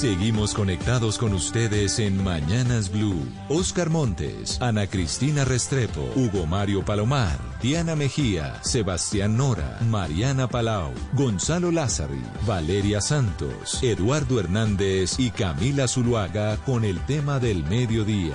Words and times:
Seguimos 0.00 0.54
conectados 0.54 1.18
con 1.18 1.34
ustedes 1.34 1.98
en 1.98 2.24
Mañanas 2.24 2.90
Blue. 2.90 3.22
Oscar 3.50 3.90
Montes, 3.90 4.56
Ana 4.62 4.86
Cristina 4.86 5.44
Restrepo, 5.44 6.00
Hugo 6.16 6.46
Mario 6.46 6.82
Palomar, 6.82 7.38
Diana 7.60 7.94
Mejía, 7.96 8.64
Sebastián 8.64 9.36
Nora, 9.36 9.78
Mariana 9.90 10.48
Palau, 10.48 10.94
Gonzalo 11.12 11.70
Lázari, 11.70 12.22
Valeria 12.46 13.02
Santos, 13.02 13.82
Eduardo 13.82 14.40
Hernández 14.40 15.20
y 15.20 15.30
Camila 15.30 15.86
Zuluaga 15.86 16.56
con 16.64 16.86
el 16.86 16.98
tema 17.04 17.38
del 17.38 17.62
mediodía. 17.64 18.32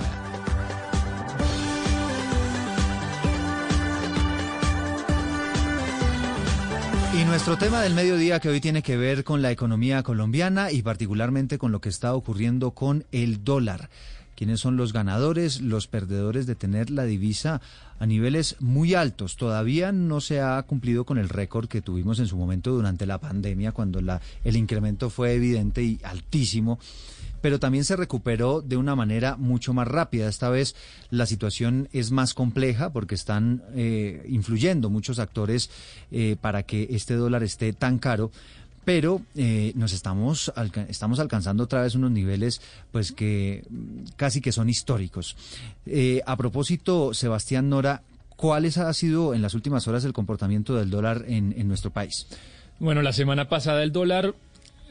Nuestro 7.36 7.58
tema 7.58 7.82
del 7.82 7.92
mediodía 7.92 8.40
que 8.40 8.48
hoy 8.48 8.62
tiene 8.62 8.80
que 8.80 8.96
ver 8.96 9.22
con 9.22 9.42
la 9.42 9.50
economía 9.50 10.02
colombiana 10.02 10.72
y 10.72 10.80
particularmente 10.80 11.58
con 11.58 11.70
lo 11.70 11.82
que 11.82 11.90
está 11.90 12.14
ocurriendo 12.14 12.70
con 12.70 13.04
el 13.12 13.44
dólar. 13.44 13.90
¿Quiénes 14.34 14.60
son 14.60 14.78
los 14.78 14.94
ganadores, 14.94 15.60
los 15.60 15.86
perdedores 15.86 16.46
de 16.46 16.54
tener 16.54 16.88
la 16.88 17.04
divisa 17.04 17.60
a 17.98 18.06
niveles 18.06 18.56
muy 18.60 18.94
altos? 18.94 19.36
Todavía 19.36 19.92
no 19.92 20.22
se 20.22 20.40
ha 20.40 20.62
cumplido 20.62 21.04
con 21.04 21.18
el 21.18 21.28
récord 21.28 21.68
que 21.68 21.82
tuvimos 21.82 22.20
en 22.20 22.26
su 22.26 22.38
momento 22.38 22.70
durante 22.70 23.04
la 23.04 23.18
pandemia, 23.18 23.72
cuando 23.72 24.00
la, 24.00 24.22
el 24.42 24.56
incremento 24.56 25.10
fue 25.10 25.34
evidente 25.34 25.82
y 25.82 26.00
altísimo 26.04 26.78
pero 27.40 27.58
también 27.58 27.84
se 27.84 27.96
recuperó 27.96 28.60
de 28.60 28.76
una 28.76 28.94
manera 28.94 29.36
mucho 29.36 29.72
más 29.72 29.88
rápida. 29.88 30.28
Esta 30.28 30.50
vez 30.50 30.74
la 31.10 31.26
situación 31.26 31.88
es 31.92 32.10
más 32.10 32.34
compleja 32.34 32.92
porque 32.92 33.14
están 33.14 33.62
eh, 33.74 34.24
influyendo 34.28 34.90
muchos 34.90 35.18
actores 35.18 35.70
eh, 36.10 36.36
para 36.40 36.62
que 36.62 36.88
este 36.90 37.14
dólar 37.14 37.42
esté 37.42 37.72
tan 37.72 37.98
caro 37.98 38.30
pero 38.84 39.20
eh, 39.34 39.72
nos 39.74 39.92
estamos 39.92 40.52
estamos 40.88 41.18
alcanzando 41.18 41.64
otra 41.64 41.82
vez 41.82 41.96
unos 41.96 42.12
niveles 42.12 42.60
pues 42.92 43.10
que 43.10 43.64
casi 44.14 44.40
que 44.40 44.52
son 44.52 44.68
históricos. 44.68 45.36
a 46.24 46.36
propósito, 46.36 47.12
Sebastián 47.12 47.68
Nora, 47.68 48.02
¿cuáles 48.36 48.78
ha 48.78 48.92
sido 48.92 49.34
en 49.34 49.42
las 49.42 49.54
últimas 49.54 49.88
horas 49.88 50.04
el 50.04 50.12
comportamiento 50.12 50.76
del 50.76 50.90
dólar 50.90 51.24
en 51.26 51.66
nuestro 51.66 51.90
país? 51.90 52.28
Bueno, 52.78 53.00
la 53.00 53.12
semana 53.12 53.48
pasada 53.48 53.82
el 53.82 53.90
dólar 53.90 54.34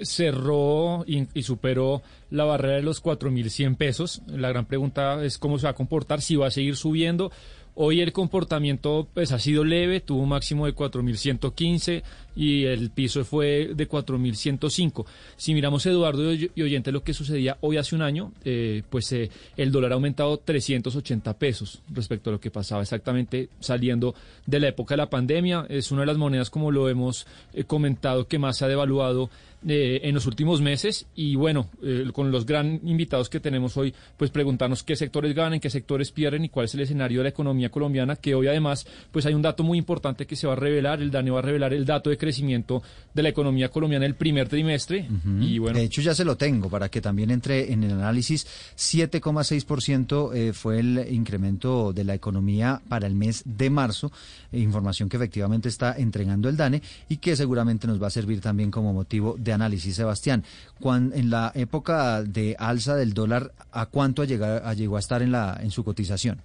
cerró 0.02 1.04
y, 1.08 1.26
superó 1.44 2.02
la 2.30 2.44
barrera 2.44 2.76
de 2.76 2.84
los 2.84 3.04
4.100 3.04 3.78
pesos. 3.78 4.22
La 4.28 4.50
gran 4.50 4.66
pregunta 4.66 5.24
es 5.24 5.38
cómo 5.38 5.58
se 5.60 5.66
va 5.66 5.72
a 5.72 5.76
comportar, 5.76 6.22
si 6.22 6.36
va 6.36 6.48
a 6.48 6.52
seguir 6.52 6.76
subiendo 6.76 7.32
Hoy 7.78 8.00
el 8.00 8.14
comportamiento 8.14 9.06
pues 9.14 9.34
ha 9.34 9.40
sido 9.40 9.66
leve, 9.66 10.00
tuvo 10.00 10.22
un 10.22 10.30
máximo 10.30 10.66
de 10.66 10.74
4.115 10.74 12.04
y 12.34 12.64
el 12.64 12.90
piso 12.90 13.26
fue 13.26 13.72
de 13.76 13.90
4.105. 13.90 15.06
Si 15.36 15.54
miramos 15.54 15.86
Eduardo 15.86 16.34
y 16.34 16.62
oyente 16.62 16.94
lo 16.94 17.04
que 17.04 17.14
sucedía 17.14 17.58
hoy 17.60 17.76
hace 17.76 17.94
un 17.94 18.02
año, 18.02 18.32
eh, 18.46 18.84
pues 18.90 19.12
eh, 19.12 19.30
el 19.58 19.74
dólar 19.74 19.92
ha 19.92 19.96
aumentado 19.96 20.38
380 20.38 21.38
pesos 21.38 21.82
respecto 21.94 22.30
a 22.30 22.34
lo 22.34 22.40
que 22.40 22.50
pasaba 22.50 22.82
exactamente 22.82 23.50
saliendo 23.60 24.16
de 24.46 24.62
la 24.62 24.70
época 24.70 24.94
de 24.94 25.00
la 25.00 25.10
pandemia. 25.10 25.66
Es 25.68 25.92
una 25.92 26.02
de 26.02 26.08
las 26.08 26.18
monedas, 26.18 26.50
como 26.50 26.72
lo 26.72 26.88
hemos 26.88 27.28
eh, 27.54 27.66
comentado, 27.66 28.26
que 28.26 28.40
más 28.40 28.56
se 28.56 28.64
ha 28.64 28.70
devaluado 28.70 29.30
en 29.68 30.14
los 30.14 30.28
últimos 30.28 30.62
meses 30.62 31.08
y 31.16 31.36
bueno, 31.36 31.70
con 32.14 32.32
los 32.32 32.46
gran 32.46 32.80
invitados 32.84 33.30
que 33.30 33.40
tenemos 33.40 33.78
hoy, 33.78 33.94
pues 34.18 34.30
preguntarnos 34.32 34.84
qué 34.84 34.96
sectores 34.96 35.34
ganan, 35.34 35.60
qué 35.60 35.70
sectores 35.70 36.12
pierden 36.12 36.46
y 36.46 36.50
cuál 36.50 36.66
es 36.66 36.74
el 36.76 36.82
escenario 36.82 37.20
de 37.20 37.24
la 37.24 37.30
economía 37.30 37.70
colombiana, 37.70 38.16
que 38.16 38.36
hoy 38.36 38.48
además 38.48 38.86
pues 39.12 39.26
hay 39.26 39.34
un 39.34 39.42
dato 39.42 39.64
muy 39.64 39.78
importante 39.78 40.28
que 40.28 40.36
se 40.36 40.48
va 40.48 40.54
a 40.54 40.56
revelar, 40.56 41.02
el 41.02 41.12
DANE 41.12 41.32
va 41.32 41.40
a 41.40 41.42
revelar 41.42 41.74
el 41.74 41.86
dato 41.86 42.10
de 42.10 42.18
crecimiento 42.18 42.84
de 43.14 43.24
la 43.24 43.30
economía 43.30 43.70
colombiana 43.70 44.06
el 44.06 44.16
primer 44.16 44.50
trimestre. 44.50 45.08
y 45.40 45.58
bueno, 45.60 45.80
de 45.80 45.86
hecho 45.86 46.02
ya 46.02 46.14
se 46.14 46.26
lo 46.26 46.36
tengo 46.36 46.70
para 46.70 46.90
que 46.90 47.02
también 47.02 47.32
entre 47.32 47.72
en 47.72 47.84
el 47.84 47.92
análisis. 47.92 48.46
7,6% 48.78 50.36
eh, 50.36 50.54
fue 50.54 50.80
el 50.80 51.08
incremento 51.12 51.94
de 51.94 52.04
la 52.04 52.14
economía 52.14 52.82
para 52.88 53.08
el 53.08 53.16
mes 53.16 53.44
de 53.46 53.70
marzo, 53.70 54.12
eh, 54.52 54.60
información 54.60 55.10
que 55.10 55.18
efectivamente 55.18 55.70
está 55.70 55.96
entregando 55.98 56.50
el 56.50 56.58
DANE 56.58 56.82
y 57.10 57.18
que 57.18 57.36
seguramente 57.36 57.88
nos 57.88 58.02
va 58.02 58.08
a 58.08 58.12
servir 58.12 58.42
también 58.42 58.72
como 58.72 58.94
motivo 58.94 59.36
de 59.38 59.54
análisis. 59.56 59.96
Sebastián, 59.96 60.44
cuando, 60.80 61.16
en 61.16 61.30
la 61.30 61.52
época 61.56 62.24
de 62.24 62.56
alza 62.60 62.96
del 62.96 63.14
dólar, 63.14 63.52
¿a 63.72 63.88
cuánto 63.88 64.24
llegó 64.24 64.98
a 64.98 65.00
estar 65.00 65.22
en, 65.22 65.32
la, 65.32 65.58
en 65.62 65.72
su 65.72 65.84
cotización? 65.84 66.42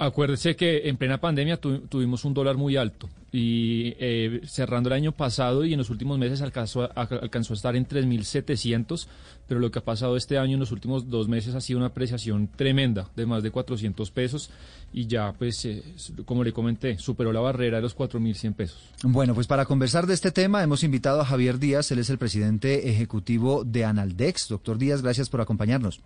Acuérdese 0.00 0.54
que 0.54 0.88
en 0.88 0.96
plena 0.96 1.18
pandemia 1.18 1.56
tuvimos 1.56 2.24
un 2.24 2.32
dólar 2.32 2.56
muy 2.56 2.76
alto 2.76 3.08
y 3.32 3.94
eh, 3.98 4.42
cerrando 4.46 4.88
el 4.88 4.92
año 4.92 5.10
pasado 5.10 5.64
y 5.64 5.72
en 5.72 5.78
los 5.78 5.90
últimos 5.90 6.20
meses 6.20 6.40
alcanzó 6.40 6.84
a, 6.84 6.86
alcanzó 6.86 7.52
a 7.52 7.56
estar 7.56 7.74
en 7.74 7.86
3.700, 7.86 9.08
pero 9.48 9.58
lo 9.58 9.72
que 9.72 9.80
ha 9.80 9.84
pasado 9.84 10.16
este 10.16 10.38
año 10.38 10.54
en 10.54 10.60
los 10.60 10.70
últimos 10.70 11.10
dos 11.10 11.26
meses 11.26 11.56
ha 11.56 11.60
sido 11.60 11.78
una 11.78 11.88
apreciación 11.88 12.46
tremenda 12.46 13.10
de 13.16 13.26
más 13.26 13.42
de 13.42 13.50
400 13.50 14.08
pesos 14.12 14.50
y 14.92 15.08
ya, 15.08 15.32
pues, 15.32 15.64
eh, 15.64 15.82
como 16.24 16.44
le 16.44 16.52
comenté, 16.52 16.96
superó 16.98 17.32
la 17.32 17.40
barrera 17.40 17.78
de 17.78 17.82
los 17.82 17.96
4.100 17.96 18.54
pesos. 18.54 18.78
Bueno, 19.02 19.34
pues 19.34 19.48
para 19.48 19.64
conversar 19.64 20.06
de 20.06 20.14
este 20.14 20.30
tema 20.30 20.62
hemos 20.62 20.84
invitado 20.84 21.20
a 21.20 21.24
Javier 21.24 21.58
Díaz, 21.58 21.90
él 21.90 21.98
es 21.98 22.08
el 22.08 22.18
presidente 22.18 22.88
ejecutivo 22.88 23.64
de 23.64 23.84
Analdex. 23.84 24.48
Doctor 24.48 24.78
Díaz, 24.78 25.02
gracias 25.02 25.28
por 25.28 25.40
acompañarnos. 25.40 26.00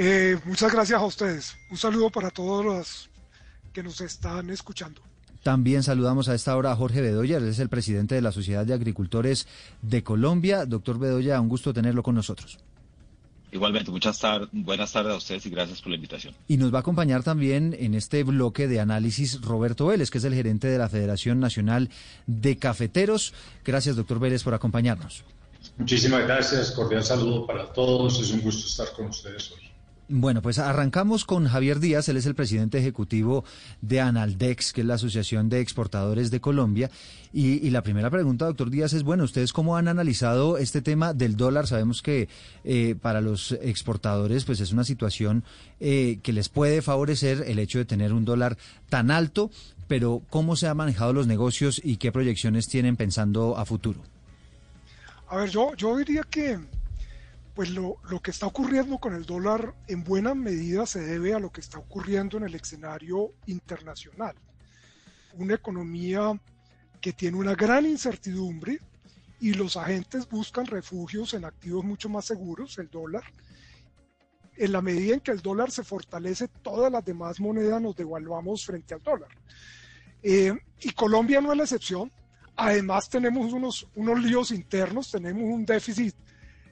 Eh, 0.00 0.38
muchas 0.44 0.72
gracias 0.72 1.00
a 1.00 1.04
ustedes. 1.04 1.56
Un 1.72 1.76
saludo 1.76 2.08
para 2.08 2.30
todos 2.30 2.64
los 2.64 3.10
que 3.72 3.82
nos 3.82 4.00
están 4.00 4.48
escuchando. 4.48 5.02
También 5.42 5.82
saludamos 5.82 6.28
a 6.28 6.36
esta 6.36 6.56
hora 6.56 6.70
a 6.70 6.76
Jorge 6.76 7.00
Bedoya, 7.00 7.38
él 7.38 7.48
es 7.48 7.58
el 7.58 7.68
presidente 7.68 8.14
de 8.14 8.22
la 8.22 8.30
Sociedad 8.30 8.64
de 8.64 8.74
Agricultores 8.74 9.48
de 9.82 10.04
Colombia. 10.04 10.66
Doctor 10.66 11.00
Bedoya, 11.00 11.40
un 11.40 11.48
gusto 11.48 11.74
tenerlo 11.74 12.04
con 12.04 12.14
nosotros. 12.14 12.58
Igualmente, 13.50 13.90
muchas 13.90 14.20
tardes, 14.20 14.48
buenas 14.52 14.92
tardes 14.92 15.14
a 15.14 15.16
ustedes 15.16 15.46
y 15.46 15.50
gracias 15.50 15.82
por 15.82 15.90
la 15.90 15.96
invitación. 15.96 16.32
Y 16.46 16.58
nos 16.58 16.72
va 16.72 16.78
a 16.78 16.80
acompañar 16.82 17.24
también 17.24 17.74
en 17.76 17.94
este 17.94 18.22
bloque 18.22 18.68
de 18.68 18.78
análisis 18.78 19.40
Roberto 19.40 19.86
Vélez, 19.86 20.10
que 20.10 20.18
es 20.18 20.24
el 20.24 20.34
gerente 20.34 20.68
de 20.68 20.78
la 20.78 20.88
Federación 20.88 21.40
Nacional 21.40 21.90
de 22.28 22.56
Cafeteros. 22.56 23.34
Gracias, 23.64 23.96
doctor 23.96 24.20
Vélez, 24.20 24.44
por 24.44 24.54
acompañarnos. 24.54 25.24
Muchísimas 25.76 26.22
gracias, 26.22 26.70
cordial 26.70 27.02
saludo 27.02 27.46
para 27.46 27.72
todos, 27.72 28.20
es 28.20 28.30
un 28.30 28.42
gusto 28.42 28.68
estar 28.68 28.92
con 28.94 29.06
ustedes 29.06 29.50
hoy. 29.50 29.67
Bueno, 30.10 30.40
pues 30.40 30.58
arrancamos 30.58 31.26
con 31.26 31.46
Javier 31.46 31.80
Díaz, 31.80 32.08
él 32.08 32.16
es 32.16 32.24
el 32.24 32.34
presidente 32.34 32.78
ejecutivo 32.78 33.44
de 33.82 34.00
Analdex, 34.00 34.72
que 34.72 34.80
es 34.80 34.86
la 34.86 34.94
Asociación 34.94 35.50
de 35.50 35.60
Exportadores 35.60 36.30
de 36.30 36.40
Colombia. 36.40 36.90
Y, 37.30 37.68
la 37.68 37.82
primera 37.82 38.08
pregunta, 38.08 38.46
doctor 38.46 38.70
Díaz, 38.70 38.94
es, 38.94 39.02
bueno, 39.02 39.24
¿ustedes 39.24 39.52
cómo 39.52 39.76
han 39.76 39.86
analizado 39.86 40.56
este 40.56 40.80
tema 40.80 41.12
del 41.12 41.36
dólar? 41.36 41.66
Sabemos 41.66 42.00
que 42.00 42.30
eh, 42.64 42.94
para 43.02 43.20
los 43.20 43.52
exportadores 43.52 44.46
pues 44.46 44.60
es 44.60 44.72
una 44.72 44.84
situación 44.84 45.44
eh, 45.78 46.20
que 46.22 46.32
les 46.32 46.48
puede 46.48 46.80
favorecer 46.80 47.44
el 47.46 47.58
hecho 47.58 47.76
de 47.76 47.84
tener 47.84 48.14
un 48.14 48.24
dólar 48.24 48.56
tan 48.88 49.10
alto, 49.10 49.50
pero 49.88 50.22
¿cómo 50.30 50.56
se 50.56 50.68
han 50.68 50.78
manejado 50.78 51.12
los 51.12 51.26
negocios 51.26 51.82
y 51.84 51.98
qué 51.98 52.12
proyecciones 52.12 52.66
tienen 52.66 52.96
pensando 52.96 53.58
a 53.58 53.66
futuro? 53.66 54.00
A 55.28 55.36
ver, 55.36 55.50
yo, 55.50 55.74
yo 55.74 55.98
diría 55.98 56.22
que 56.22 56.58
pues 57.58 57.70
lo, 57.70 57.98
que 58.22 58.30
está 58.30 58.46
ocurriendo 58.46 58.98
con 58.98 59.16
el 59.16 59.26
dólar 59.26 59.74
en 59.88 60.04
buena 60.04 60.32
medida 60.32 60.86
se 60.86 61.00
debe 61.00 61.34
a 61.34 61.40
lo 61.40 61.50
que 61.50 61.60
está 61.60 61.80
ocurriendo 61.80 62.36
en 62.36 62.44
el 62.44 62.54
escenario 62.54 63.32
internacional. 63.46 64.36
Una 65.34 65.54
economía 65.54 66.40
que 67.00 67.12
tiene 67.12 67.36
una 67.36 67.56
gran 67.56 67.84
incertidumbre 67.84 68.78
y 69.40 69.54
los 69.54 69.76
agentes 69.76 70.28
buscan 70.28 70.66
refugios 70.66 71.34
en 71.34 71.44
activos 71.44 71.84
mucho 71.84 72.08
más 72.08 72.26
seguros, 72.26 72.78
el 72.78 72.88
dólar. 72.90 73.24
En 74.56 74.70
la 74.70 74.80
medida 74.80 75.14
en 75.14 75.20
que 75.20 75.32
el 75.32 75.42
dólar 75.42 75.72
se 75.72 75.82
fortalece, 75.82 76.46
todas 76.46 76.92
las 76.92 77.04
demás 77.04 77.40
monedas 77.40 77.82
nos 77.82 77.96
devaluamos 77.96 78.64
frente 78.64 78.94
al 78.94 79.02
dólar. 79.02 79.30
Eh, 80.22 80.56
y 80.80 80.90
Colombia 80.92 81.40
no 81.40 81.50
es 81.50 81.58
la 81.58 81.64
excepción. 81.64 82.12
Además 82.54 83.10
tenemos 83.10 83.52
unos, 83.52 83.88
unos 83.96 84.22
líos 84.22 84.52
internos, 84.52 85.10
tenemos 85.10 85.42
un 85.42 85.66
déficit 85.66 86.14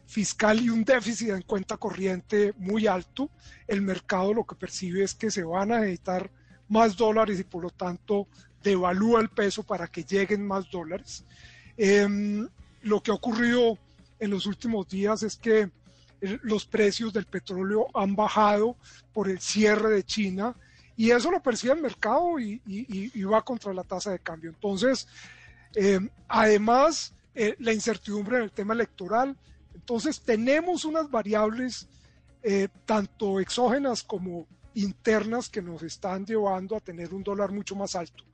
fiscal 0.06 0.61
y 0.61 0.70
un 0.70 0.85
déficit 0.85 1.31
en 1.31 1.43
cuenta 1.43 1.76
corriente 1.76 2.55
muy 2.58 2.87
alto, 2.87 3.29
el 3.67 3.82
mercado 3.82 4.32
lo 4.32 4.44
que 4.44 4.55
percibe 4.55 5.03
es 5.03 5.14
que 5.14 5.31
se 5.31 5.43
van 5.43 5.73
a 5.73 5.81
necesitar 5.81 6.31
más 6.69 6.97
dólares 6.97 7.38
y 7.41 7.44
por 7.44 7.62
lo 7.62 7.70
tanto 7.70 8.26
devalúa 8.62 9.20
el 9.20 9.29
peso 9.29 9.62
para 9.62 9.87
que 9.88 10.05
lleguen 10.05 10.47
más 10.47 10.70
dólares. 10.70 11.25
Em, 11.76 12.49
lo 12.82 13.03
que 13.03 13.11
ha 13.11 13.14
ocurrido 13.14 13.79
en 14.19 14.31
los 14.31 14.47
últimos 14.47 14.88
días 14.88 15.23
es 15.23 15.37
que 15.37 15.70
los 16.20 16.64
precios 16.64 17.12
del 17.12 17.26
petróleo 17.26 17.88
han 17.94 18.17
bajado 18.17 18.76
por 19.12 19.29
el 19.29 19.41
cierre 19.41 19.91
de 19.91 20.03
China 20.03 20.56
y 20.97 21.11
eso 21.11 21.31
lo 21.31 21.43
percibe 21.43 21.75
el 21.75 21.82
mercado 21.82 22.38
y, 22.41 22.61
va 23.25 23.43
contra 23.43 23.75
la 23.75 23.85
tasa 23.85 24.12
de 24.12 24.19
cambio. 24.19 24.50
Entonces, 24.50 25.06
em, 25.75 26.08
además, 26.26 27.12
eh, 27.35 27.55
la 27.58 27.73
incertidumbre 27.75 28.38
en 28.38 28.44
el 28.44 28.50
tema 28.50 28.73
electoral, 28.73 29.37
entonces 29.87 30.21
tenemos 30.21 30.85
unas 30.85 31.09
variables 31.09 31.87
eh, 32.43 32.67
tanto 32.85 33.38
exógenas 33.38 34.03
como 34.03 34.49
internas 34.75 35.49
que 35.49 35.62
nos 35.62 35.81
están 35.85 36.27
llevando 36.27 36.75
a 36.75 36.81
tener 36.81 37.15
un 37.15 37.23
dólar 37.23 37.53
mucho 37.53 37.77
más 37.77 37.94
alto. 37.94 38.25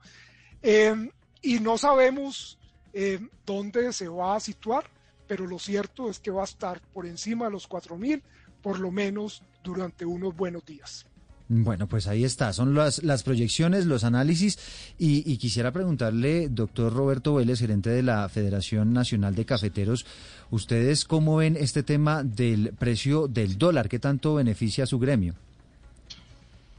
Em, 0.63 1.11
y 1.43 1.59
no 1.59 1.77
sabemos 1.77 2.57
em, 2.91 3.29
dónde 3.45 3.93
se 3.93 4.07
va 4.07 4.35
a 4.35 4.39
situar, 4.39 4.85
pero 5.27 5.45
lo 5.45 5.59
cierto 5.59 6.09
es 6.09 6.17
que 6.17 6.31
va 6.31 6.41
a 6.41 6.45
estar 6.45 6.81
por 6.91 7.05
encima 7.05 7.45
de 7.45 7.51
los 7.51 7.69
4.000 7.69 8.23
por 8.63 8.79
lo 8.79 8.89
menos 8.89 9.43
durante 9.63 10.07
unos 10.07 10.35
buenos 10.35 10.65
días. 10.65 11.05
Bueno, 11.55 11.87
pues 11.87 12.07
ahí 12.07 12.23
está, 12.23 12.51
son 12.51 12.73
las, 12.73 13.03
las 13.03 13.21
proyecciones, 13.21 13.85
los 13.85 14.03
análisis 14.03 14.57
y, 14.97 15.37
quisiera 15.37 15.71
preguntarle, 15.71 16.49
doctor 16.49 16.91
Roberto 16.91 17.35
Vélez, 17.35 17.59
gerente 17.59 17.91
de 17.91 18.01
la 18.01 18.27
Federación 18.27 18.91
Nacional 18.91 19.35
de 19.35 19.45
Cafeteros, 19.45 20.05
¿ustedes 20.49 21.05
cómo 21.05 21.37
ven 21.37 21.55
este 21.55 21.83
tema 21.83 22.23
del 22.23 22.73
precio 22.79 23.27
del 23.27 23.59
dólar? 23.59 23.87
¿Qué 23.87 23.99
tanto 23.99 24.35
beneficia 24.35 24.85
a 24.85 24.87
su 24.87 24.97
gremio? 24.97 25.35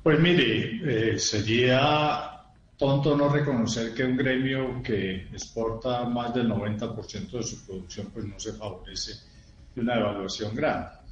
Pues 0.02 0.18
mire, 0.18 1.12
eh, 1.12 1.18
sería 1.20 2.32
tonto 2.76 3.16
no 3.16 3.28
reconocer 3.28 3.94
que 3.94 4.02
un 4.02 4.16
gremio 4.16 4.82
que 4.82 5.28
exporta 5.32 6.04
más 6.04 6.34
del 6.34 6.48
90% 6.48 7.30
de 7.30 7.42
su 7.44 7.64
producción 7.64 8.08
pues 8.12 8.26
no 8.26 8.40
se 8.40 8.54
favorece 8.54 9.12
de 9.72 9.80
una 9.80 9.94
evaluación 9.94 10.52
grande. 10.52 11.03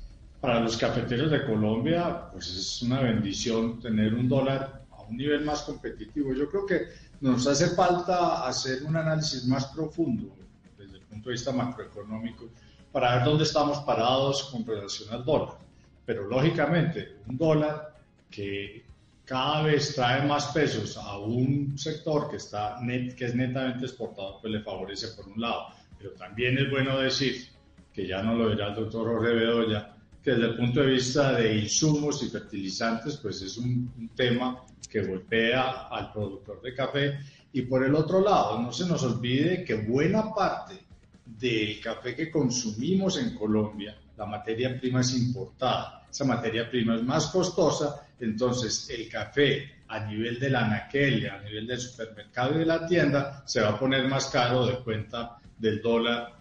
Para 0.42 0.58
los 0.58 0.76
cafeteros 0.76 1.30
de 1.30 1.46
Colombia 1.46 2.28
pues 2.32 2.48
es 2.48 2.82
una 2.82 3.00
bendición 3.00 3.78
tener 3.78 4.12
un 4.12 4.28
dólar 4.28 4.82
a 4.90 5.02
un 5.02 5.16
nivel 5.16 5.44
más 5.44 5.62
competitivo. 5.62 6.34
Yo 6.34 6.50
creo 6.50 6.66
que 6.66 6.88
nos 7.20 7.46
hace 7.46 7.68
falta 7.68 8.44
hacer 8.44 8.82
un 8.82 8.96
análisis 8.96 9.44
más 9.46 9.66
profundo 9.66 10.34
desde 10.76 10.96
el 10.96 11.02
punto 11.02 11.28
de 11.28 11.34
vista 11.34 11.52
macroeconómico 11.52 12.48
para 12.90 13.14
ver 13.14 13.24
dónde 13.24 13.44
estamos 13.44 13.78
parados 13.84 14.50
con 14.50 14.66
relación 14.66 15.14
al 15.14 15.24
dólar. 15.24 15.58
Pero 16.04 16.26
lógicamente 16.26 17.18
un 17.28 17.38
dólar 17.38 17.94
que 18.28 18.84
cada 19.24 19.62
vez 19.62 19.94
trae 19.94 20.26
más 20.26 20.46
pesos 20.46 20.96
a 20.96 21.18
un 21.18 21.78
sector 21.78 22.28
que, 22.28 22.38
está 22.38 22.80
net, 22.80 23.14
que 23.14 23.26
es 23.26 23.34
netamente 23.36 23.86
exportador, 23.86 24.40
pues 24.40 24.52
le 24.52 24.60
favorece 24.60 25.06
por 25.16 25.28
un 25.28 25.40
lado. 25.40 25.68
Pero 25.96 26.10
también 26.14 26.58
es 26.58 26.68
bueno 26.68 26.98
decir, 26.98 27.46
que 27.94 28.08
ya 28.08 28.24
no 28.24 28.34
lo 28.34 28.50
dirá 28.50 28.70
el 28.70 28.74
doctor 28.74 29.06
Jorge 29.06 29.34
Bedoya, 29.34 29.91
que 30.22 30.30
desde 30.32 30.46
el 30.46 30.56
punto 30.56 30.80
de 30.80 30.86
vista 30.86 31.32
de 31.32 31.56
insumos 31.58 32.22
y 32.22 32.28
fertilizantes, 32.28 33.16
pues 33.16 33.42
es 33.42 33.56
un, 33.58 33.92
un 33.98 34.08
tema 34.10 34.64
que 34.88 35.02
golpea 35.02 35.88
al 35.88 36.12
productor 36.12 36.60
de 36.62 36.74
café. 36.74 37.18
Y 37.52 37.62
por 37.62 37.84
el 37.84 37.94
otro 37.94 38.20
lado, 38.20 38.60
no 38.60 38.72
se 38.72 38.86
nos 38.86 39.02
olvide 39.02 39.64
que 39.64 39.74
buena 39.74 40.32
parte 40.32 40.78
del 41.24 41.80
café 41.80 42.14
que 42.14 42.30
consumimos 42.30 43.18
en 43.18 43.34
Colombia, 43.34 43.96
la 44.16 44.26
materia 44.26 44.78
prima 44.78 45.00
es 45.00 45.14
importada. 45.14 46.06
Esa 46.10 46.24
materia 46.24 46.70
prima 46.70 46.94
es 46.94 47.02
más 47.02 47.26
costosa 47.28 48.06
entonces 48.22 48.88
el 48.90 49.08
café 49.08 49.82
a 49.88 50.06
nivel 50.06 50.38
de 50.38 50.50
la 50.50 50.64
anaquel, 50.64 51.28
a 51.28 51.42
nivel 51.42 51.66
del 51.66 51.80
supermercado 51.80 52.54
y 52.54 52.58
de 52.60 52.66
la 52.66 52.86
tienda, 52.86 53.42
se 53.44 53.60
va 53.60 53.70
a 53.70 53.78
poner 53.78 54.06
más 54.08 54.26
caro 54.26 54.64
de 54.64 54.78
cuenta 54.78 55.38
del 55.58 55.82
dólar, 55.82 56.34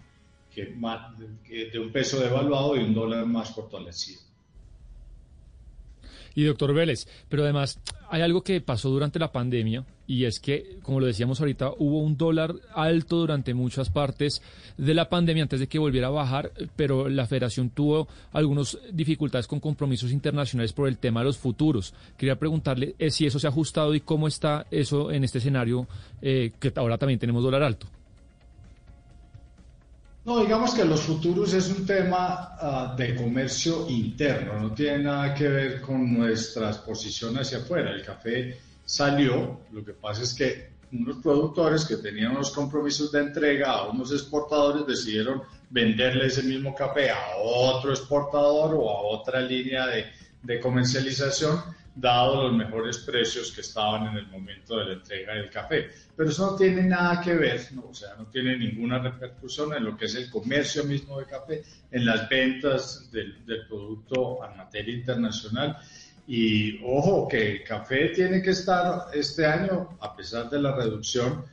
que, 0.54 0.66
de 1.72 1.80
un 1.80 1.92
peso 1.92 2.20
devaluado 2.20 2.76
y 2.76 2.84
un 2.84 2.94
dólar 2.94 3.26
más 3.26 3.54
fortalecido. 3.54 4.22
Y 6.34 6.44
doctor 6.44 6.74
Vélez, 6.74 7.08
pero 7.28 7.44
además 7.44 7.80
hay 8.10 8.22
algo 8.22 8.42
que 8.42 8.62
pasó 8.62 8.90
durante 8.90 9.20
la 9.20 9.32
pandemia 9.32 9.86
y 10.08 10.26
es 10.26 10.40
que, 10.40 10.80
como 10.82 11.00
lo 11.00 11.06
decíamos 11.06 11.40
ahorita, 11.40 11.72
hubo 11.78 12.00
un 12.00 12.18
dólar 12.18 12.54
alto 12.74 13.18
durante 13.18 13.54
muchas 13.54 13.90
partes 13.90 14.42
de 14.78 14.94
la 14.94 15.10
pandemia 15.10 15.44
antes 15.44 15.60
de 15.60 15.68
que 15.68 15.80
volviera 15.80 16.08
a 16.08 16.12
bajar, 16.12 16.52
pero 16.76 17.10
la 17.10 17.26
federación 17.26 17.70
tuvo 17.70 18.08
algunas 18.32 18.78
dificultades 18.92 19.48
con 19.48 19.60
compromisos 19.60 20.12
internacionales 20.12 20.74
por 20.74 20.88
el 20.88 20.98
tema 20.98 21.22
de 21.22 21.28
los 21.28 21.38
futuros. 21.38 21.94
Quería 22.18 22.40
preguntarle 22.40 22.96
eh, 22.98 23.12
si 23.12 23.26
eso 23.26 23.40
se 23.40 23.48
ha 23.48 23.50
ajustado 23.50 23.94
y 23.94 24.02
cómo 24.02 24.28
está 24.28 24.68
eso 24.72 25.12
en 25.12 25.24
este 25.24 25.40
escenario 25.40 25.88
eh, 26.22 26.52
que 26.60 26.72
ahora 26.76 26.98
también 26.98 27.20
tenemos 27.20 27.44
dólar 27.44 27.64
alto. 27.64 27.88
No, 30.24 30.40
digamos 30.40 30.76
que 30.76 30.86
los 30.86 31.02
futuros 31.02 31.54
es 31.54 31.70
un 31.70 31.84
tema 31.84 32.56
ah, 32.60 32.96
de 32.96 33.16
comercio 33.16 33.90
interno, 33.90 34.60
no 34.60 34.72
tiene 34.72 35.00
nada 35.00 35.34
que 35.34 35.48
ver 35.48 35.82
con 35.82 36.14
nuestras 36.14 36.78
posiciones 36.78 37.48
hacia 37.48 37.58
afuera. 37.58 37.90
El 37.92 38.06
café 38.06 38.60
salió, 38.86 39.62
lo 39.72 39.84
que 39.84 39.94
pasa 39.94 40.22
es 40.22 40.36
que 40.36 40.70
unos 40.92 41.18
productores 41.18 41.86
que 41.86 41.98
tenían 41.98 42.34
unos 42.34 42.52
compromisos 42.52 43.12
de 43.12 43.22
entrega 43.22 43.72
a 43.72 43.90
unos 43.90 44.12
exportadores 44.12 44.86
decidieron 44.86 45.42
venderle 45.72 46.28
ese 46.28 46.44
mismo 46.44 46.76
café 46.76 47.10
a 47.10 47.38
otro 47.44 47.90
exportador 47.92 48.76
o 48.76 48.90
a 48.90 49.02
otra 49.02 49.42
línea 49.42 49.88
de, 49.88 50.06
de 50.44 50.60
comercialización 50.60 51.64
dado 51.96 52.44
los 52.44 52.54
mejores 52.54 53.00
precios 53.00 53.52
que 53.52 53.62
estaban 53.62 54.08
en 54.08 54.18
el 54.18 54.28
momento 54.28 54.78
de 54.78 54.86
la 54.86 54.94
entrega 54.94 55.34
del 55.34 55.50
café. 55.50 55.90
Pero 56.16 56.30
eso 56.30 56.52
no 56.52 56.58
tiene 56.58 56.84
nada 56.84 57.22
que 57.22 57.34
ver, 57.34 57.68
o 57.84 57.94
sea, 57.94 58.16
no 58.18 58.26
tiene 58.28 58.58
ninguna 58.58 59.00
repercusión 59.00 59.74
en 59.74 59.86
lo 59.86 59.98
que 59.98 60.06
es 60.06 60.16
el 60.16 60.30
comercio 60.30 60.84
mismo 60.86 61.20
de 61.20 61.26
café, 61.26 61.64
en 61.92 62.06
las 62.06 62.30
ventas 62.30 63.12
del, 63.12 63.36
producto 63.68 64.44
a 64.44 64.54
materia 64.56 64.94
internacional. 64.96 65.78
Y 66.28 66.80
ojo, 66.86 67.28
que 67.28 67.52
el 67.52 67.64
café 67.64 68.10
tiene 68.10 68.42
que 68.42 68.52
estar 68.52 69.08
este 69.14 69.46
año, 69.46 69.98
a 70.00 70.16
pesar 70.16 70.50
de 70.50 70.62
la 70.62 70.74
reducción, 70.76 71.44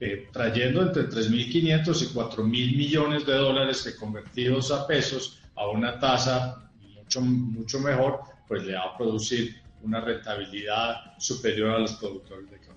eh, 0.00 0.28
trayendo 0.32 0.82
entre 0.82 1.08
3.500 1.08 2.02
y 2.02 2.14
4.000 2.14 2.42
millones 2.76 3.26
de 3.26 3.34
dólares 3.34 3.82
que 3.82 3.94
convertidos 3.94 4.72
a 4.72 4.86
pesos 4.86 5.40
a 5.54 5.68
una 5.68 6.00
tasa 6.00 6.70
mucho, 6.80 7.20
mucho 7.20 7.78
mejor 7.80 8.29
pues 8.50 8.64
le 8.64 8.74
va 8.74 8.82
a 8.82 8.98
producir 8.98 9.62
una 9.80 10.00
rentabilidad 10.00 11.16
superior 11.18 11.70
a 11.70 11.78
los 11.78 11.92
productores 11.92 12.50
de 12.50 12.58
café. 12.58 12.70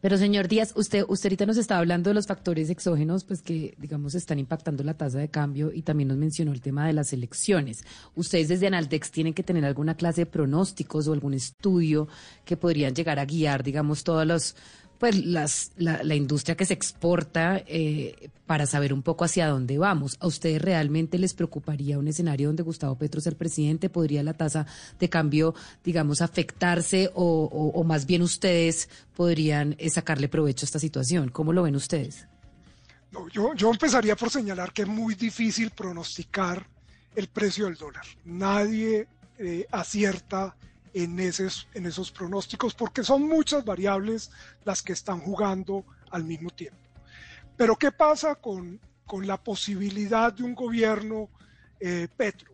Pero 0.00 0.16
señor 0.16 0.46
Díaz, 0.46 0.74
usted, 0.76 1.04
usted 1.08 1.26
ahorita 1.26 1.44
nos 1.44 1.56
estaba 1.56 1.80
hablando 1.80 2.08
de 2.10 2.14
los 2.14 2.28
factores 2.28 2.70
exógenos, 2.70 3.24
pues 3.24 3.42
que 3.42 3.74
digamos 3.78 4.14
están 4.14 4.38
impactando 4.38 4.84
la 4.84 4.94
tasa 4.94 5.18
de 5.18 5.28
cambio 5.28 5.72
y 5.72 5.82
también 5.82 6.06
nos 6.06 6.18
mencionó 6.18 6.52
el 6.52 6.60
tema 6.60 6.86
de 6.86 6.92
las 6.92 7.12
elecciones. 7.12 7.84
Ustedes 8.14 8.46
desde 8.46 8.68
Analtex 8.68 9.10
tienen 9.10 9.34
que 9.34 9.42
tener 9.42 9.64
alguna 9.64 9.96
clase 9.96 10.20
de 10.20 10.26
pronósticos 10.26 11.08
o 11.08 11.12
algún 11.12 11.34
estudio 11.34 12.06
que 12.44 12.56
podrían 12.56 12.94
llegar 12.94 13.18
a 13.18 13.24
guiar, 13.24 13.64
digamos, 13.64 14.04
todos 14.04 14.24
los 14.24 14.54
pues 15.04 15.72
la, 15.76 16.14
industria 16.14 16.56
que 16.56 16.64
se 16.64 16.72
exporta 16.72 17.62
eh, 17.66 18.30
para 18.46 18.64
saber 18.64 18.94
un 18.94 19.02
poco 19.02 19.26
hacia 19.26 19.48
dónde 19.48 19.76
vamos. 19.76 20.16
¿A 20.18 20.26
ustedes 20.26 20.62
realmente 20.62 21.18
les 21.18 21.34
preocuparía 21.34 21.98
un 21.98 22.08
escenario 22.08 22.48
donde 22.48 22.62
Gustavo 22.62 22.96
Petro 22.96 23.20
sea 23.20 23.32
presidente? 23.32 23.90
¿Podría 23.90 24.22
la 24.22 24.32
tasa 24.32 24.66
de 24.98 25.10
cambio, 25.10 25.54
digamos, 25.84 26.22
afectarse 26.22 27.10
o, 27.12 27.44
o, 27.74 27.84
más 27.84 28.06
bien 28.06 28.22
ustedes 28.22 28.88
podrían 29.14 29.76
eh, 29.78 29.90
sacarle 29.90 30.28
provecho 30.28 30.64
a 30.64 30.68
esta 30.68 30.78
situación? 30.78 31.28
¿Cómo 31.28 31.52
lo 31.52 31.64
ven 31.64 31.76
ustedes? 31.76 32.26
No, 33.12 33.28
yo, 33.28 33.52
yo 33.54 33.70
empezaría 33.70 34.16
por 34.16 34.30
señalar 34.30 34.72
que 34.72 34.82
es 34.82 34.88
muy 34.88 35.16
difícil 35.16 35.70
pronosticar 35.70 36.66
el 37.14 37.28
precio 37.28 37.66
del 37.66 37.74
dólar. 37.74 38.06
Nadie 38.24 39.06
eh, 39.38 39.66
acierta 39.70 40.56
en 40.94 41.18
esos, 41.18 41.68
en 41.74 41.86
esos 41.86 42.10
pronósticos 42.10 42.72
porque 42.74 43.02
son 43.02 43.22
muchas 43.28 43.64
variables 43.64 44.30
las 44.64 44.82
que 44.82 44.92
están 44.92 45.20
jugando 45.20 45.84
al 46.10 46.24
mismo 46.24 46.50
tiempo. 46.50 46.78
Pero 47.56 47.76
¿qué 47.76 47.92
pasa 47.92 48.36
con, 48.36 48.80
con 49.04 49.26
la 49.26 49.36
posibilidad 49.42 50.32
de 50.32 50.44
un 50.44 50.54
gobierno 50.54 51.28
eh, 51.80 52.08
Petro? 52.16 52.52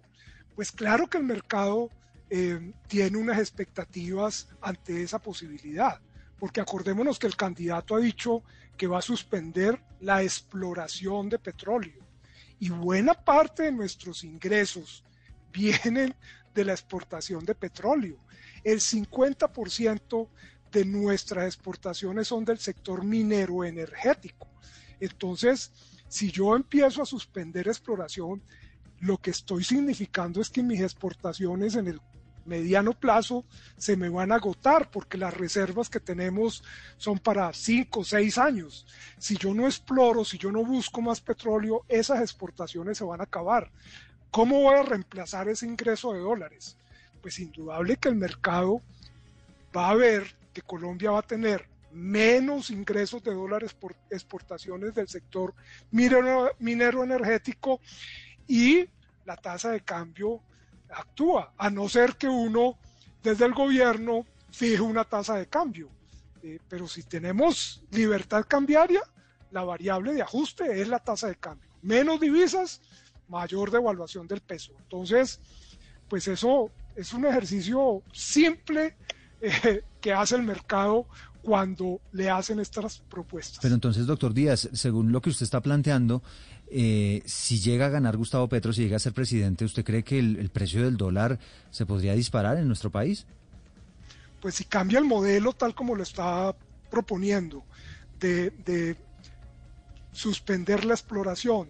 Pues 0.57 0.73
claro 0.73 1.07
que 1.09 1.19
el 1.19 1.25
mercado 1.25 1.91
eh, 2.29 2.73
tiene 2.89 3.19
unas 3.19 3.39
expectativas 3.39 4.49
ante 4.61 5.03
esa 5.03 5.19
posibilidad, 5.19 6.01
porque 6.39 6.61
acordémonos 6.61 7.19
que 7.19 7.27
el 7.27 7.37
candidato 7.37 7.95
ha 7.95 8.01
dicho 8.01 8.43
que 8.77 8.87
va 8.87 8.99
a 8.99 9.03
suspender 9.03 9.81
la 10.01 10.23
exploración 10.23 11.29
de 11.29 11.39
petróleo 11.39 12.11
y 12.59 12.69
buena 12.69 13.15
parte 13.15 13.65
de 13.65 13.73
nuestros 13.73 14.23
ingresos 14.23 15.03
vienen 15.53 16.15
de 16.55 16.65
la 16.65 16.73
exportación 16.73 17.45
de 17.45 17.55
petróleo. 17.55 18.19
El 18.65 18.81
50% 18.81 20.29
de 20.71 20.85
nuestras 20.85 21.47
exportaciones 21.47 22.29
son 22.29 22.45
del 22.45 22.59
sector 22.59 23.05
minero 23.05 23.65
energético. 23.65 24.49
Entonces, 25.01 25.73
si 26.09 26.31
yo 26.31 26.55
empiezo 26.55 27.03
a 27.03 27.07
suspender 27.07 27.69
exploración, 27.69 28.43
lo 29.01 29.19
que 29.19 29.31
estoy 29.31 29.65
significando 29.65 30.41
es 30.41 30.51
que 30.51 30.63
mis 30.63 30.81
exportaciones 30.81 31.75
en 31.75 31.89
el 31.89 32.01
mediano 32.45 32.93
plazo 32.93 33.45
se 33.77 33.97
me 33.97 34.09
van 34.09 34.33
a 34.33 34.37
agotar 34.37 34.91
porque 34.91 35.19
las 35.19 35.35
reservas 35.35 35.89
que 35.89 36.01
tenemos 36.01 36.63
son 36.97 37.19
para 37.19 37.53
5 37.53 38.01
o 38.01 38.05
6 38.05 38.39
años. 38.39 38.87
Si 39.19 39.37
yo 39.37 39.55
no 39.55 39.67
exploro, 39.67 40.25
si 40.25 40.39
yo 40.39 40.51
no 40.51 40.65
busco 40.65 41.01
más 41.01 41.21
petróleo, 41.21 41.85
esas 41.89 42.21
exportaciones 42.21 42.99
se 42.99 43.05
van 43.05 43.21
a 43.21 43.25
acabar. 43.25 43.71
¿Cómo 44.31 44.63
voy 44.63 44.75
a 44.75 44.83
reemplazar 44.83 45.49
ese 45.49 45.67
ingreso 45.67 46.13
de 46.13 46.21
dólares? 46.21 46.77
Pues 47.21 47.39
indudable 47.39 47.97
que 47.97 48.09
el 48.09 48.17
mercado 48.17 48.81
va 49.77 49.91
a 49.91 49.95
ver 49.95 50.35
que 50.53 50.63
Colombia 50.63 51.11
va 51.11 51.21
a 51.21 51.23
tener 51.23 51.67
menos 51.93 52.71
ingresos 52.71 53.23
de 53.23 53.35
dólares 53.35 53.75
por 53.75 53.95
exportaciones 54.11 54.95
del 54.95 55.09
sector 55.09 55.55
minero, 55.91 56.51
minero 56.59 57.05
energético 57.05 57.81
y 58.47 58.89
la 59.25 59.37
tasa 59.37 59.71
de 59.71 59.81
cambio 59.81 60.41
actúa, 60.89 61.53
a 61.57 61.71
no 61.71 61.89
ser 61.89 62.17
que 62.17 62.29
uno 62.29 62.77
desde 63.23 63.45
el 63.45 63.55
gobierno 63.55 64.25
fije 64.51 64.81
una 64.81 65.05
tasa 65.05 65.37
de 65.37 65.47
cambio. 65.47 65.89
Eh, 66.43 66.59
pero 66.69 66.89
si 66.89 67.03
tenemos 67.03 67.83
libertad 67.91 68.45
cambiaria, 68.49 69.03
la 69.51 69.65
variable 69.65 70.15
de 70.15 70.23
ajuste 70.23 70.81
es 70.81 70.89
la 70.89 70.99
tasa 70.99 71.29
de 71.29 71.37
cambio. 71.37 71.69
Menos 71.83 72.21
divisas, 72.21 72.81
mayor 73.29 73.71
devaluación 73.71 74.27
del 74.27 74.41
peso. 74.41 74.73
Entonces, 74.79 75.41
pues 76.09 76.27
eso 76.29 76.71
es 76.97 77.13
un 77.13 77.27
ejercicio 77.27 78.03
simple 78.13 78.97
eh, 79.41 79.83
que 80.01 80.13
hace 80.13 80.37
el 80.37 80.43
mercado 80.43 81.07
cuando 81.43 82.01
le 82.13 82.29
hacen 82.31 82.61
estas 82.61 82.99
propuestas. 83.09 83.61
Pero 83.63 83.75
entonces, 83.75 84.07
doctor 84.07 84.35
Díaz, 84.35 84.69
según 84.73 85.13
lo 85.13 85.21
que 85.23 85.31
usted 85.31 85.45
está 85.45 85.61
planteando, 85.61 86.23
eh, 86.71 87.23
si 87.25 87.59
llega 87.59 87.87
a 87.87 87.89
ganar 87.89 88.17
Gustavo 88.17 88.49
Petro, 88.49 88.73
si 88.73 88.83
llega 88.83 88.97
a 88.97 89.01
ser 89.01 89.13
presidente, 89.13 89.65
¿usted 89.65 89.85
cree 89.85 90.05
que 90.05 90.19
el, 90.19 90.51
precio 90.51 90.85
del 90.85 90.97
dólar 90.97 91.39
se 91.71 91.87
podría 91.87 92.15
disparar 92.15 92.59
en 92.59 92.67
nuestro 92.67 92.91
país? 92.91 93.27
Pues 94.41 94.55
si 94.55 94.65
cambia 94.65 94.99
el 94.99 95.05
modelo 95.05 95.53
tal 95.53 95.75
como 95.75 95.95
lo 95.95 96.03
está 96.03 96.55
proponiendo, 96.91 97.65
de, 98.19 98.51
de 98.65 98.97
suspender 100.13 100.85
la 100.85 100.95
exploración, 100.95 101.69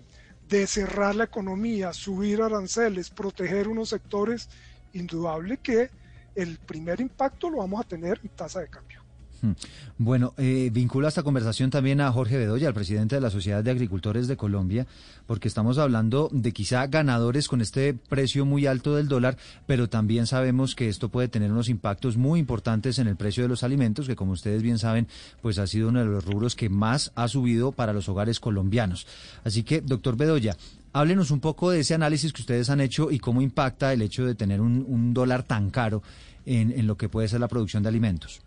de 0.49 0.67
cerrar 0.67 1.15
la 1.15 1.25
economía, 1.25 1.93
subir 1.93 2.43
aranceles, 2.43 3.11
proteger 3.11 3.69
unos 3.69 3.91
sectores, 3.91 4.49
indudable 4.93 5.59
que 5.59 5.91
el 6.35 6.59
primer 6.59 7.01
impacto 7.01 7.51
lo 7.51 7.59
vamos 7.59 7.81
a 7.81 7.85
tener 7.85 8.21
en 8.23 8.31
tasa 8.31 8.61
de 8.61 8.69
cambio. 8.69 9.01
Hmm. 9.43 9.53
Bueno, 9.97 10.35
eh, 10.37 10.71
vincula 10.73 11.09
esta 11.09 11.23
conversación 11.23 11.71
también 11.71 12.01
a 12.01 12.13
Jorge 12.13 12.37
Bedoya, 12.37 12.69
el 12.69 12.75
presidente 12.75 13.15
de 13.15 13.21
la 13.23 13.31
Sociedad 13.31 13.65
de 13.65 13.71
Agricultores 13.71 14.29
de 14.29 14.37
Colombia, 14.37 14.87
porque 15.27 15.49
estamos 15.49 15.79
hablando 15.79 16.29
de 16.33 16.53
quizá 16.53 16.87
ganadores 16.89 17.49
con 17.49 17.61
este 17.63 17.95
precio 17.95 18.45
muy 18.45 18.67
alto 18.67 18.97
del 18.97 19.09
dólar, 19.09 19.39
pero 19.67 19.89
también 19.89 20.27
sabemos 20.27 20.75
que 20.75 20.89
esto 20.89 21.09
puede 21.09 21.29
tener 21.29 21.51
unos 21.53 21.69
impactos 21.69 22.17
muy 22.17 22.39
importantes 22.39 22.99
en 22.99 23.07
el 23.09 23.17
precio 23.17 23.43
de 23.43 23.49
los 23.49 23.63
alimentos, 23.63 24.07
que 24.07 24.17
como 24.17 24.33
ustedes 24.33 24.63
bien 24.63 24.79
saben, 24.79 25.09
pues 25.41 25.59
ha 25.59 25.67
sido 25.67 25.89
uno 25.89 26.01
de 26.01 26.07
los 26.07 26.25
rubros 26.25 26.55
que 26.55 26.69
más 26.69 27.13
ha 27.15 27.29
subido 27.29 27.73
para 27.73 27.93
los 27.93 28.09
hogares 28.09 28.41
colombianos. 28.41 29.07
Así 29.45 29.63
que, 29.63 29.81
doctor 29.81 30.17
Bedoya, 30.17 30.57
Háblenos 30.93 31.31
un 31.31 31.41
poco 31.41 31.71
de 31.71 31.81
ese 31.81 31.95
análisis 31.95 32.33
que 32.33 32.43
ustedes 32.43 32.69
han 32.69 32.81
hecho 32.81 33.11
y 33.11 33.21
cómo 33.21 33.43
impacta 33.43 33.93
el 33.93 34.03
hecho 34.03 34.27
de 34.27 34.35
tener 34.35 34.61
un, 34.61 35.15
dólar 35.15 35.45
tan 35.45 35.71
caro 35.71 36.03
en, 36.45 36.87
lo 36.87 36.97
que 36.97 37.09
puede 37.09 37.29
ser 37.29 37.41
la 37.41 37.49
producción 37.49 37.83
de 37.83 37.89
alimentos. 37.89 38.41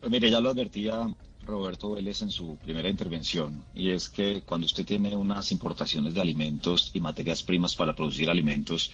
Pues 0.00 0.10
mire, 0.10 0.30
ya 0.30 0.40
lo 0.40 0.50
advertía 0.50 1.12
Roberto 1.44 1.92
Vélez 1.92 2.22
en 2.22 2.30
su 2.30 2.56
primera 2.56 2.88
intervención, 2.88 3.64
y 3.74 3.90
es 3.90 4.08
que 4.08 4.42
cuando 4.42 4.66
usted 4.66 4.84
tiene 4.84 5.16
unas 5.16 5.50
importaciones 5.50 6.14
de 6.14 6.20
alimentos 6.20 6.92
y 6.94 7.00
materias 7.00 7.42
primas 7.42 7.74
para 7.74 7.94
producir 7.94 8.30
alimentos 8.30 8.92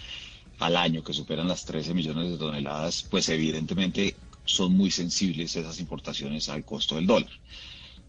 al 0.59 0.77
año 0.77 1.03
que 1.03 1.12
superan 1.12 1.49
las 1.49 1.65
13 1.67 1.93
millones 1.93 2.31
de 2.31 2.39
toneladas, 2.39 3.07
pues 3.11 3.29
evidentemente 3.29 4.17
son 4.45 4.75
muy 4.75 4.91
sensibles 4.91 5.55
esas 5.57 5.81
importaciones 5.81 6.49
al 6.49 6.65
costo 6.65 6.97
del 6.97 7.07
dólar. 7.07 7.31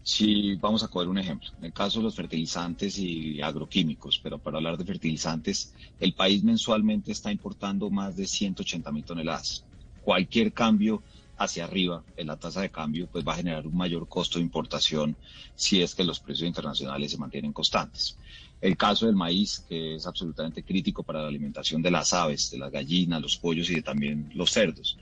Si 0.06 0.54
vamos 0.56 0.82
a 0.82 0.88
coger 0.88 1.08
un 1.08 1.16
ejemplo, 1.16 1.48
en 1.58 1.64
el 1.64 1.72
caso 1.72 1.98
de 1.98 2.04
los 2.04 2.14
fertilizantes 2.14 2.98
y 2.98 3.40
agroquímicos, 3.40 4.20
pero 4.22 4.38
para 4.38 4.58
hablar 4.58 4.76
de 4.76 4.84
fertilizantes, 4.84 5.72
el 5.98 6.12
país 6.12 6.44
mensualmente 6.44 7.10
está 7.10 7.32
importando 7.32 7.88
más 7.88 8.14
de 8.14 8.26
180 8.26 8.92
mil 8.92 9.02
toneladas. 9.02 9.64
Cualquier 10.02 10.52
cambio 10.52 11.02
hacia 11.38 11.64
arriba 11.64 12.04
en 12.18 12.26
la 12.26 12.36
tasa 12.36 12.60
de 12.60 12.70
cambio 12.70 13.08
pues 13.10 13.26
va 13.26 13.32
a 13.32 13.36
generar 13.36 13.66
un 13.66 13.76
mayor 13.78 14.06
costo 14.06 14.38
de 14.38 14.44
importación 14.44 15.16
si 15.54 15.80
es 15.80 15.94
que 15.94 16.04
los 16.04 16.20
precios 16.20 16.46
internacionales 16.46 17.10
se 17.10 17.16
mantienen 17.16 17.54
constantes. 17.54 18.18
El 18.60 18.76
caso 18.76 19.06
del 19.06 19.16
maíz, 19.16 19.64
que 19.66 19.94
es 19.94 20.06
absolutamente 20.06 20.62
crítico 20.62 21.02
para 21.02 21.22
la 21.22 21.28
alimentación 21.28 21.80
de 21.80 21.90
las 21.90 22.12
aves, 22.12 22.50
de 22.50 22.58
las 22.58 22.70
gallinas, 22.70 23.22
los 23.22 23.38
pollos 23.38 23.70
y 23.70 23.76
de 23.76 23.82
también 23.82 24.30
los 24.34 24.50
cerdos 24.50 24.98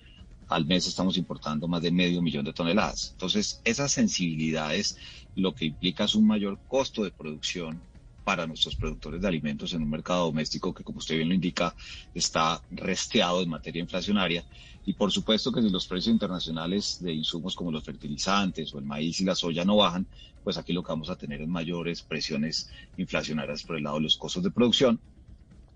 al 0.54 0.66
mes 0.66 0.86
estamos 0.86 1.16
importando 1.16 1.66
más 1.68 1.82
de 1.82 1.90
medio 1.90 2.22
millón 2.22 2.44
de 2.44 2.52
toneladas. 2.52 3.10
Entonces, 3.12 3.60
esas 3.64 3.92
sensibilidades 3.92 4.96
lo 5.34 5.54
que 5.54 5.66
implica 5.66 6.04
es 6.04 6.14
un 6.14 6.26
mayor 6.26 6.58
costo 6.66 7.04
de 7.04 7.10
producción 7.10 7.80
para 8.24 8.46
nuestros 8.46 8.76
productores 8.76 9.20
de 9.20 9.28
alimentos 9.28 9.72
en 9.72 9.82
un 9.82 9.90
mercado 9.90 10.26
doméstico 10.26 10.72
que, 10.72 10.84
como 10.84 10.98
usted 10.98 11.16
bien 11.16 11.28
lo 11.28 11.34
indica, 11.34 11.74
está 12.14 12.62
resteado 12.70 13.42
en 13.42 13.48
materia 13.48 13.82
inflacionaria. 13.82 14.44
Y 14.84 14.94
por 14.94 15.10
supuesto 15.10 15.52
que 15.52 15.62
si 15.62 15.70
los 15.70 15.86
precios 15.86 16.12
internacionales 16.12 16.98
de 17.00 17.12
insumos 17.12 17.54
como 17.54 17.72
los 17.72 17.84
fertilizantes 17.84 18.72
o 18.74 18.78
el 18.78 18.84
maíz 18.84 19.20
y 19.20 19.24
la 19.24 19.34
soya 19.34 19.64
no 19.64 19.76
bajan, 19.76 20.06
pues 20.42 20.56
aquí 20.56 20.72
lo 20.72 20.82
que 20.82 20.92
vamos 20.92 21.10
a 21.10 21.16
tener 21.16 21.40
es 21.40 21.48
mayores 21.48 22.02
presiones 22.02 22.68
inflacionarias 22.96 23.62
por 23.62 23.76
el 23.76 23.84
lado 23.84 23.96
de 23.96 24.02
los 24.02 24.16
costos 24.16 24.42
de 24.42 24.50
producción 24.50 25.00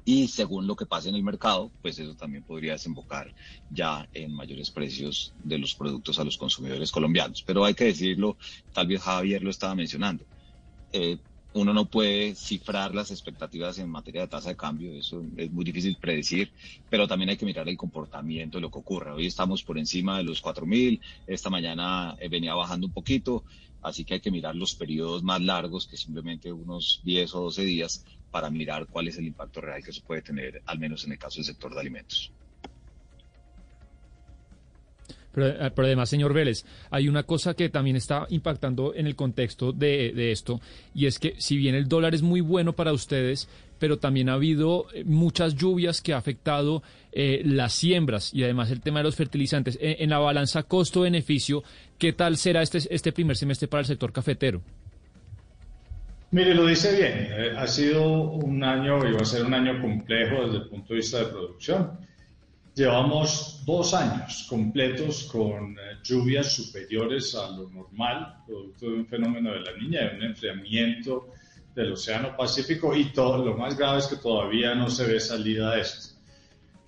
y 0.08 0.28
según 0.28 0.68
lo 0.68 0.76
que 0.76 0.86
pase 0.86 1.08
en 1.08 1.16
el 1.16 1.24
mercado, 1.24 1.72
pues 1.82 1.98
eso 1.98 2.14
también 2.14 2.44
podría 2.44 2.74
desembocar 2.74 3.34
ya 3.68 4.08
en 4.12 4.32
mayores 4.32 4.70
precios 4.70 5.34
de 5.36 5.58
los 5.58 5.74
productos 5.74 6.20
a 6.20 6.24
los 6.24 6.36
consumidores 6.36 6.92
colombianos. 6.92 7.42
Pero 7.42 7.64
hay 7.64 7.74
que 7.74 7.86
decirlo, 7.86 8.38
tal 8.72 8.86
vez 8.86 9.02
Javier 9.02 9.42
lo 9.42 9.50
estaba 9.50 9.74
mencionando, 9.74 10.24
eh, 10.92 11.18
uno 11.54 11.72
no 11.72 11.86
puede 11.86 12.36
cifrar 12.36 12.94
las 12.94 13.10
expectativas 13.10 13.78
en 13.78 13.90
materia 13.90 14.20
de 14.20 14.28
tasa 14.28 14.50
de 14.50 14.56
cambio, 14.56 14.92
eso 14.92 15.24
es 15.36 15.50
muy 15.50 15.64
difícil 15.64 15.96
predecir, 16.00 16.52
pero 16.88 17.08
también 17.08 17.30
hay 17.30 17.36
que 17.36 17.46
mirar 17.46 17.68
el 17.68 17.76
comportamiento 17.76 18.58
de 18.58 18.62
lo 18.62 18.70
que 18.70 18.78
ocurre. 18.78 19.10
Hoy 19.10 19.26
estamos 19.26 19.64
por 19.64 19.76
encima 19.76 20.18
de 20.18 20.24
los 20.24 20.40
4.000, 20.40 21.00
esta 21.26 21.50
mañana 21.50 22.16
eh, 22.20 22.28
venía 22.28 22.54
bajando 22.54 22.86
un 22.86 22.92
poquito, 22.92 23.44
así 23.80 24.04
que 24.04 24.14
hay 24.14 24.20
que 24.20 24.30
mirar 24.30 24.54
los 24.54 24.76
periodos 24.76 25.24
más 25.24 25.40
largos 25.40 25.88
que 25.88 25.96
simplemente 25.96 26.52
unos 26.52 27.00
10 27.02 27.34
o 27.34 27.40
12 27.40 27.64
días 27.64 28.04
para 28.36 28.50
mirar 28.50 28.86
cuál 28.86 29.08
es 29.08 29.16
el 29.16 29.24
impacto 29.24 29.62
real 29.62 29.82
que 29.82 29.94
se 29.94 30.02
puede 30.02 30.20
tener, 30.20 30.60
al 30.66 30.78
menos 30.78 31.02
en 31.06 31.12
el 31.12 31.18
caso 31.18 31.36
del 31.36 31.46
sector 31.46 31.72
de 31.72 31.80
alimentos. 31.80 32.30
Pero, 35.32 35.46
eh, 35.46 35.72
además, 35.74 36.10
señor 36.10 36.34
Vélez, 36.34 36.66
hay 36.90 37.08
una 37.08 37.22
cosa 37.22 37.54
que 37.54 37.70
también 37.70 37.96
está 37.96 38.26
impactando 38.28 38.94
en 38.94 39.06
el 39.06 39.16
contexto 39.16 39.72
de, 39.72 40.30
esto, 40.30 40.60
y 40.94 41.06
es 41.06 41.18
que 41.18 41.34
si 41.38 41.56
bien 41.56 41.74
el 41.74 41.88
dólar 41.88 42.14
es 42.14 42.20
muy 42.20 42.42
bueno 42.42 42.74
para 42.74 42.92
ustedes, 42.92 43.48
pero 43.78 43.96
también 43.96 44.28
ha 44.28 44.34
habido 44.34 44.84
eh, 44.92 45.02
muchas 45.04 45.54
lluvias 45.54 46.02
que 46.02 46.12
ha 46.12 46.18
afectado 46.18 46.82
eh, 47.12 47.40
las 47.42 47.72
siembras 47.72 48.34
y 48.34 48.44
además 48.44 48.70
el 48.70 48.82
tema 48.82 48.98
de 48.98 49.04
los 49.04 49.16
fertilizantes. 49.16 49.78
En, 49.80 50.10
la 50.10 50.18
balanza 50.18 50.64
costo-beneficio, 50.64 51.64
¿qué 51.96 52.12
tal 52.12 52.36
será 52.36 52.60
este, 52.60 52.80
este 52.90 53.12
primer 53.12 53.38
semestre 53.38 53.66
para 53.66 53.80
el 53.80 53.86
sector 53.86 54.12
cafetero? 54.12 54.60
Mire, 56.36 56.52
lo 56.52 56.66
dice 56.66 56.94
bien. 56.94 57.28
Eh, 57.30 57.54
ha 57.56 57.66
sido 57.66 58.06
un 58.06 58.62
año 58.62 58.98
y 59.08 59.12
va 59.12 59.22
a 59.22 59.24
ser 59.24 59.46
un 59.46 59.54
año 59.54 59.80
complejo 59.80 60.44
desde 60.44 60.58
el 60.58 60.68
punto 60.68 60.92
de 60.92 60.96
vista 60.96 61.20
de 61.20 61.24
producción. 61.28 61.98
Llevamos 62.74 63.62
dos 63.64 63.94
años 63.94 64.46
completos 64.46 65.30
con 65.32 65.72
eh, 65.78 65.96
lluvias 66.04 66.52
superiores 66.52 67.34
a 67.34 67.48
lo 67.52 67.70
normal, 67.70 68.42
producto 68.46 68.84
de 68.84 68.96
un 68.96 69.06
fenómeno 69.06 69.50
de 69.50 69.60
la 69.60 69.72
niña, 69.78 70.10
de 70.10 70.16
un 70.18 70.24
enfriamiento 70.24 71.28
del 71.74 71.92
Océano 71.92 72.36
Pacífico 72.36 72.94
y 72.94 73.14
todo, 73.14 73.42
lo 73.42 73.56
más 73.56 73.74
grave 73.74 74.00
es 74.00 74.06
que 74.06 74.16
todavía 74.16 74.74
no 74.74 74.90
se 74.90 75.06
ve 75.06 75.18
salida 75.18 75.74
de 75.74 75.80
esto. 75.80 76.16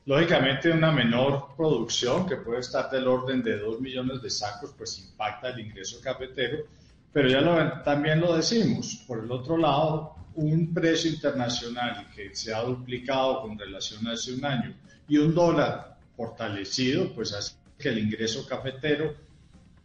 Lógicamente, 0.05 0.71
una 0.71 0.93
menor 0.93 1.57
producción, 1.57 2.27
que 2.27 2.37
puede 2.37 2.61
estar 2.61 2.91
del 2.91 3.09
orden 3.09 3.43
de 3.43 3.57
2 3.57 3.81
millones 3.81 4.21
de 4.21 4.29
sacos, 4.29 4.75
pues 4.77 4.99
impacta 4.99 5.49
el 5.49 5.61
ingreso 5.61 6.03
cafetero 6.03 6.67
pero 7.13 7.29
ya 7.29 7.83
también 7.83 8.21
lo 8.21 8.37
decimos, 8.37 9.03
por 9.07 9.25
el 9.25 9.31
otro 9.31 9.57
lado, 9.57 10.15
un 10.35 10.73
precio 10.73 11.11
internacional 11.11 12.09
que 12.15 12.35
se 12.35 12.55
ha 12.55 12.63
duplicado 12.63 13.43
con 13.43 13.59
relación 13.59 14.07
a 14.07 14.13
hace 14.13 14.35
un 14.35 14.45
año 14.45 14.75
y 15.09 15.19
un 15.19 15.35
dólar 15.35 15.99
fortalecido, 16.17 17.13
pues 17.15 17.33
hace 17.33 17.55
que 17.79 17.89
el 17.89 17.99
ingreso 17.99 18.47
cafetero 18.47 19.15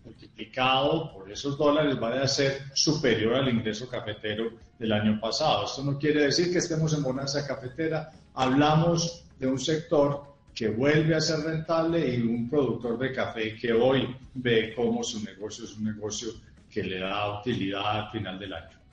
multiplicado 0.03 1.13
por 1.13 1.32
esos 1.32 1.58
dólares 1.58 2.00
vaya 2.00 2.24
a 2.24 2.27
ser 2.27 2.63
superior 2.74 3.36
al 3.36 3.50
ingreso 3.50 3.88
cafetero 3.88 4.51
del 4.77 4.92
año 4.92 5.20
pasado. 5.20 5.65
Esto 5.65 5.84
no 5.84 5.98
quiere 5.98 6.24
decir 6.25 6.51
que 6.51 6.58
estemos 6.58 6.94
en 6.94 7.03
bonanza 7.03 7.48
cafetera, 7.48 8.12
hablamos 8.34 9.24
de 9.39 9.48
un 9.48 9.60
sector 9.60 10.34
que 10.53 10.70
vuelve 10.70 11.15
a 11.15 11.22
ser 11.22 11.39
rentable 11.39 12.15
y 12.15 12.22
un 12.22 12.50
productor 12.50 13.00
de 13.00 13.12
café 13.12 13.56
que 13.56 13.74
hoy 13.74 14.15
ve 14.36 14.74
cómo 14.75 15.03
su 15.03 15.24
negocio 15.24 15.65
es 15.65 15.75
un 15.75 15.86
negocio 15.86 16.30
que 16.74 16.84
le 16.84 17.00
da 17.00 17.39
utilidad 17.39 18.00
al 18.00 18.12
final 18.12 18.39
del 18.39 18.53
año. 18.53 18.84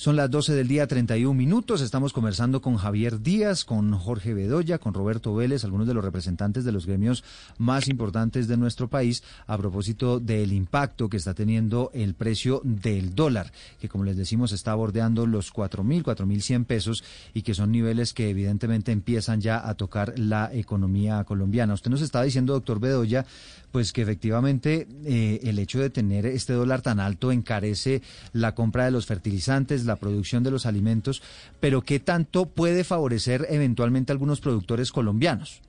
Son 0.00 0.16
las 0.16 0.30
12 0.30 0.54
del 0.54 0.66
día, 0.66 0.86
31 0.86 1.34
minutos. 1.34 1.82
Estamos 1.82 2.14
conversando 2.14 2.62
con 2.62 2.78
Javier 2.78 3.20
Díaz, 3.20 3.66
con 3.66 3.92
Jorge 3.92 4.32
Bedoya, 4.32 4.78
con 4.78 4.94
Roberto 4.94 5.34
Vélez, 5.34 5.62
algunos 5.62 5.86
de 5.86 5.92
los 5.92 6.02
representantes 6.02 6.64
de 6.64 6.72
los 6.72 6.86
gremios 6.86 7.22
más 7.58 7.86
importantes 7.86 8.48
de 8.48 8.56
nuestro 8.56 8.88
país, 8.88 9.22
a 9.46 9.58
propósito 9.58 10.18
del 10.18 10.54
impacto 10.54 11.10
que 11.10 11.18
está 11.18 11.34
teniendo 11.34 11.90
el 11.92 12.14
precio 12.14 12.62
del 12.64 13.14
dólar, 13.14 13.52
que 13.78 13.90
como 13.90 14.04
les 14.04 14.16
decimos 14.16 14.52
está 14.52 14.74
bordeando 14.74 15.26
los 15.26 15.52
4.000, 15.52 16.02
4.100 16.02 16.64
pesos 16.64 17.04
y 17.34 17.42
que 17.42 17.52
son 17.52 17.70
niveles 17.70 18.14
que 18.14 18.30
evidentemente 18.30 18.92
empiezan 18.92 19.42
ya 19.42 19.68
a 19.68 19.74
tocar 19.74 20.18
la 20.18 20.48
economía 20.54 21.24
colombiana. 21.24 21.74
Usted 21.74 21.90
nos 21.90 22.00
está 22.00 22.22
diciendo, 22.22 22.54
doctor 22.54 22.80
Bedoya, 22.80 23.26
pues 23.72 23.92
que 23.92 24.02
efectivamente 24.02 24.86
eh, 25.04 25.40
el 25.44 25.58
hecho 25.58 25.78
de 25.78 25.90
tener 25.90 26.26
este 26.26 26.52
dólar 26.52 26.82
tan 26.82 27.00
alto 27.00 27.32
encarece 27.32 28.02
la 28.32 28.54
compra 28.54 28.84
de 28.84 28.90
los 28.90 29.06
fertilizantes, 29.06 29.84
la 29.84 29.96
producción 29.96 30.42
de 30.42 30.50
los 30.50 30.66
alimentos, 30.66 31.22
pero 31.60 31.82
¿qué 31.82 32.00
tanto 32.00 32.46
puede 32.46 32.84
favorecer 32.84 33.46
eventualmente 33.50 34.12
a 34.12 34.14
algunos 34.14 34.40
productores 34.40 34.92
colombianos? 34.92 35.60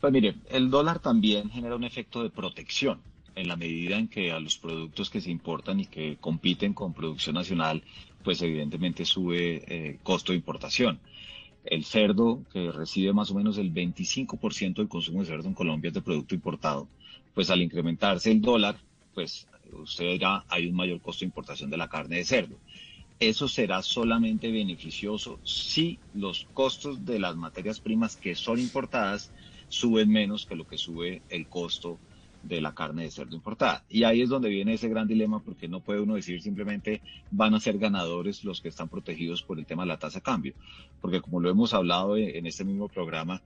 Pues 0.00 0.12
mire, 0.12 0.34
el 0.50 0.70
dólar 0.70 0.98
también 0.98 1.50
genera 1.50 1.76
un 1.76 1.84
efecto 1.84 2.22
de 2.22 2.30
protección. 2.30 3.00
en 3.36 3.48
la 3.48 3.56
medida 3.56 3.96
en 3.96 4.06
que 4.06 4.30
a 4.30 4.38
los 4.38 4.58
productos 4.58 5.10
que 5.10 5.20
se 5.20 5.28
importan 5.28 5.80
y 5.80 5.86
que 5.86 6.18
compiten 6.20 6.72
con 6.72 6.94
producción 6.94 7.34
nacional, 7.34 7.82
pues 8.22 8.40
evidentemente 8.42 9.04
sube 9.04 9.64
eh, 9.66 9.98
costo 10.04 10.30
de 10.30 10.38
importación. 10.38 11.00
El 11.64 11.84
cerdo, 11.84 12.44
que 12.52 12.70
recibe 12.70 13.12
más 13.12 13.30
o 13.30 13.34
menos 13.34 13.58
el 13.58 13.72
25% 13.72 14.74
del 14.74 14.88
consumo 14.88 15.20
de 15.20 15.26
cerdo 15.26 15.48
en 15.48 15.54
Colombia 15.54 15.88
es 15.88 15.94
de 15.94 16.02
producto 16.02 16.34
importado, 16.34 16.88
pues 17.34 17.50
al 17.50 17.62
incrementarse 17.62 18.30
el 18.30 18.40
dólar, 18.40 18.76
pues 19.14 19.46
usted 19.72 20.12
dirá, 20.12 20.44
hay 20.48 20.66
un 20.66 20.76
mayor 20.76 21.00
costo 21.00 21.20
de 21.20 21.26
importación 21.28 21.70
de 21.70 21.76
la 21.76 21.88
carne 21.88 22.16
de 22.16 22.24
cerdo. 22.24 22.60
Eso 23.18 23.48
será 23.48 23.80
solamente 23.82 24.50
beneficioso 24.50 25.40
si 25.44 25.98
los 26.12 26.46
costos 26.52 27.04
de 27.04 27.18
las 27.18 27.36
materias 27.36 27.80
primas 27.80 28.16
que 28.16 28.34
son 28.34 28.58
importadas 28.58 29.32
suben 29.68 30.10
menos 30.10 30.44
que 30.46 30.56
lo 30.56 30.66
que 30.66 30.78
sube 30.78 31.22
el 31.28 31.48
costo 31.48 31.98
de 32.44 32.60
la 32.60 32.74
carne 32.74 33.04
de 33.04 33.10
cerdo 33.10 33.34
importada. 33.34 33.84
Y 33.88 34.04
ahí 34.04 34.22
es 34.22 34.28
donde 34.28 34.48
viene 34.48 34.74
ese 34.74 34.88
gran 34.88 35.08
dilema 35.08 35.40
porque 35.40 35.68
no 35.68 35.80
puede 35.80 36.00
uno 36.00 36.14
decir 36.14 36.40
simplemente 36.42 37.02
van 37.30 37.54
a 37.54 37.60
ser 37.60 37.78
ganadores 37.78 38.44
los 38.44 38.60
que 38.60 38.68
están 38.68 38.88
protegidos 38.88 39.42
por 39.42 39.58
el 39.58 39.66
tema 39.66 39.82
de 39.82 39.88
la 39.88 39.98
tasa 39.98 40.18
de 40.18 40.22
cambio. 40.22 40.54
Porque 41.00 41.20
como 41.20 41.40
lo 41.40 41.50
hemos 41.50 41.74
hablado 41.74 42.16
en 42.16 42.46
este 42.46 42.64
mismo 42.64 42.88
programa, 42.88 43.40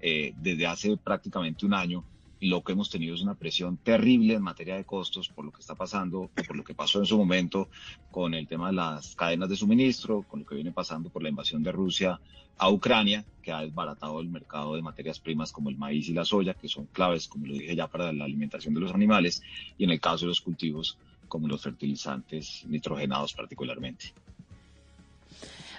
eh, 0.00 0.34
desde 0.36 0.66
hace 0.66 0.96
prácticamente 0.96 1.64
un 1.64 1.74
año, 1.74 2.04
lo 2.42 2.64
que 2.64 2.72
hemos 2.72 2.90
tenido 2.90 3.14
es 3.14 3.22
una 3.22 3.34
presión 3.34 3.76
terrible 3.76 4.34
en 4.34 4.42
materia 4.42 4.76
de 4.76 4.84
costos 4.84 5.28
por 5.28 5.44
lo 5.44 5.52
que 5.52 5.60
está 5.60 5.76
pasando, 5.76 6.28
por 6.46 6.56
lo 6.56 6.64
que 6.64 6.74
pasó 6.74 6.98
en 6.98 7.06
su 7.06 7.16
momento 7.16 7.68
con 8.10 8.34
el 8.34 8.48
tema 8.48 8.68
de 8.68 8.74
las 8.74 9.14
cadenas 9.14 9.48
de 9.48 9.56
suministro, 9.56 10.22
con 10.22 10.40
lo 10.40 10.46
que 10.46 10.56
viene 10.56 10.72
pasando 10.72 11.08
por 11.08 11.22
la 11.22 11.28
invasión 11.28 11.62
de 11.62 11.70
Rusia 11.70 12.20
a 12.58 12.68
Ucrania, 12.68 13.24
que 13.42 13.52
ha 13.52 13.60
desbaratado 13.60 14.20
el 14.20 14.28
mercado 14.28 14.74
de 14.74 14.82
materias 14.82 15.20
primas 15.20 15.52
como 15.52 15.70
el 15.70 15.76
maíz 15.76 16.08
y 16.08 16.12
la 16.12 16.24
soya, 16.24 16.54
que 16.54 16.68
son 16.68 16.86
claves, 16.86 17.28
como 17.28 17.46
lo 17.46 17.54
dije 17.54 17.76
ya, 17.76 17.86
para 17.86 18.12
la 18.12 18.24
alimentación 18.24 18.74
de 18.74 18.80
los 18.80 18.92
animales, 18.92 19.42
y 19.78 19.84
en 19.84 19.90
el 19.90 20.00
caso 20.00 20.24
de 20.24 20.30
los 20.30 20.40
cultivos, 20.40 20.98
como 21.28 21.46
los 21.46 21.62
fertilizantes 21.62 22.64
nitrogenados 22.66 23.34
particularmente. 23.34 24.12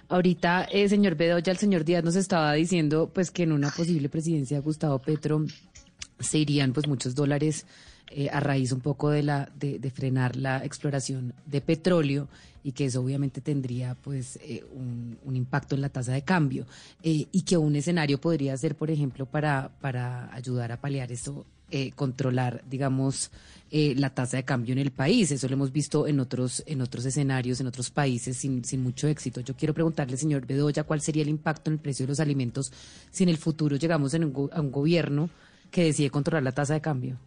Ahorita, 0.10 0.66
eh, 0.72 0.88
señor 0.90 1.16
Bedoya, 1.16 1.52
el 1.52 1.58
señor 1.58 1.86
Díaz 1.86 2.04
nos 2.04 2.16
estaba 2.16 2.54
diciendo 2.54 3.10
pues 3.14 3.32
que 3.32 3.44
en 3.44 3.52
una 3.52 3.70
posible 3.70 4.10
presidencia 4.10 4.58
de 4.58 4.64
Gustavo 4.64 5.00
Petro 5.00 5.46
se 6.24 6.40
irían 6.40 6.74
pues 6.74 6.88
muchos 6.88 7.16
dólares 7.16 7.66
eh, 8.16 8.30
a 8.32 8.40
raíz 8.40 8.72
un 8.72 8.82
poco 8.82 9.10
de 9.10 9.24
la 9.24 9.50
de, 9.56 9.80
frenar 9.90 10.36
la 10.36 10.64
exploración 10.64 11.34
de 11.48 11.62
petróleo 11.62 12.28
y 12.64 12.74
que 12.74 12.86
eso 12.86 13.02
obviamente 13.02 13.42
tendría 13.42 13.96
pues 13.96 14.38
eh, 14.44 14.64
un, 14.72 15.18
impacto 15.36 15.74
en 15.74 15.82
la 15.82 15.90
tasa 15.90 16.12
de 16.14 16.22
cambio. 16.22 16.68
Eh, 17.02 17.26
y 17.32 17.42
que 17.42 17.58
un 17.58 17.76
escenario 17.76 18.22
podría 18.22 18.56
ser 18.56 18.76
por 18.76 18.92
ejemplo 18.92 19.26
para 19.26 19.72
para 19.82 20.34
ayudar 20.34 20.72
a 20.72 20.80
paliar 20.80 21.12
eso 21.12 21.46
controlar 21.96 22.64
digamos 22.70 23.32
la 23.72 24.12
tasa 24.12 24.38
de 24.38 24.46
cambio 24.46 24.74
en 24.74 24.78
el 24.78 24.92
país. 24.92 25.32
Eso 25.32 25.48
lo 25.48 25.56
hemos 25.56 25.72
visto 25.72 26.06
en 26.06 26.20
otros 26.20 26.62
en 26.68 26.82
otros 26.82 27.04
escenarios 27.06 27.62
en 27.62 27.66
otros 27.66 27.90
países 27.90 28.38
sin, 28.38 28.64
sin 28.64 28.84
mucho 28.84 29.08
éxito. 29.08 29.42
Yo 29.42 29.56
quiero 29.56 29.74
preguntarle 29.74 30.18
señor 30.18 30.46
Bedoya 30.46 30.84
cuál 30.84 31.02
sería 31.02 31.24
el 31.24 31.30
impacto 31.30 31.72
en 31.72 31.76
el 31.76 31.80
precio 31.80 32.06
de 32.06 32.12
los 32.12 32.20
alimentos 32.20 32.72
si 33.10 33.24
en 33.24 33.30
el 33.30 33.38
futuro 33.38 33.76
llegamos 33.76 34.14
a 34.14 34.18
un 34.18 34.72
gobierno 34.72 35.32
que 35.74 35.86
decide 35.86 36.12
controlar 36.12 36.44
la 36.44 36.52
tasa 36.52 36.76
de 36.76 36.82
cambio? 36.82 37.18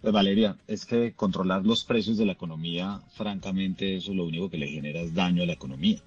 Pues 0.00 0.12
Valeria, 0.12 0.56
es 0.66 0.86
que 0.86 1.12
controlar 1.12 1.64
los 1.64 1.84
precios 1.84 2.16
de 2.16 2.24
la 2.24 2.32
economía, 2.32 3.00
francamente, 3.14 3.96
eso 3.96 4.14
lo 4.14 4.24
único 4.24 4.48
que 4.48 4.56
le 4.56 4.68
genera 4.68 5.00
es 5.00 5.14
daño 5.14 5.42
a 5.42 5.46
la 5.46 5.52
economía. 5.52 5.98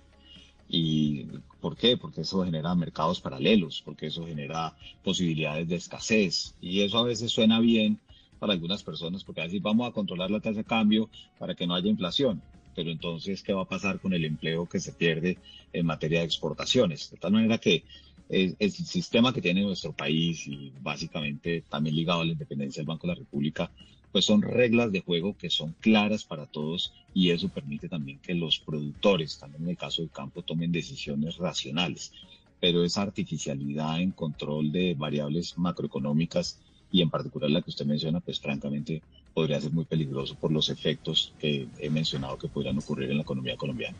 ¿Y 0.67 1.25
por 1.61 1.77
qué? 1.77 1.97
Porque 1.97 2.21
eso 2.21 2.43
genera 2.43 2.73
mercados 2.73 3.21
paralelos, 3.21 3.83
porque 3.85 4.07
eso 4.07 4.25
genera 4.25 4.75
posibilidades 5.03 5.67
de 5.67 5.75
escasez. 5.75 6.55
Y 6.61 6.81
eso 6.81 6.97
a 6.97 7.03
veces 7.03 7.31
suena 7.31 7.59
bien 7.59 7.99
para 8.39 8.53
algunas 8.53 8.81
personas, 8.81 9.23
porque 9.23 9.41
así 9.41 9.59
vamos 9.59 9.87
a 9.87 9.93
controlar 9.93 10.31
la 10.31 10.39
tasa 10.39 10.57
de 10.57 10.63
cambio 10.63 11.09
para 11.37 11.53
que 11.53 11.67
no 11.67 11.75
haya 11.75 11.89
inflación. 11.89 12.41
Pero 12.75 12.89
entonces, 12.89 13.43
¿qué 13.43 13.53
va 13.53 13.63
a 13.63 13.69
pasar 13.69 13.99
con 13.99 14.13
el 14.13 14.25
empleo 14.25 14.67
que 14.67 14.79
se 14.79 14.93
pierde 14.93 15.37
en 15.73 15.85
materia 15.85 16.19
de 16.19 16.25
exportaciones? 16.25 17.11
De 17.11 17.17
tal 17.17 17.33
manera 17.33 17.59
que 17.59 17.83
el 18.29 18.71
sistema 18.71 19.33
que 19.33 19.41
tiene 19.41 19.61
nuestro 19.63 19.93
país 19.93 20.45
y 20.47 20.73
básicamente 20.79 21.63
también 21.69 21.95
ligado 21.95 22.21
a 22.21 22.25
la 22.25 22.33
independencia 22.33 22.81
del 22.81 22.87
Banco 22.87 23.07
de 23.07 23.13
la 23.13 23.19
República, 23.19 23.71
pues 24.11 24.25
son 24.25 24.41
reglas 24.41 24.91
de 24.91 25.01
juego 25.01 25.35
que 25.37 25.49
son 25.49 25.73
claras 25.79 26.25
para 26.25 26.47
todos 26.47 26.93
y 27.13 27.31
eso 27.31 27.49
permite 27.49 27.89
también 27.89 28.19
que 28.19 28.33
los 28.33 28.59
productores, 28.59 29.37
también 29.37 29.63
en 29.63 29.69
el 29.69 29.77
caso 29.77 30.01
del 30.01 30.11
campo, 30.11 30.43
tomen 30.43 30.71
decisiones 30.71 31.37
racionales. 31.37 32.11
Pero 32.59 32.83
esa 32.83 33.03
artificialidad 33.03 34.01
en 34.01 34.11
control 34.11 34.71
de 34.71 34.95
variables 34.95 35.57
macroeconómicas 35.57 36.59
y 36.89 37.01
en 37.01 37.09
particular 37.09 37.49
la 37.51 37.61
que 37.61 37.69
usted 37.69 37.85
menciona, 37.85 38.21
pues 38.21 38.39
francamente 38.39 39.03
podría 39.33 39.61
ser 39.61 39.71
muy 39.71 39.85
peligroso 39.85 40.35
por 40.37 40.51
los 40.51 40.69
efectos 40.69 41.35
que 41.37 41.69
he 41.77 41.89
mencionado 41.89 42.37
que 42.37 42.49
podrían 42.49 42.77
ocurrir 42.79 43.11
en 43.11 43.17
la 43.17 43.23
economía 43.23 43.55
colombiana. 43.57 43.99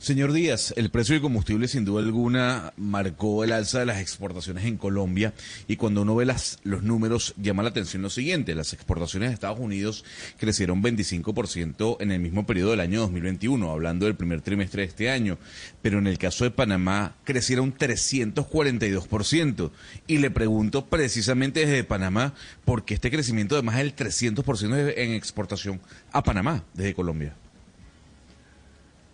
Señor 0.00 0.32
Díaz, 0.32 0.72
el 0.78 0.88
precio 0.88 1.12
del 1.12 1.20
combustible 1.20 1.68
sin 1.68 1.84
duda 1.84 2.00
alguna 2.02 2.72
marcó 2.78 3.44
el 3.44 3.52
alza 3.52 3.80
de 3.80 3.84
las 3.84 4.00
exportaciones 4.00 4.64
en 4.64 4.78
Colombia 4.78 5.34
y 5.68 5.76
cuando 5.76 6.00
uno 6.00 6.16
ve 6.16 6.24
las, 6.24 6.58
los 6.62 6.82
números 6.82 7.34
llama 7.36 7.62
la 7.62 7.68
atención 7.68 8.00
lo 8.00 8.08
siguiente, 8.08 8.54
las 8.54 8.72
exportaciones 8.72 9.28
de 9.28 9.34
Estados 9.34 9.58
Unidos 9.58 10.06
crecieron 10.38 10.82
25% 10.82 11.98
en 12.00 12.12
el 12.12 12.20
mismo 12.20 12.46
periodo 12.46 12.70
del 12.70 12.80
año 12.80 13.00
2021, 13.00 13.70
hablando 13.70 14.06
del 14.06 14.16
primer 14.16 14.40
trimestre 14.40 14.80
de 14.80 14.88
este 14.88 15.10
año, 15.10 15.36
pero 15.82 15.98
en 15.98 16.06
el 16.06 16.16
caso 16.16 16.44
de 16.44 16.50
Panamá 16.50 17.16
crecieron 17.24 17.76
342% 17.76 19.70
y 20.06 20.16
le 20.16 20.30
pregunto 20.30 20.86
precisamente 20.86 21.66
desde 21.66 21.84
Panamá 21.84 22.32
por 22.64 22.86
qué 22.86 22.94
este 22.94 23.10
crecimiento 23.10 23.54
de 23.54 23.60
más 23.60 23.76
del 23.76 23.94
300% 23.94 24.94
en 24.96 25.12
exportación 25.12 25.78
a 26.10 26.22
Panamá 26.22 26.64
desde 26.72 26.94
Colombia. 26.94 27.36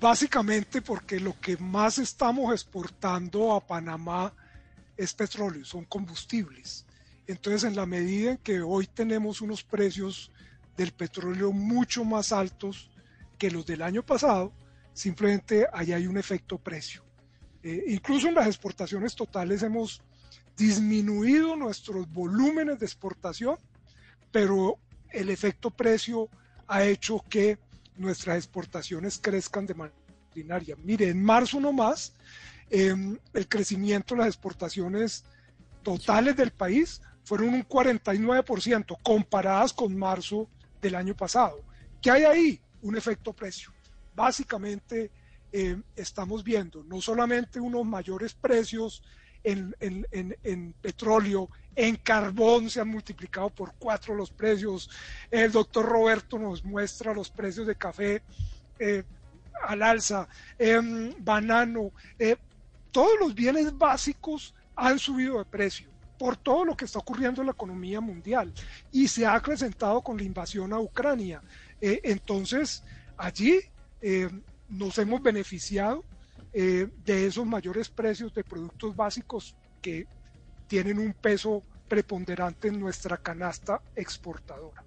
Básicamente 0.00 0.82
porque 0.82 1.18
lo 1.18 1.38
que 1.40 1.56
más 1.56 1.98
estamos 1.98 2.52
exportando 2.52 3.54
a 3.54 3.66
Panamá 3.66 4.32
es 4.96 5.14
petróleo, 5.14 5.64
son 5.64 5.84
combustibles. 5.84 6.84
Entonces, 7.26 7.64
en 7.64 7.74
la 7.74 7.86
medida 7.86 8.32
en 8.32 8.38
que 8.38 8.60
hoy 8.60 8.86
tenemos 8.86 9.40
unos 9.40 9.64
precios 9.64 10.30
del 10.76 10.92
petróleo 10.92 11.50
mucho 11.50 12.04
más 12.04 12.30
altos 12.30 12.90
que 13.38 13.50
los 13.50 13.66
del 13.66 13.82
año 13.82 14.04
pasado, 14.04 14.52
simplemente 14.92 15.66
ahí 15.72 15.92
hay 15.92 16.06
un 16.06 16.18
efecto 16.18 16.58
precio. 16.58 17.02
Eh, 17.62 17.84
incluso 17.88 18.28
en 18.28 18.34
las 18.34 18.46
exportaciones 18.46 19.14
totales 19.14 19.62
hemos 19.62 20.02
disminuido 20.56 21.56
nuestros 21.56 22.08
volúmenes 22.10 22.78
de 22.78 22.86
exportación, 22.86 23.58
pero 24.30 24.78
el 25.10 25.30
efecto 25.30 25.70
precio 25.70 26.28
ha 26.66 26.84
hecho 26.84 27.24
que 27.28 27.58
nuestras 27.96 28.36
exportaciones 28.36 29.18
crezcan 29.18 29.66
de 29.66 29.74
manera 29.74 29.96
extraordinaria. 30.08 30.76
Mire, 30.82 31.08
en 31.08 31.22
marzo 31.22 31.60
nomás, 31.60 32.12
eh, 32.70 32.94
el 33.32 33.48
crecimiento 33.48 34.14
de 34.14 34.20
las 34.20 34.28
exportaciones 34.28 35.24
totales 35.82 36.36
del 36.36 36.50
país 36.50 37.00
fueron 37.24 37.54
un 37.54 37.64
49% 37.64 38.96
comparadas 39.02 39.72
con 39.72 39.96
marzo 39.96 40.48
del 40.80 40.94
año 40.94 41.16
pasado. 41.16 41.60
¿Qué 42.00 42.10
hay 42.10 42.24
ahí? 42.24 42.60
Un 42.82 42.96
efecto 42.96 43.32
precio. 43.32 43.72
Básicamente 44.14 45.10
em, 45.52 45.82
estamos 45.94 46.44
viendo 46.44 46.84
no 46.84 47.00
solamente 47.00 47.58
unos 47.60 47.84
mayores 47.84 48.34
precios 48.34 49.02
en, 49.42 49.74
en, 49.80 50.36
en, 50.42 50.72
petróleo, 50.80 51.48
en 51.76 51.96
carbón 51.96 52.70
se 52.70 52.80
han 52.80 52.88
multiplicado 52.88 53.50
por 53.50 53.74
cuatro 53.78 54.14
los 54.14 54.30
precios. 54.30 54.90
El 55.30 55.52
doctor 55.52 55.84
Roberto 55.84 56.38
nos 56.38 56.64
muestra 56.64 57.14
los 57.14 57.30
precios 57.30 57.66
de 57.66 57.76
café 57.76 58.22
eh, 58.78 59.04
al 59.68 59.82
alza, 59.82 60.26
eh, 60.58 61.14
banano, 61.18 61.92
eh, 62.18 62.36
todos 62.90 63.18
los 63.20 63.34
bienes 63.34 63.76
básicos 63.76 64.54
han 64.74 64.98
subido 64.98 65.38
de 65.38 65.44
precio 65.44 65.88
por 66.18 66.36
todo 66.36 66.64
lo 66.64 66.76
que 66.76 66.86
está 66.86 66.98
ocurriendo 66.98 67.42
en 67.42 67.46
la 67.46 67.52
economía 67.52 68.00
mundial 68.00 68.52
y 68.90 69.06
se 69.06 69.26
ha 69.26 69.34
acrecentado 69.34 70.00
con 70.00 70.16
la 70.16 70.22
invasión 70.22 70.72
a 70.72 70.80
Ucrania. 70.80 71.42
entonces, 71.78 72.82
allí 73.18 73.60
nos 74.68 74.96
hemos 74.96 75.22
beneficiado 75.22 76.02
de 76.52 77.26
esos 77.26 77.44
mayores 77.44 77.90
precios 77.90 78.32
de 78.32 78.44
productos 78.44 78.96
básicos 78.96 79.54
que 79.82 80.06
tienen 80.66 80.98
un 80.98 81.12
peso 81.14 81.62
preponderante 81.88 82.68
en 82.68 82.80
nuestra 82.80 83.16
canasta 83.16 83.80
exportadora. 83.94 84.82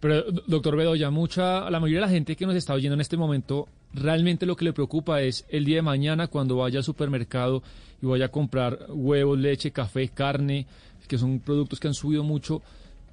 Pero, 0.00 0.30
doctor 0.46 0.76
Bedoya, 0.76 1.10
mucha, 1.10 1.70
la 1.70 1.80
mayoría 1.80 2.00
de 2.00 2.06
la 2.06 2.12
gente 2.12 2.36
que 2.36 2.44
nos 2.44 2.56
está 2.56 2.74
oyendo 2.74 2.94
en 2.94 3.00
este 3.00 3.16
momento, 3.16 3.68
realmente 3.94 4.44
lo 4.44 4.54
que 4.54 4.66
le 4.66 4.74
preocupa 4.74 5.22
es 5.22 5.46
el 5.48 5.64
día 5.64 5.76
de 5.76 5.82
mañana 5.82 6.26
cuando 6.26 6.56
vaya 6.56 6.80
al 6.80 6.84
supermercado 6.84 7.62
y 8.02 8.06
vaya 8.06 8.26
a 8.26 8.30
comprar 8.30 8.86
huevos, 8.90 9.38
leche, 9.38 9.70
café, 9.70 10.08
carne, 10.08 10.66
que 11.08 11.16
son 11.16 11.40
productos 11.40 11.80
que 11.80 11.88
han 11.88 11.94
subido 11.94 12.22
mucho, 12.22 12.60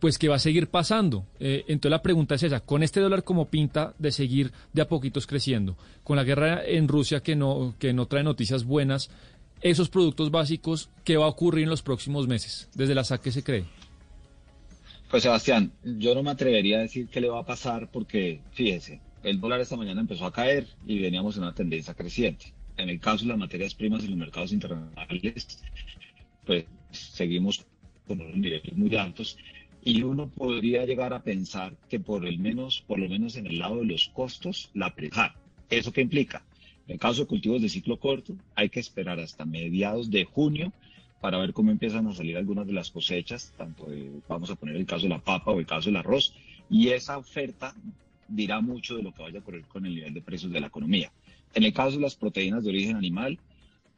pues 0.02 0.18
que 0.18 0.28
va 0.28 0.36
a 0.36 0.40
seguir 0.40 0.68
pasando. 0.68 1.26
Eh, 1.40 1.64
entonces 1.68 1.92
la 1.92 2.02
pregunta 2.02 2.36
es 2.36 2.44
esa, 2.44 2.60
con 2.60 2.84
este 2.84 3.00
dólar 3.00 3.24
como 3.24 3.46
pinta 3.46 3.94
de 3.98 4.12
seguir 4.12 4.52
de 4.74 4.82
a 4.82 4.88
poquitos 4.88 5.28
creciendo, 5.28 5.78
con 6.04 6.18
la 6.18 6.24
guerra 6.24 6.66
en 6.66 6.88
Rusia 6.88 7.22
que 7.22 7.36
no, 7.36 7.76
que 7.80 7.94
no 7.94 8.08
trae 8.08 8.24
noticias 8.24 8.66
buenas, 8.66 9.12
esos 9.62 9.90
productos 9.90 10.32
básicos, 10.32 10.90
¿qué 11.04 11.18
va 11.18 11.26
a 11.26 11.30
ocurrir 11.30 11.64
en 11.64 11.70
los 11.70 11.82
próximos 11.82 12.28
meses? 12.28 12.70
Desde 12.74 12.96
la 12.96 13.04
SAC, 13.04 13.30
se 13.30 13.44
cree? 13.44 13.66
Pues 15.10 15.24
Sebastián, 15.24 15.72
yo 15.84 16.16
no 16.16 16.24
me 16.24 16.32
atrevería 16.32 16.78
a 16.78 16.82
decir 16.82 17.08
qué 17.10 17.22
le 17.22 17.30
va 17.30 17.40
a 17.40 17.46
pasar 17.46 17.90
porque, 17.92 18.42
fíjese, 18.54 19.02
el 19.24 19.40
dólar 19.40 19.62
esta 19.62 19.76
mañana 19.76 20.02
empezó 20.02 20.26
a 20.26 20.32
caer 20.32 20.68
y 20.88 21.00
veníamos 21.00 21.38
en 21.38 21.44
una 21.44 21.54
tendencia 21.54 21.94
creciente. 21.94 22.54
En 22.78 22.90
el 22.90 23.00
caso 23.00 23.26
de 23.26 23.30
las 23.30 23.38
materias 23.38 23.76
primas 23.76 24.04
en 24.04 24.12
los 24.12 24.20
mercados 24.20 24.52
internacionales, 24.52 25.60
pues 26.46 26.66
seguimos 26.92 27.66
con 28.08 28.22
unos 28.22 28.38
niveles 28.38 28.74
muy 28.74 28.96
altos 28.96 29.38
y 29.84 30.02
uno 30.04 30.30
podría 30.30 30.86
llegar 30.86 31.14
a 31.14 31.22
pensar 31.22 31.76
que 31.90 32.00
por 32.00 32.26
el 32.26 32.40
menos, 32.40 32.84
por 32.88 33.00
lo 33.00 33.10
menos 33.10 33.36
en 33.36 33.48
el 33.48 33.60
lado 33.60 33.78
de 33.78 33.86
los 33.86 34.10
costos, 34.10 34.70
la 34.74 34.96
prejar. 34.96 35.34
¿Eso 35.70 35.92
qué 35.92 36.02
implica? 36.02 36.44
En 36.88 36.94
el 36.94 37.00
caso 37.00 37.22
de 37.22 37.28
cultivos 37.28 37.62
de 37.62 37.70
ciclo 37.70 37.98
corto, 37.98 38.36
hay 38.56 38.70
que 38.70 38.80
esperar 38.80 39.20
hasta 39.20 39.46
mediados 39.46 40.10
de 40.10 40.26
junio 40.26 40.74
para 41.22 41.38
ver 41.38 41.54
cómo 41.54 41.72
empiezan 41.72 42.08
a 42.08 42.14
salir 42.14 42.36
algunas 42.36 42.66
de 42.66 42.74
las 42.74 42.90
cosechas, 42.90 43.54
tanto 43.58 43.86
de, 43.86 44.12
vamos 44.28 44.50
a 44.50 44.56
poner 44.56 44.76
el 44.76 44.86
caso 44.86 45.04
de 45.04 45.10
la 45.10 45.20
papa 45.20 45.52
o 45.52 45.60
el 45.60 45.68
caso 45.68 45.90
del 45.90 45.98
arroz, 45.98 46.34
y 46.70 46.90
esa 46.90 47.18
oferta 47.18 47.76
dirá 48.28 48.60
mucho 48.62 48.96
de 48.96 49.04
lo 49.04 49.14
que 49.14 49.22
vaya 49.22 49.38
a 49.38 49.42
ocurrir 49.42 49.66
con 49.66 49.86
el 49.86 49.96
nivel 49.96 50.14
de 50.14 50.22
precios 50.22 50.52
de 50.52 50.60
la 50.60 50.68
economía. 50.68 51.12
En 51.54 51.64
el 51.64 51.74
caso 51.74 51.98
de 51.98 52.02
las 52.02 52.16
proteínas 52.16 52.64
de 52.64 52.70
origen 52.70 52.96
animal, 52.96 53.38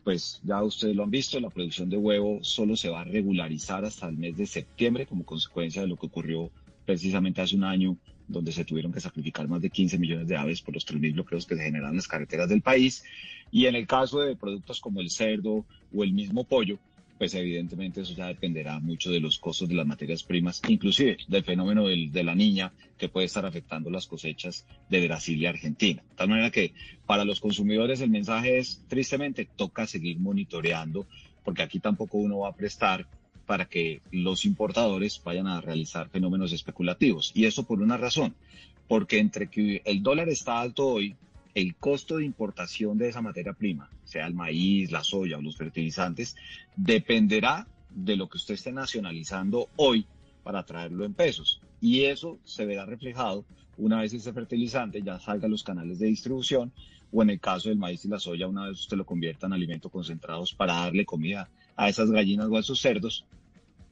pues 0.04 0.42
ya 0.44 0.62
ustedes 0.62 0.96
lo 0.96 1.04
han 1.04 1.12
visto, 1.12 1.40
la 1.40 1.50
producción 1.50 1.90
de 1.90 1.98
huevo 1.98 2.40
solo 2.44 2.76
se 2.76 2.90
va 2.90 3.02
a 3.02 3.06
regularizar 3.06 3.86
hasta 3.86 4.10
el 4.10 4.18
mes 4.18 4.36
de 4.36 4.46
septiembre 4.46 5.06
como 5.06 5.24
consecuencia 5.24 5.82
de 5.82 5.88
lo 5.88 5.96
que 5.96 6.08
ocurrió 6.08 6.52
precisamente 6.86 7.42
hace 7.42 7.56
un 7.56 7.64
año, 7.64 7.96
donde 8.28 8.52
se 8.52 8.66
tuvieron 8.66 8.92
que 8.92 9.00
sacrificar 9.00 9.48
más 9.48 9.62
de 9.62 9.70
15 9.70 9.98
millones 9.98 10.28
de 10.28 10.38
aves 10.38 10.62
por 10.62 10.74
los 10.74 10.86
3.000 10.88 11.14
bloqueos 11.14 11.46
que 11.46 11.56
se 11.56 11.64
generan 11.64 11.92
en 11.92 11.98
las 11.98 12.08
carreteras 12.08 12.50
del 12.50 12.62
país. 12.62 13.04
Y 13.52 13.66
en 13.66 13.76
el 13.76 13.88
caso 13.88 14.20
de 14.20 14.36
productos 14.36 14.80
como 14.80 15.02
el 15.02 15.10
cerdo 15.10 15.66
o 15.94 16.04
el 16.04 16.14
mismo 16.14 16.44
pollo, 16.44 16.80
pues 17.18 17.36
evidentemente 17.36 18.02
eso 18.02 18.14
ya 18.14 18.28
dependerá 18.28 18.80
mucho 18.80 19.12
de 19.12 19.20
los 19.20 19.40
costos 19.40 19.70
de 19.70 19.76
las 19.76 19.86
materias 19.86 20.24
primas, 20.24 20.62
inclusive 20.68 21.18
del 21.28 21.44
fenómeno 21.44 21.88
de 21.88 22.24
la 22.24 22.36
niña 22.36 22.74
que 22.98 23.10
puede 23.10 23.28
estar 23.28 23.46
afectando 23.46 23.90
las 23.90 24.08
cosechas 24.08 24.66
de 24.90 25.08
Brasil 25.08 25.42
y 25.42 25.46
Argentina. 25.46 26.02
De 26.02 26.16
tal 26.16 26.30
manera 26.30 26.52
que 26.52 26.74
para 27.06 27.24
los 27.24 27.40
consumidores 27.40 28.02
el 28.02 28.10
mensaje 28.10 28.58
es, 28.58 28.84
tristemente, 28.88 29.48
toca 29.56 29.88
seguir 29.88 30.20
monitoreando, 30.20 31.08
porque 31.46 31.62
aquí 31.62 31.80
tampoco 31.80 32.18
uno 32.18 32.40
va 32.40 32.50
a 32.50 32.56
prestar 32.56 33.08
para 33.46 33.66
que 33.66 34.02
los 34.12 34.46
importadores 34.46 35.22
vayan 35.24 35.48
a 35.48 35.62
realizar 35.62 36.10
fenómenos 36.10 36.54
especulativos. 36.54 37.32
Y 37.34 37.46
eso 37.46 37.64
por 37.64 37.82
una 37.82 37.98
razón, 37.98 38.36
porque 38.88 39.20
entre 39.20 39.48
que 39.48 39.82
el 39.86 40.04
dólar 40.04 40.30
está 40.30 40.60
alto 40.60 40.88
hoy, 40.88 41.16
el 41.56 41.76
costo 41.76 42.18
de 42.18 42.26
importación 42.26 42.98
de 42.98 43.10
esa 43.10 43.22
materia 43.22 43.54
prima, 43.54 43.90
sea 44.06 44.26
el 44.26 44.34
maíz, 44.34 44.92
la 44.92 45.04
soya 45.04 45.38
o 45.38 45.42
los 45.42 45.58
fertilizantes, 45.58 46.36
dependerá 46.76 47.68
de 47.90 48.16
lo 48.16 48.28
que 48.28 48.38
usted 48.38 48.56
esté 48.56 48.72
nacionalizando 48.72 49.70
hoy 49.76 50.06
para 50.44 50.64
traerlo 50.64 51.06
en 51.06 51.14
pesos. 51.14 51.62
Y 51.80 52.06
eso 52.06 52.40
se 52.44 52.66
verá 52.66 52.86
reflejado 52.86 53.46
una 53.78 54.02
vez 54.02 54.14
ese 54.14 54.34
fertilizante 54.34 55.02
ya 55.02 55.20
salga 55.20 55.48
a 55.48 55.50
los 55.50 55.64
canales 55.64 56.00
de 56.00 56.08
distribución 56.08 56.72
o 57.12 57.22
en 57.24 57.32
el 57.32 57.40
caso 57.40 57.70
del 57.70 57.78
maíz 57.78 58.06
y 58.06 58.08
la 58.08 58.20
soya, 58.20 58.48
una 58.48 58.68
vez 58.68 58.80
usted 58.80 58.98
lo 58.98 59.06
convierta 59.06 59.48
en 59.48 59.54
alimentos 59.54 59.92
concentrados 59.92 60.54
para 60.54 60.74
darle 60.74 61.06
comida 61.06 61.50
a 61.76 61.90
esas 61.90 62.12
gallinas 62.12 62.48
o 62.50 62.58
a 62.58 62.60
esos 62.60 62.80
cerdos 62.80 63.26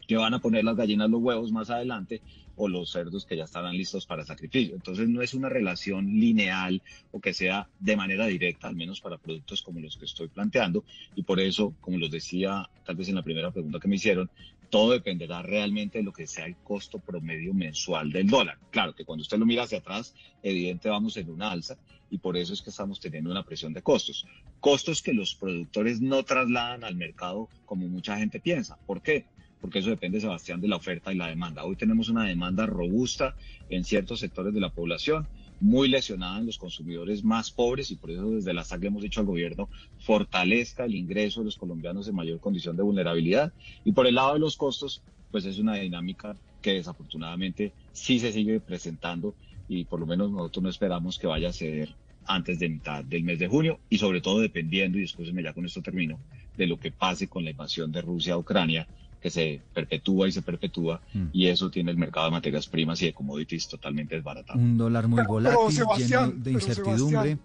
que 0.07 0.17
van 0.17 0.33
a 0.33 0.39
poner 0.39 0.63
las 0.63 0.75
gallinas 0.75 1.09
los 1.09 1.21
huevos 1.21 1.51
más 1.51 1.69
adelante 1.69 2.21
o 2.55 2.67
los 2.67 2.91
cerdos 2.91 3.25
que 3.25 3.37
ya 3.37 3.45
estarán 3.45 3.77
listos 3.77 4.05
para 4.05 4.25
sacrificio. 4.25 4.75
Entonces 4.75 5.07
no 5.07 5.21
es 5.21 5.33
una 5.33 5.49
relación 5.49 6.05
lineal 6.19 6.81
o 7.11 7.19
que 7.19 7.33
sea 7.33 7.67
de 7.79 7.95
manera 7.95 8.25
directa, 8.25 8.67
al 8.67 8.75
menos 8.75 8.99
para 9.01 9.17
productos 9.17 9.61
como 9.61 9.79
los 9.79 9.97
que 9.97 10.05
estoy 10.05 10.27
planteando. 10.27 10.83
Y 11.15 11.23
por 11.23 11.39
eso, 11.39 11.73
como 11.81 11.97
los 11.97 12.11
decía 12.11 12.69
tal 12.85 12.95
vez 12.95 13.09
en 13.09 13.15
la 13.15 13.23
primera 13.23 13.51
pregunta 13.51 13.79
que 13.79 13.87
me 13.87 13.95
hicieron, 13.95 14.29
todo 14.71 14.93
dependerá 14.93 15.43
realmente 15.43 15.99
de 15.99 16.03
lo 16.03 16.13
que 16.13 16.25
sea 16.25 16.45
el 16.45 16.55
costo 16.55 16.97
promedio 16.97 17.53
mensual 17.53 18.11
del 18.11 18.27
dólar. 18.27 18.57
Claro 18.71 18.95
que 18.95 19.05
cuando 19.05 19.21
usted 19.21 19.37
lo 19.37 19.45
mira 19.45 19.63
hacia 19.63 19.79
atrás, 19.79 20.15
evidente 20.41 20.89
vamos 20.89 21.17
en 21.17 21.29
una 21.29 21.51
alza 21.51 21.77
y 22.09 22.17
por 22.17 22.37
eso 22.37 22.53
es 22.53 22.61
que 22.61 22.71
estamos 22.71 22.99
teniendo 22.99 23.29
una 23.29 23.43
presión 23.43 23.73
de 23.73 23.83
costos. 23.83 24.25
Costos 24.59 25.01
que 25.01 25.13
los 25.13 25.35
productores 25.35 26.01
no 26.01 26.23
trasladan 26.23 26.83
al 26.83 26.95
mercado 26.95 27.49
como 27.65 27.87
mucha 27.87 28.17
gente 28.17 28.39
piensa. 28.39 28.77
¿Por 28.87 29.01
qué? 29.01 29.25
porque 29.61 29.77
eso 29.79 29.91
depende, 29.91 30.19
Sebastián, 30.19 30.59
de 30.59 30.67
la 30.67 30.75
oferta 30.75 31.13
y 31.13 31.15
la 31.15 31.27
demanda. 31.27 31.63
Hoy 31.63 31.75
tenemos 31.75 32.09
una 32.09 32.25
demanda 32.25 32.65
robusta 32.65 33.35
en 33.69 33.83
ciertos 33.83 34.19
sectores 34.19 34.55
de 34.55 34.59
la 34.59 34.71
población, 34.71 35.27
muy 35.61 35.87
lesionada 35.87 36.39
en 36.39 36.47
los 36.47 36.57
consumidores 36.57 37.23
más 37.23 37.51
pobres 37.51 37.91
y 37.91 37.95
por 37.95 38.11
eso 38.11 38.31
desde 38.31 38.53
la 38.53 38.63
SAC 38.63 38.81
le 38.81 38.87
hemos 38.87 39.03
dicho 39.03 39.19
al 39.19 39.27
gobierno 39.27 39.69
fortalezca 39.99 40.85
el 40.85 40.95
ingreso 40.95 41.41
de 41.41 41.45
los 41.45 41.57
colombianos 41.57 42.07
en 42.07 42.15
mayor 42.15 42.39
condición 42.39 42.75
de 42.75 42.83
vulnerabilidad. 42.83 43.53
Y 43.85 43.91
por 43.91 44.07
el 44.07 44.15
lado 44.15 44.33
de 44.33 44.39
los 44.39 44.57
costos, 44.57 45.03
pues 45.29 45.45
es 45.45 45.59
una 45.59 45.75
dinámica 45.75 46.35
que 46.61 46.73
desafortunadamente 46.73 47.73
sí 47.93 48.19
se 48.19 48.31
sigue 48.31 48.59
presentando 48.59 49.35
y 49.69 49.85
por 49.85 49.99
lo 49.99 50.05
menos 50.05 50.31
nosotros 50.31 50.63
no 50.63 50.69
esperamos 50.69 51.17
que 51.17 51.27
vaya 51.27 51.49
a 51.49 51.53
ceder 51.53 51.95
antes 52.25 52.59
de 52.59 52.69
mitad 52.69 53.03
del 53.03 53.23
mes 53.23 53.39
de 53.39 53.47
junio 53.47 53.79
y 53.89 53.97
sobre 53.97 54.21
todo 54.21 54.39
dependiendo, 54.39 54.97
y 54.97 55.01
después 55.01 55.31
ya 55.31 55.53
con 55.53 55.65
esto 55.65 55.81
termino, 55.81 56.19
de 56.57 56.67
lo 56.67 56.79
que 56.79 56.91
pase 56.91 57.27
con 57.27 57.43
la 57.43 57.51
invasión 57.51 57.91
de 57.91 58.01
Rusia 58.01 58.33
a 58.33 58.37
Ucrania 58.37 58.87
que 59.21 59.29
se 59.29 59.61
perpetúa 59.73 60.27
y 60.27 60.31
se 60.31 60.41
perpetúa 60.41 61.01
mm. 61.13 61.27
y 61.31 61.47
eso 61.47 61.69
tiene 61.69 61.91
el 61.91 61.97
mercado 61.97 62.25
de 62.25 62.31
materias 62.31 62.67
primas 62.67 63.01
y 63.01 63.05
de 63.05 63.13
commodities 63.13 63.67
totalmente 63.67 64.15
desbaratado. 64.15 64.57
Un 64.59 64.77
dólar 64.77 65.07
muy 65.07 65.23
volátil, 65.23 65.85
lleno 65.97 66.31
de 66.31 66.51
incertidumbre. 66.51 67.37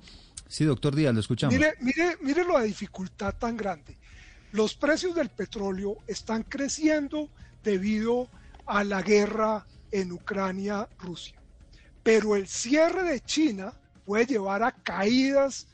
Sí, 0.49 0.65
doctor 0.65 0.95
Díaz, 0.95 1.13
lo 1.13 1.21
escuchamos. 1.21 1.55
Mire, 1.55 1.75
mire, 1.81 2.17
mire 2.23 2.45
la 2.45 2.63
dificultad 2.63 3.35
tan 3.35 3.57
grande. 3.57 3.97
Los 4.53 4.75
precios 4.75 5.15
del 5.15 5.29
petróleo 5.29 5.99
están 6.07 6.45
creciendo 6.45 7.29
debido 7.63 8.29
a 8.65 8.85
la 8.85 9.03
guerra 9.03 9.67
en 9.91 10.13
Ucrania-Rusia. 10.13 11.37
Pero 12.03 12.37
el 12.37 12.47
cierre 12.47 13.03
de 13.03 13.21
China 13.21 13.73
puede 14.05 14.27
llevar 14.27 14.63
a 14.63 14.73
caídas 14.73 15.67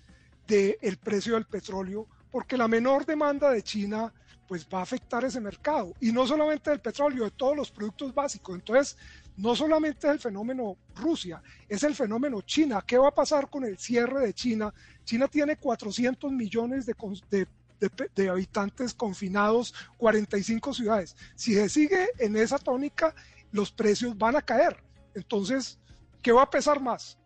del 0.48 0.96
precio 0.96 1.34
del 1.34 1.44
petróleo 1.44 2.08
porque 2.30 2.56
la 2.56 2.66
menor 2.66 3.04
demanda 3.04 3.50
de 3.50 3.62
China 3.62 4.12
pues 4.52 4.68
va 4.68 4.80
a 4.80 4.82
afectar 4.82 5.24
ese 5.24 5.40
mercado. 5.40 5.94
Y 5.98 6.12
no 6.12 6.26
solamente 6.26 6.68
del 6.68 6.80
petróleo, 6.80 7.24
de 7.24 7.30
todos 7.30 7.56
los 7.56 7.70
productos 7.70 8.12
básicos. 8.12 8.54
Entonces, 8.54 8.98
no 9.34 9.56
solamente 9.56 10.06
es 10.06 10.12
el 10.12 10.20
fenómeno 10.20 10.76
Rusia, 10.94 11.42
es 11.70 11.82
el 11.84 11.94
fenómeno 11.94 12.42
China. 12.42 12.84
¿Qué 12.86 12.98
va 12.98 13.08
a 13.08 13.14
pasar 13.14 13.48
con 13.48 13.64
el 13.64 13.78
cierre 13.78 14.26
de 14.26 14.34
China? 14.34 14.74
China 15.06 15.26
tiene 15.26 15.56
400 15.56 16.30
millones 16.30 16.84
de, 16.84 17.48
de, 18.14 18.28
habitantes 18.28 18.92
confinados, 18.92 19.72
45 19.96 20.74
ciudades. 20.74 21.16
Si 21.34 21.54
se 21.54 21.70
sigue 21.70 22.10
en 22.18 22.36
esa 22.36 22.58
tónica, 22.58 23.14
los 23.52 23.72
precios 23.72 24.18
van 24.18 24.36
a 24.36 24.42
caer. 24.42 24.76
Entonces, 25.14 25.78
¿qué 26.20 26.30
va 26.30 26.42
a 26.42 26.50
pesar 26.50 26.78
más? 26.78 27.16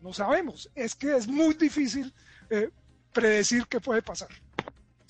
No 0.00 0.12
sabemos. 0.12 0.68
Es 0.74 0.96
que 0.96 1.16
es 1.16 1.28
muy 1.28 1.54
difícil 1.54 2.12
eh, 2.50 2.70
predecir 3.12 3.68
qué 3.68 3.80
puede 3.80 4.02
pasar 4.02 4.30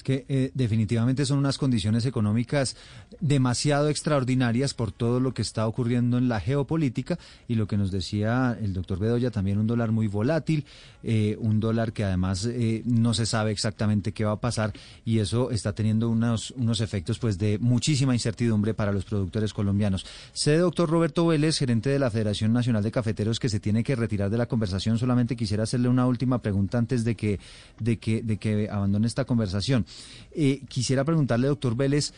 que 0.03 0.25
eh, 0.29 0.51
definitivamente 0.55 1.27
son 1.27 1.39
unas 1.39 1.59
condiciones 1.59 2.07
económicas 2.07 2.77
demasiado 3.21 3.89
extraordinarias 3.89 4.75
por 4.75 4.93
todo 4.93 5.21
lo 5.21 5.35
que 5.35 5.43
está 5.43 5.67
ocurriendo 5.67 6.19
en 6.19 6.29
la 6.29 6.41
geopolítica 6.41 7.19
y 7.49 7.55
lo 7.55 7.67
que 7.67 7.77
nos 7.77 7.91
decía 7.91 8.57
el 8.61 8.73
doctor 8.73 8.99
Bedoya, 8.99 9.31
también 9.31 9.59
un 9.59 9.67
dólar 9.67 9.93
muy 9.93 10.07
volátil, 10.07 10.65
eh, 11.03 11.37
un 11.41 11.61
dólar 11.61 11.93
que 11.93 12.05
además 12.05 12.47
eh, 12.47 12.83
no 12.85 13.15
se 13.15 13.27
sabe 13.27 13.51
exactamente 13.51 14.13
qué 14.13 14.25
va 14.25 14.33
a 14.33 14.41
pasar 14.41 14.73
y 15.05 15.19
eso 15.19 15.51
está 15.51 15.73
teniendo 15.73 16.09
unos, 16.09 16.53
unos 16.53 16.81
efectos 16.81 17.19
pues 17.19 17.39
de 17.39 17.59
muchísima 17.59 18.15
incertidumbre 18.15 18.75
para 18.75 18.93
los 18.93 19.05
productores 19.05 19.53
colombianos. 19.53 20.07
Sé, 20.33 20.57
doctor 20.57 20.89
Roberto 20.89 21.27
Vélez, 21.27 21.59
gerente 21.59 21.91
de 21.91 21.99
la 21.99 22.11
Federación 22.11 22.53
Nacional 22.53 22.83
de 22.83 22.91
Cafeteros, 22.91 23.39
que 23.39 23.49
se 23.49 23.61
tiene 23.61 23.85
que 23.85 23.97
retirar 23.97 24.31
de 24.31 24.39
la 24.39 24.47
conversación. 24.47 24.99
Solamente 24.99 25.37
quisiera 25.37 25.65
hacerle 25.65 25.89
una 25.89 26.07
última 26.07 26.41
pregunta 26.41 26.79
antes 26.79 27.05
de 27.05 27.15
que, 27.15 27.41
de 27.79 27.99
que, 27.99 28.23
de 28.23 28.37
que 28.39 28.69
abandone 28.71 29.07
esta 29.07 29.25
conversación. 29.25 29.87
Eh, 30.35 30.63
quisiera 30.69 31.05
preguntarle, 31.05 31.49
doctor 31.49 31.77
Vélez, 31.77 32.13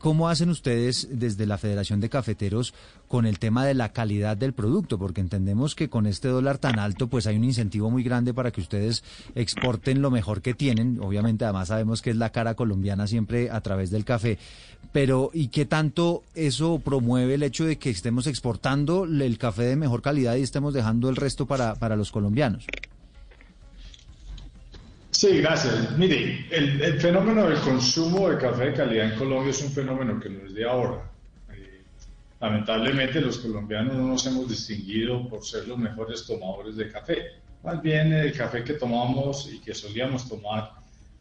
¿Cómo 0.00 0.30
hacen 0.30 0.48
ustedes 0.48 1.08
desde 1.10 1.44
la 1.44 1.58
Federación 1.58 2.00
de 2.00 2.08
Cafeteros 2.08 2.72
con 3.06 3.26
el 3.26 3.38
tema 3.38 3.66
de 3.66 3.74
la 3.74 3.92
calidad 3.92 4.34
del 4.34 4.54
producto? 4.54 4.98
Porque 4.98 5.20
entendemos 5.20 5.74
que 5.74 5.90
con 5.90 6.06
este 6.06 6.28
dólar 6.28 6.56
tan 6.56 6.78
alto, 6.78 7.08
pues 7.08 7.26
hay 7.26 7.36
un 7.36 7.44
incentivo 7.44 7.90
muy 7.90 8.02
grande 8.02 8.32
para 8.32 8.50
que 8.50 8.62
ustedes 8.62 9.04
exporten 9.34 10.00
lo 10.00 10.10
mejor 10.10 10.40
que 10.40 10.54
tienen. 10.54 11.00
Obviamente, 11.02 11.44
además 11.44 11.68
sabemos 11.68 12.00
que 12.00 12.08
es 12.08 12.16
la 12.16 12.32
cara 12.32 12.54
colombiana 12.54 13.06
siempre 13.06 13.50
a 13.50 13.60
través 13.60 13.90
del 13.90 14.06
café. 14.06 14.38
Pero, 14.90 15.30
¿y 15.34 15.48
qué 15.48 15.66
tanto 15.66 16.22
eso 16.34 16.78
promueve 16.82 17.34
el 17.34 17.42
hecho 17.42 17.66
de 17.66 17.76
que 17.76 17.90
estemos 17.90 18.26
exportando 18.26 19.04
el 19.04 19.36
café 19.36 19.64
de 19.64 19.76
mejor 19.76 20.00
calidad 20.00 20.36
y 20.36 20.42
estemos 20.42 20.72
dejando 20.72 21.10
el 21.10 21.16
resto 21.16 21.44
para, 21.44 21.74
para 21.74 21.96
los 21.96 22.10
colombianos? 22.10 22.64
Sí, 25.20 25.42
gracias. 25.42 25.98
Mire, 25.98 26.46
el, 26.50 26.98
fenómeno 26.98 27.46
del 27.46 27.60
consumo 27.60 28.30
de 28.30 28.38
café 28.38 28.70
de 28.70 28.72
calidad 28.72 29.12
en 29.12 29.18
Colombia 29.18 29.50
es 29.50 29.62
un 29.62 29.70
fenómeno 29.70 30.18
que 30.18 30.30
no 30.30 30.46
es 30.46 30.54
de 30.54 30.64
ahora. 30.64 31.10
Eh, 31.52 31.82
lamentablemente 32.40 33.20
los 33.20 33.36
colombianos 33.36 33.96
no 33.96 34.06
nos 34.06 34.26
hemos 34.26 34.48
distinguido 34.48 35.28
por 35.28 35.44
ser 35.44 35.68
los 35.68 35.76
mejores 35.76 36.24
tomadores 36.24 36.76
de 36.76 36.90
café. 36.90 37.32
Más 37.62 37.82
bien 37.82 38.14
el 38.14 38.32
café 38.32 38.64
que 38.64 38.72
tomamos 38.72 39.46
y 39.52 39.60
que 39.60 39.74
solíamos 39.74 40.26
tomar 40.26 40.70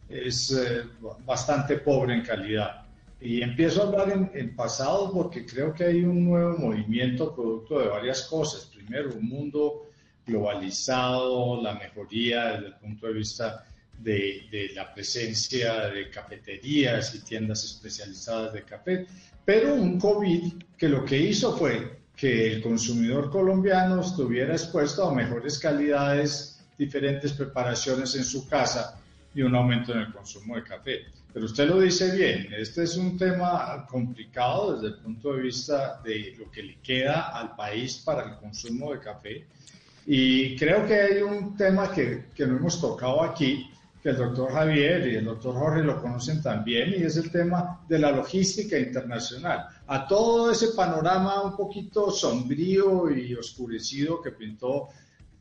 es 0.07 0.49
eh, 0.51 0.83
bastante 1.25 1.75
pobre 1.79 2.13
en 2.13 2.21
calidad. 2.21 2.85
Y 3.19 3.41
empiezo 3.41 3.83
a 3.83 3.87
hablar 3.87 4.11
en, 4.11 4.31
en, 4.33 4.55
pasado 4.55 5.11
porque 5.11 5.45
creo 5.45 5.73
que 5.73 5.83
hay 5.83 6.05
un 6.05 6.23
nuevo 6.23 6.57
movimiento 6.57 7.35
producto 7.35 7.79
de 7.79 7.89
varias 7.89 8.21
cosas. 8.21 8.71
Primero, 8.73 9.09
un 9.13 9.27
mundo 9.27 9.89
globalizado, 10.25 11.61
la 11.61 11.73
mejoría 11.73 12.51
desde 12.51 12.67
el 12.67 12.75
punto 12.75 13.07
de 13.07 13.13
vista 13.13 13.65
de, 13.99 14.47
de, 14.51 14.71
la 14.73 14.93
presencia 14.93 15.89
de 15.89 16.09
cafeterías 16.09 17.13
y 17.15 17.19
tiendas 17.19 17.63
especializadas 17.63 18.53
de 18.53 18.63
café, 18.63 19.05
pero 19.45 19.73
un 19.75 19.99
COVID 19.99 20.53
que 20.77 20.89
lo 20.89 21.03
que 21.03 21.17
hizo 21.17 21.57
fue 21.57 21.99
que 22.15 22.53
el 22.53 22.61
consumidor 22.61 23.29
colombiano 23.29 24.01
estuviera 24.01 24.53
expuesto 24.53 25.07
a 25.07 25.13
mejores 25.13 25.57
calidades, 25.57 26.59
diferentes 26.77 27.33
preparaciones 27.33 28.13
en 28.15 28.25
su 28.25 28.47
casa 28.47 28.99
y 29.33 29.41
un 29.41 29.55
aumento 29.55 29.93
en 29.93 29.99
el 29.99 30.11
consumo 30.11 30.55
de 30.55 30.63
café. 30.63 31.05
Pero 31.31 31.45
usted 31.45 31.69
lo 31.69 31.79
dice 31.79 32.15
bien, 32.15 32.47
este 32.57 32.83
es 32.83 32.97
un 32.97 33.17
tema 33.17 33.85
complicado 33.87 34.73
desde 34.73 34.95
el 34.95 35.01
punto 35.01 35.33
de 35.33 35.43
vista 35.43 36.01
de 36.03 36.35
lo 36.37 36.49
que 36.49 36.63
le 36.63 36.77
queda 36.81 37.29
al 37.29 37.55
país 37.55 38.01
para 38.03 38.23
el 38.23 38.37
consumo 38.37 38.93
de 38.93 38.99
café. 38.99 39.45
Y 40.05 40.55
creo 40.57 40.85
que 40.87 40.95
hay 40.95 41.21
un 41.21 41.55
tema 41.55 41.91
que, 41.91 42.25
que 42.33 42.47
no 42.47 42.57
hemos 42.57 42.81
tocado 42.81 43.21
aquí, 43.21 43.69
que 44.01 44.09
el 44.09 44.17
doctor 44.17 44.53
Javier 44.53 45.07
y 45.07 45.15
el 45.17 45.25
doctor 45.25 45.55
Jorge 45.55 45.83
lo 45.83 46.01
conocen 46.01 46.41
también, 46.41 46.93
y 46.97 47.03
es 47.03 47.17
el 47.17 47.31
tema 47.31 47.81
de 47.87 47.99
la 47.99 48.11
logística 48.11 48.77
internacional. 48.77 49.67
A 49.87 50.07
todo 50.07 50.51
ese 50.51 50.69
panorama 50.69 51.41
un 51.41 51.57
poquito 51.57 52.09
sombrío 52.11 53.09
y 53.09 53.33
oscurecido 53.35 54.21
que 54.21 54.31
pintó 54.31 54.89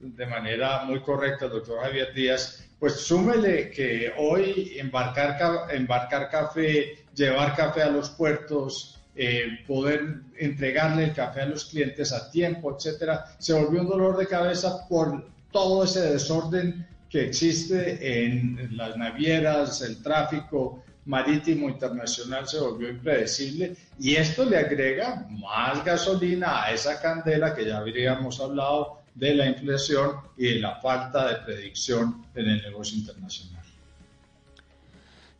de 0.00 0.26
manera 0.26 0.84
muy 0.84 1.00
correcta 1.00 1.46
el 1.46 1.52
doctor 1.52 1.82
Javier 1.82 2.12
Díaz, 2.14 2.64
pues 2.78 2.94
súmele 2.94 3.70
que 3.70 4.12
hoy 4.16 4.76
embarcar, 4.78 5.74
embarcar 5.74 6.28
café, 6.30 7.04
llevar 7.14 7.54
café 7.56 7.82
a 7.82 7.90
los 7.90 8.10
puertos, 8.10 9.00
eh, 9.16 9.64
poder 9.66 10.20
entregarle 10.36 11.04
el 11.04 11.12
café 11.12 11.42
a 11.42 11.46
los 11.46 11.64
clientes 11.64 12.12
a 12.12 12.30
tiempo, 12.30 12.76
etcétera, 12.76 13.24
se 13.38 13.52
volvió 13.52 13.80
un 13.80 13.88
dolor 13.88 14.16
de 14.16 14.28
cabeza 14.28 14.86
por 14.88 15.28
todo 15.50 15.84
ese 15.84 16.02
desorden 16.02 16.86
que 17.08 17.26
existe 17.26 18.24
en 18.24 18.76
las 18.76 18.96
navieras, 18.96 19.80
el 19.82 20.02
tráfico 20.02 20.82
marítimo 21.06 21.70
internacional 21.70 22.46
se 22.46 22.60
volvió 22.60 22.90
impredecible 22.90 23.74
y 23.98 24.16
esto 24.16 24.44
le 24.44 24.58
agrega 24.58 25.26
más 25.30 25.82
gasolina 25.84 26.64
a 26.64 26.72
esa 26.72 27.00
candela 27.00 27.54
que 27.54 27.64
ya 27.64 27.78
habríamos 27.78 28.40
hablado 28.40 28.98
de 29.14 29.34
la 29.34 29.46
inflación 29.46 30.16
y 30.36 30.54
de 30.54 30.60
la 30.60 30.76
falta 30.76 31.28
de 31.28 31.36
predicción 31.46 32.26
en 32.34 32.48
el 32.50 32.62
negocio 32.62 32.98
internacional. 32.98 33.64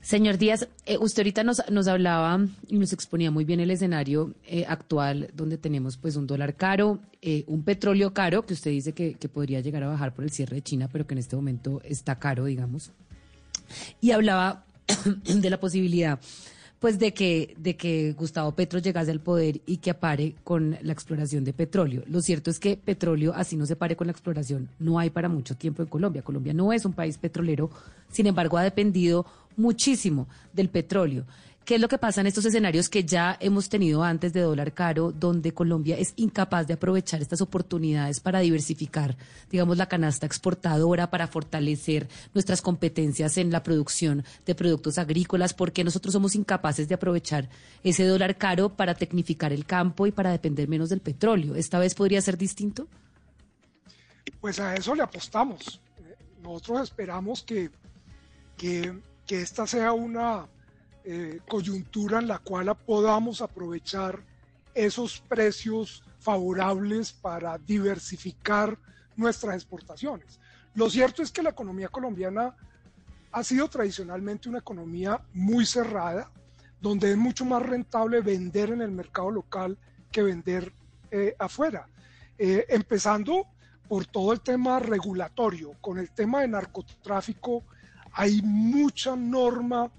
Señor 0.01 0.39
Díaz, 0.39 0.67
eh, 0.89 0.97
usted 0.99 1.21
ahorita 1.21 1.45
nos, 1.45 1.63
nos, 1.71 1.87
hablaba 1.87 2.41
y 2.67 2.79
nos 2.79 2.95
exponía 2.95 3.31
muy 3.31 3.45
bien 3.45 3.61
el 3.61 3.71
escenario 3.71 4.33
eh, 4.47 4.65
actual 4.67 5.31
donde 5.35 5.59
tenemos 5.59 5.99
pues 5.99 6.17
un 6.17 6.27
dólar 6.27 6.55
caro, 6.55 6.99
eh, 7.21 7.45
un 7.47 7.63
petróleo 7.63 8.15
caro, 8.15 8.47
que 8.47 8.55
usted 8.55 8.71
dice 8.71 8.95
que, 8.95 9.13
que, 9.13 9.29
podría 9.29 9.61
llegar 9.61 9.83
a 9.83 9.89
bajar 9.89 10.15
por 10.15 10.25
el 10.25 10.31
cierre 10.31 10.57
de 10.57 10.63
China, 10.63 10.89
pero 10.91 11.07
que 11.07 11.13
en 11.13 11.19
este 11.19 11.37
momento 11.37 11.83
está 11.85 12.19
caro, 12.19 12.47
digamos. 12.47 12.91
Y 14.01 14.13
hablaba 14.13 14.65
de 15.25 15.51
la 15.51 15.61
posibilidad 15.61 16.19
pues 16.79 16.99
de 16.99 17.13
que, 17.13 17.55
de 17.59 17.77
que 17.77 18.13
Gustavo 18.13 18.53
Petro 18.53 18.79
llegase 18.79 19.11
al 19.11 19.21
poder 19.21 19.61
y 19.67 19.79
que 19.79 19.91
apare 19.91 20.37
con 20.45 20.77
la 20.83 20.93
exploración 20.93 21.45
de 21.45 21.53
petróleo. 21.53 22.05
Lo 22.07 22.23
cierto 22.23 22.51
es 22.51 22.61
que 22.61 22.77
petróleo, 22.77 23.33
así 23.35 23.57
no 23.57 23.67
se 23.67 23.77
pare 23.77 23.97
con 23.97 24.07
la 24.07 24.13
exploración, 24.13 24.69
no 24.79 24.99
hay 24.99 25.11
para 25.11 25.29
mucho 25.29 25.57
tiempo 25.57 25.83
en 25.83 25.89
Colombia. 25.89 26.23
Colombia 26.23 26.55
no 26.55 26.73
es 26.73 26.85
un 26.85 26.93
país 26.93 27.19
petrolero, 27.19 27.71
sin 28.11 28.27
embargo 28.27 28.59
ha 28.59 28.63
dependido 28.63 29.27
muchísimo 29.59 30.29
del 30.53 30.71
petróleo. 30.71 31.27
¿Qué 31.69 31.75
es 31.75 31.83
lo 31.83 31.89
que 31.89 31.99
pasa 31.99 32.23
en 32.23 32.27
estos 32.27 32.47
escenarios 32.47 32.89
que 32.89 33.05
ya 33.05 33.37
hemos 33.41 33.69
tenido 33.69 34.03
antes 34.03 34.33
de 34.33 34.41
dólar 34.41 34.73
caro, 34.73 35.13
donde 35.13 35.53
Colombia 35.53 35.99
es 35.99 36.15
incapaz 36.17 36.67
de 36.67 36.73
aprovechar 36.73 37.21
estas 37.21 37.43
oportunidades 37.43 38.21
para 38.21 38.39
diversificar, 38.39 39.19
digamos, 39.51 39.77
la 39.77 39.85
canasta 39.85 40.25
exportadora, 40.25 41.11
para 41.11 41.27
fortalecer 41.27 42.09
nuestras 42.33 42.63
competencias 42.63 43.37
en 43.37 43.51
la 43.51 43.63
producción 43.63 44.25
de 44.47 44.55
productos 44.55 44.97
agrícolas? 44.97 45.53
porque 45.53 45.85
nosotros 45.85 46.15
somos 46.15 46.35
incapaces 46.37 46.89
de 46.89 46.95
aprovechar 46.95 47.51
ese 47.85 48.07
dólar 48.07 48.39
caro 48.39 48.71
para 48.71 48.95
tecnificar 48.95 49.53
el 49.53 49.67
campo 49.67 50.07
y 50.07 50.11
para 50.11 50.31
depender 50.31 50.69
menos 50.69 50.89
del 50.89 51.01
petróleo? 51.03 51.55
¿Esta 51.55 51.79
vez 51.79 51.95
podría 51.95 52.23
ser 52.23 52.39
distinto? 52.39 52.89
Pues 54.41 54.59
a 54.59 54.75
eso 54.75 54.95
le 54.95 55.03
apostamos. 55.03 55.83
Nosotros 56.43 56.81
esperamos 56.85 57.43
que, 57.43 57.69
que, 58.57 58.99
que 59.29 59.43
esta 59.43 59.67
sea 59.67 59.93
una 59.93 60.49
eh, 61.05 61.41
coyuntura 61.47 62.19
en 62.19 62.27
la 62.27 62.39
cual 62.39 62.75
podamos 62.85 63.43
aprovechar 63.43 64.25
esos 64.75 65.21
precios 65.21 66.03
favorables 66.19 67.13
para 67.13 67.59
diversificar 67.59 68.79
nuestras 69.15 69.55
exportaciones. 69.55 70.41
Lo 70.75 70.89
cierto 70.89 71.23
es 71.23 71.31
que 71.31 71.43
la 71.43 71.51
economía 71.51 71.89
colombiana 71.89 72.57
ha 73.31 73.45
sido 73.45 73.69
tradicionalmente 73.69 74.49
una 74.49 74.61
economía 74.61 75.21
muy 75.35 75.67
cerrada, 75.67 76.31
donde 76.81 77.11
es 77.11 77.17
mucho 77.19 77.45
más 77.45 77.63
rentable 77.63 78.23
vender 78.23 78.71
en 78.71 78.81
el 78.81 78.93
mercado 78.93 79.31
local 79.31 79.77
que 80.11 80.23
vender 80.23 80.73
eh, 81.11 81.37
afuera. 81.39 81.87
Eh, 82.39 82.65
empezando 82.71 83.47
por 83.89 84.07
todo 84.07 84.33
el 84.33 84.41
tema 84.41 84.79
regulatorio. 84.79 85.73
Con 85.83 85.99
el 85.99 86.11
tema 86.13 86.41
de 86.41 86.49
narcotráfico 86.49 87.65
hay 88.19 88.43
mucha 88.43 89.15
norma 89.15 89.93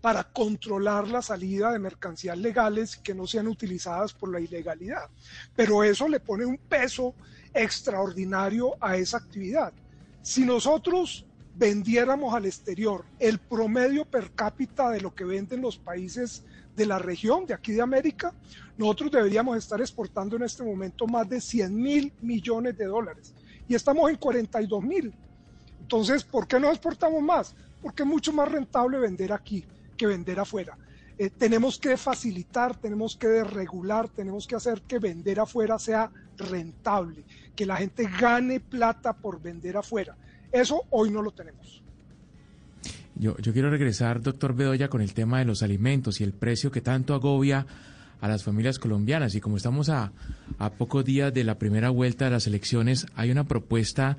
para 0.00 0.24
controlar 0.24 1.06
la 1.06 1.22
salida 1.22 1.70
de 1.70 1.78
mercancías 1.78 2.36
legales 2.36 2.96
que 2.96 3.14
no 3.14 3.24
sean 3.24 3.46
utilizadas 3.46 4.12
por 4.12 4.32
la 4.32 4.40
ilegalidad. 4.40 5.08
Pero 5.54 5.84
eso 5.84 6.08
le 6.08 6.18
pone 6.18 6.44
un 6.44 6.58
peso 6.58 7.14
extraordinario 7.54 8.74
a 8.80 8.96
esa 8.96 9.18
actividad. 9.18 9.72
Si 10.22 10.44
nosotros 10.44 11.24
vendiéramos 11.54 12.34
al 12.34 12.46
exterior 12.46 13.04
el 13.20 13.38
promedio 13.38 14.04
per 14.04 14.32
cápita 14.32 14.90
de 14.90 15.00
lo 15.00 15.14
que 15.14 15.24
venden 15.24 15.60
los 15.60 15.78
países 15.78 16.42
de 16.74 16.84
la 16.84 16.98
región, 16.98 17.46
de 17.46 17.54
aquí 17.54 17.70
de 17.70 17.82
América, 17.82 18.34
nosotros 18.76 19.12
deberíamos 19.12 19.56
estar 19.56 19.80
exportando 19.80 20.34
en 20.34 20.42
este 20.42 20.64
momento 20.64 21.06
más 21.06 21.28
de 21.28 21.40
100 21.40 21.72
mil 21.72 22.12
millones 22.20 22.76
de 22.76 22.86
dólares. 22.86 23.32
Y 23.68 23.76
estamos 23.76 24.10
en 24.10 24.16
42 24.16 24.82
mil. 24.82 25.14
Entonces, 25.86 26.24
¿por 26.24 26.48
qué 26.48 26.58
no 26.58 26.68
exportamos 26.68 27.22
más? 27.22 27.54
Porque 27.80 28.02
es 28.02 28.08
mucho 28.08 28.32
más 28.32 28.50
rentable 28.50 28.98
vender 28.98 29.32
aquí 29.32 29.64
que 29.96 30.08
vender 30.08 30.40
afuera. 30.40 30.76
Eh, 31.16 31.30
tenemos 31.30 31.78
que 31.78 31.96
facilitar, 31.96 32.74
tenemos 32.74 33.14
que 33.14 33.44
regular, 33.44 34.08
tenemos 34.08 34.48
que 34.48 34.56
hacer 34.56 34.82
que 34.82 34.98
vender 34.98 35.38
afuera 35.38 35.78
sea 35.78 36.10
rentable, 36.38 37.22
que 37.54 37.64
la 37.64 37.76
gente 37.76 38.10
gane 38.20 38.58
plata 38.58 39.12
por 39.12 39.40
vender 39.40 39.76
afuera. 39.76 40.16
Eso 40.50 40.82
hoy 40.90 41.10
no 41.10 41.22
lo 41.22 41.30
tenemos. 41.30 41.84
Yo, 43.14 43.36
yo 43.38 43.52
quiero 43.52 43.70
regresar, 43.70 44.20
doctor 44.20 44.56
Bedoya, 44.56 44.88
con 44.88 45.02
el 45.02 45.14
tema 45.14 45.38
de 45.38 45.44
los 45.44 45.62
alimentos 45.62 46.20
y 46.20 46.24
el 46.24 46.32
precio 46.32 46.72
que 46.72 46.80
tanto 46.80 47.14
agobia 47.14 47.64
a 48.20 48.26
las 48.26 48.42
familias 48.42 48.80
colombianas. 48.80 49.36
Y 49.36 49.40
como 49.40 49.56
estamos 49.56 49.88
a, 49.88 50.10
a 50.58 50.70
pocos 50.70 51.04
días 51.04 51.32
de 51.32 51.44
la 51.44 51.60
primera 51.60 51.90
vuelta 51.90 52.24
de 52.24 52.32
las 52.32 52.48
elecciones, 52.48 53.06
hay 53.14 53.30
una 53.30 53.44
propuesta 53.44 54.16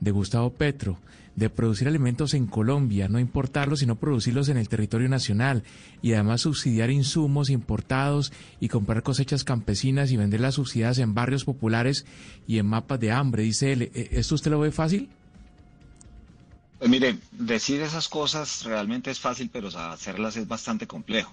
de 0.00 0.10
Gustavo 0.10 0.50
Petro 0.52 0.98
de 1.36 1.48
producir 1.48 1.88
alimentos 1.88 2.34
en 2.34 2.46
Colombia, 2.46 3.08
no 3.08 3.18
importarlos, 3.18 3.80
sino 3.80 3.96
producirlos 3.96 4.48
en 4.48 4.56
el 4.56 4.68
territorio 4.68 5.08
nacional 5.08 5.62
y 6.02 6.12
además 6.12 6.42
subsidiar 6.42 6.90
insumos 6.90 7.50
importados 7.50 8.32
y 8.60 8.68
comprar 8.68 9.02
cosechas 9.02 9.44
campesinas 9.44 10.10
y 10.10 10.16
venderlas 10.16 10.56
subsidiadas 10.56 10.98
en 10.98 11.14
barrios 11.14 11.44
populares 11.44 12.04
y 12.46 12.58
en 12.58 12.66
mapas 12.66 13.00
de 13.00 13.12
hambre, 13.12 13.44
dice 13.44 13.72
él. 13.72 13.82
¿E-, 13.94 14.08
¿Esto 14.12 14.34
usted 14.34 14.50
lo 14.50 14.60
ve 14.60 14.70
fácil? 14.70 15.08
Pues 16.78 16.90
mire, 16.90 17.18
decir 17.32 17.80
esas 17.80 18.08
cosas 18.08 18.64
realmente 18.64 19.10
es 19.10 19.20
fácil, 19.20 19.50
pero 19.52 19.68
hacerlas 19.68 20.36
es 20.36 20.48
bastante 20.48 20.86
complejo. 20.86 21.32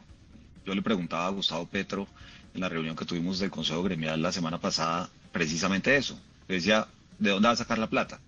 Yo 0.66 0.76
le 0.76 0.82
preguntaba 0.82 1.28
a 1.28 1.32
Gustavo 1.32 1.66
Petro 1.66 2.08
en 2.54 2.62
la 2.62 2.70
reunión 2.70 2.96
que 2.96 3.06
tuvimos 3.06 3.40
del 3.40 3.50
Consejo 3.50 3.84
Gremial 3.84 4.22
la 4.22 4.32
semana 4.32 4.60
pasada 4.60 5.10
precisamente 5.32 5.96
eso. 5.96 6.20
Decía, 6.48 6.88
¿de 7.20 7.30
dónde 7.30 7.48
va 7.48 7.54
a 7.54 7.58
sacar 7.58 7.78
la 7.78 7.90
plata? 7.90 8.20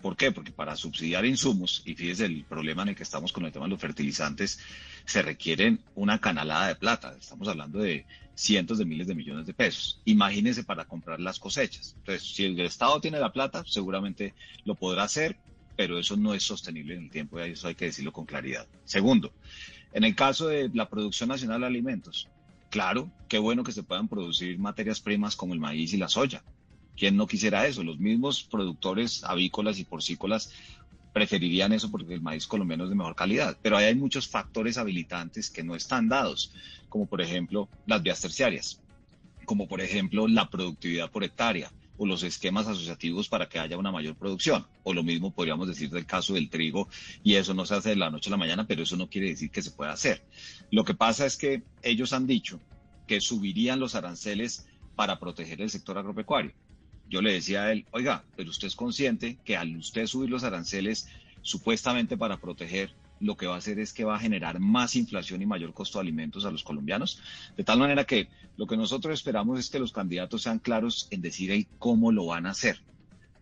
¿Por 0.00 0.16
qué? 0.16 0.30
Porque 0.30 0.52
para 0.52 0.76
subsidiar 0.76 1.26
insumos, 1.26 1.82
y 1.84 1.94
fíjese 1.94 2.26
el 2.26 2.44
problema 2.44 2.82
en 2.82 2.90
el 2.90 2.96
que 2.96 3.02
estamos 3.02 3.32
con 3.32 3.44
el 3.44 3.52
tema 3.52 3.64
de 3.64 3.70
los 3.70 3.80
fertilizantes, 3.80 4.60
se 5.04 5.22
requieren 5.22 5.80
una 5.96 6.20
canalada 6.20 6.68
de 6.68 6.76
plata. 6.76 7.16
Estamos 7.18 7.48
hablando 7.48 7.80
de 7.80 8.06
cientos 8.34 8.78
de 8.78 8.84
miles 8.84 9.08
de 9.08 9.16
millones 9.16 9.46
de 9.46 9.54
pesos. 9.54 10.00
Imagínense 10.04 10.62
para 10.62 10.84
comprar 10.84 11.18
las 11.18 11.40
cosechas. 11.40 11.94
Entonces, 11.98 12.22
si 12.22 12.44
el 12.44 12.60
Estado 12.60 13.00
tiene 13.00 13.18
la 13.18 13.32
plata, 13.32 13.64
seguramente 13.66 14.34
lo 14.64 14.76
podrá 14.76 15.02
hacer, 15.02 15.36
pero 15.76 15.98
eso 15.98 16.16
no 16.16 16.32
es 16.32 16.44
sostenible 16.44 16.94
en 16.94 17.04
el 17.04 17.10
tiempo 17.10 17.40
y 17.40 17.50
eso 17.50 17.66
hay 17.66 17.74
que 17.74 17.86
decirlo 17.86 18.12
con 18.12 18.24
claridad. 18.24 18.68
Segundo, 18.84 19.32
en 19.92 20.04
el 20.04 20.14
caso 20.14 20.46
de 20.46 20.70
la 20.72 20.88
producción 20.88 21.28
nacional 21.28 21.62
de 21.62 21.66
alimentos, 21.66 22.28
claro, 22.70 23.10
qué 23.28 23.38
bueno 23.38 23.64
que 23.64 23.72
se 23.72 23.82
puedan 23.82 24.06
producir 24.06 24.60
materias 24.60 25.00
primas 25.00 25.34
como 25.34 25.54
el 25.54 25.60
maíz 25.60 25.92
y 25.92 25.96
la 25.96 26.08
soya 26.08 26.44
¿Quién 26.98 27.16
no 27.16 27.28
quisiera 27.28 27.66
eso? 27.66 27.84
Los 27.84 28.00
mismos 28.00 28.42
productores 28.42 29.22
avícolas 29.22 29.78
y 29.78 29.84
porcícolas 29.84 30.50
preferirían 31.12 31.72
eso 31.72 31.90
porque 31.90 32.14
el 32.14 32.20
maíz 32.20 32.46
colombiano 32.46 32.84
es 32.84 32.90
de 32.90 32.96
mejor 32.96 33.14
calidad. 33.14 33.56
Pero 33.62 33.76
hay 33.76 33.94
muchos 33.94 34.26
factores 34.26 34.78
habilitantes 34.78 35.48
que 35.48 35.62
no 35.62 35.76
están 35.76 36.08
dados, 36.08 36.52
como 36.88 37.06
por 37.06 37.20
ejemplo 37.20 37.68
las 37.86 38.02
vías 38.02 38.20
terciarias, 38.20 38.82
como 39.44 39.68
por 39.68 39.80
ejemplo 39.80 40.26
la 40.26 40.50
productividad 40.50 41.10
por 41.10 41.22
hectárea 41.22 41.72
o 41.96 42.06
los 42.06 42.24
esquemas 42.24 42.66
asociativos 42.66 43.28
para 43.28 43.48
que 43.48 43.60
haya 43.60 43.78
una 43.78 43.92
mayor 43.92 44.16
producción. 44.16 44.66
O 44.82 44.92
lo 44.92 45.04
mismo 45.04 45.32
podríamos 45.32 45.68
decir 45.68 45.90
del 45.90 46.06
caso 46.06 46.34
del 46.34 46.50
trigo, 46.50 46.88
y 47.22 47.34
eso 47.34 47.54
no 47.54 47.64
se 47.64 47.74
hace 47.74 47.90
de 47.90 47.96
la 47.96 48.10
noche 48.10 48.30
a 48.30 48.32
la 48.32 48.36
mañana, 48.36 48.66
pero 48.66 48.82
eso 48.82 48.96
no 48.96 49.08
quiere 49.08 49.28
decir 49.28 49.50
que 49.50 49.62
se 49.62 49.70
pueda 49.70 49.92
hacer. 49.92 50.24
Lo 50.70 50.84
que 50.84 50.94
pasa 50.94 51.26
es 51.26 51.36
que 51.36 51.62
ellos 51.82 52.12
han 52.12 52.26
dicho 52.26 52.60
que 53.06 53.20
subirían 53.20 53.80
los 53.80 53.94
aranceles 53.94 54.66
para 54.96 55.18
proteger 55.18 55.60
el 55.60 55.70
sector 55.70 55.98
agropecuario. 55.98 56.52
Yo 57.08 57.22
le 57.22 57.32
decía 57.32 57.64
a 57.64 57.72
él, 57.72 57.86
oiga, 57.90 58.24
pero 58.36 58.50
usted 58.50 58.68
es 58.68 58.76
consciente 58.76 59.38
que 59.44 59.56
al 59.56 59.76
usted 59.76 60.06
subir 60.06 60.30
los 60.30 60.44
aranceles 60.44 61.08
supuestamente 61.42 62.16
para 62.16 62.36
proteger, 62.36 62.92
lo 63.20 63.36
que 63.36 63.46
va 63.46 63.54
a 63.54 63.58
hacer 63.58 63.78
es 63.78 63.92
que 63.92 64.04
va 64.04 64.16
a 64.16 64.20
generar 64.20 64.60
más 64.60 64.94
inflación 64.94 65.42
y 65.42 65.46
mayor 65.46 65.72
costo 65.72 65.98
de 65.98 66.02
alimentos 66.02 66.44
a 66.44 66.50
los 66.50 66.62
colombianos. 66.62 67.20
De 67.56 67.64
tal 67.64 67.78
manera 67.78 68.04
que 68.04 68.28
lo 68.56 68.66
que 68.66 68.76
nosotros 68.76 69.14
esperamos 69.14 69.58
es 69.58 69.70
que 69.70 69.78
los 69.78 69.92
candidatos 69.92 70.42
sean 70.42 70.58
claros 70.58 71.08
en 71.10 71.20
decir 71.20 71.50
ahí 71.50 71.66
cómo 71.78 72.12
lo 72.12 72.26
van 72.26 72.46
a 72.46 72.50
hacer. 72.50 72.80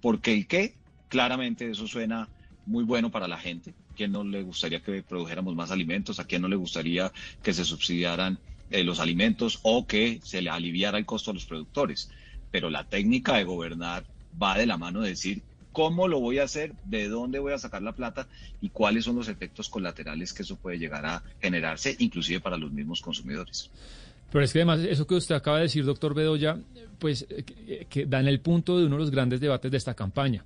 Porque 0.00 0.32
el 0.32 0.46
qué, 0.46 0.74
claramente 1.08 1.70
eso 1.70 1.86
suena 1.86 2.28
muy 2.64 2.84
bueno 2.84 3.10
para 3.10 3.28
la 3.28 3.38
gente. 3.38 3.74
¿A 3.90 3.94
quién 3.94 4.12
no 4.12 4.24
le 4.24 4.42
gustaría 4.42 4.80
que 4.80 5.02
produjéramos 5.02 5.54
más 5.54 5.70
alimentos? 5.70 6.20
¿A 6.20 6.24
quién 6.24 6.42
no 6.42 6.48
le 6.48 6.56
gustaría 6.56 7.12
que 7.42 7.52
se 7.52 7.64
subsidiaran 7.64 8.38
eh, 8.70 8.84
los 8.84 9.00
alimentos 9.00 9.60
o 9.62 9.86
que 9.86 10.20
se 10.22 10.42
le 10.42 10.50
aliviara 10.50 10.98
el 10.98 11.06
costo 11.06 11.30
a 11.30 11.34
los 11.34 11.46
productores? 11.46 12.10
Pero 12.56 12.70
la 12.70 12.84
técnica 12.84 13.36
de 13.36 13.44
gobernar 13.44 14.06
va 14.42 14.56
de 14.56 14.64
la 14.64 14.78
mano 14.78 15.02
de 15.02 15.10
decir 15.10 15.42
cómo 15.72 16.08
lo 16.08 16.20
voy 16.20 16.38
a 16.38 16.44
hacer, 16.44 16.72
de 16.86 17.06
dónde 17.06 17.38
voy 17.38 17.52
a 17.52 17.58
sacar 17.58 17.82
la 17.82 17.92
plata 17.92 18.28
y 18.62 18.70
cuáles 18.70 19.04
son 19.04 19.16
los 19.16 19.28
efectos 19.28 19.68
colaterales 19.68 20.32
que 20.32 20.40
eso 20.42 20.56
puede 20.56 20.78
llegar 20.78 21.04
a 21.04 21.22
generarse, 21.38 21.94
inclusive 21.98 22.40
para 22.40 22.56
los 22.56 22.72
mismos 22.72 23.02
consumidores. 23.02 23.70
Pero 24.32 24.42
es 24.42 24.54
que 24.54 24.60
además 24.60 24.80
eso 24.80 25.06
que 25.06 25.16
usted 25.16 25.34
acaba 25.34 25.58
de 25.58 25.64
decir, 25.64 25.84
doctor 25.84 26.14
Bedoya, 26.14 26.58
pues 26.98 27.26
que, 27.28 27.86
que 27.90 28.06
da 28.06 28.20
en 28.20 28.28
el 28.28 28.40
punto 28.40 28.78
de 28.78 28.86
uno 28.86 28.96
de 28.96 29.00
los 29.02 29.10
grandes 29.10 29.38
debates 29.38 29.70
de 29.70 29.76
esta 29.76 29.92
campaña 29.92 30.42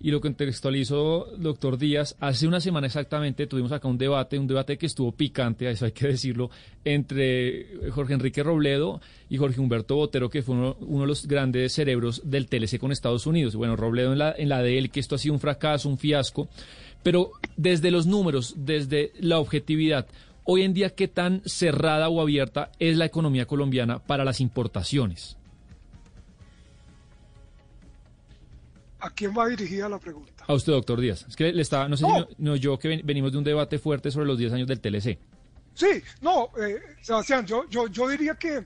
y 0.00 0.10
lo 0.10 0.20
contextualizó 0.20 1.26
doctor 1.38 1.78
Díaz. 1.78 2.16
Hace 2.20 2.46
una 2.46 2.60
semana 2.60 2.86
exactamente 2.86 3.46
tuvimos 3.46 3.72
acá 3.72 3.88
un 3.88 3.98
debate, 3.98 4.38
un 4.38 4.46
debate 4.46 4.76
que 4.76 4.86
estuvo 4.86 5.12
picante, 5.12 5.68
eso 5.68 5.86
hay 5.86 5.92
que 5.92 6.08
decirlo, 6.08 6.50
entre 6.84 7.90
Jorge 7.90 8.14
Enrique 8.14 8.42
Robledo 8.42 9.00
y 9.28 9.38
Jorge 9.38 9.60
Humberto 9.60 9.96
Botero, 9.96 10.28
que 10.28 10.42
fue 10.42 10.54
uno, 10.54 10.76
de 11.00 11.06
los 11.06 11.26
grandes 11.26 11.72
cerebros 11.72 12.22
del 12.24 12.46
TLC 12.46 12.78
con 12.78 12.92
Estados 12.92 13.26
Unidos. 13.26 13.56
Bueno, 13.56 13.76
Robledo 13.76 14.12
en 14.12 14.18
la, 14.18 14.34
en 14.36 14.48
la 14.48 14.62
de 14.62 14.78
él, 14.78 14.90
que 14.90 15.00
esto 15.00 15.14
ha 15.14 15.18
sido 15.18 15.34
un 15.34 15.40
fracaso, 15.40 15.88
un 15.88 15.98
fiasco, 15.98 16.48
pero 17.02 17.30
desde 17.56 17.90
los 17.90 18.06
números, 18.06 18.54
desde 18.58 19.12
la 19.20 19.38
objetividad, 19.38 20.06
hoy 20.44 20.62
en 20.62 20.74
día, 20.74 20.90
¿qué 20.90 21.08
tan 21.08 21.42
cerrada 21.44 22.08
o 22.08 22.20
abierta 22.20 22.70
es 22.78 22.96
la 22.96 23.06
economía 23.06 23.46
colombiana 23.46 23.98
para 23.98 24.24
las 24.24 24.40
importaciones? 24.40 25.36
¿A 29.06 29.10
quién 29.10 29.32
va 29.32 29.46
dirigida 29.46 29.88
la 29.88 30.00
pregunta? 30.00 30.44
A 30.48 30.52
usted, 30.52 30.72
doctor 30.72 31.00
Díaz. 31.00 31.24
Es 31.28 31.36
que 31.36 31.52
le 31.52 31.62
estaba, 31.62 31.88
no 31.88 31.96
sé 31.96 32.04
si 32.04 32.34
no, 32.38 32.56
yo 32.56 32.76
que 32.76 33.00
venimos 33.04 33.30
de 33.30 33.38
un 33.38 33.44
debate 33.44 33.78
fuerte 33.78 34.10
sobre 34.10 34.26
los 34.26 34.36
10 34.36 34.54
años 34.54 34.66
del 34.66 34.80
TLC. 34.80 35.16
Sí, 35.74 36.02
no, 36.20 36.50
eh, 36.60 36.80
Sebastián, 37.02 37.46
yo, 37.46 37.68
yo, 37.68 37.86
yo 37.86 38.08
diría 38.08 38.34
que 38.34 38.64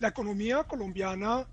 la 0.00 0.08
economía 0.08 0.64
colombiana 0.64 1.46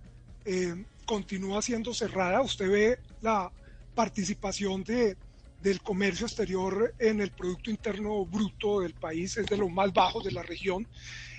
eh, 0.45 0.85
continúa 1.05 1.61
siendo 1.61 1.93
cerrada. 1.93 2.39
Usted 2.39 2.71
ve 2.71 2.99
la 3.21 3.51
participación 3.93 4.85
de, 4.85 5.17
del 5.61 5.81
comercio 5.81 6.25
exterior 6.25 6.95
en 6.97 7.19
el 7.19 7.31
Producto 7.31 7.69
Interno 7.69 8.23
Bruto 8.25 8.79
del 8.79 8.93
país, 8.93 9.35
es 9.35 9.47
de 9.47 9.57
los 9.57 9.69
más 9.69 9.91
bajos 9.91 10.23
de 10.23 10.31
la 10.31 10.43
región. 10.43 10.87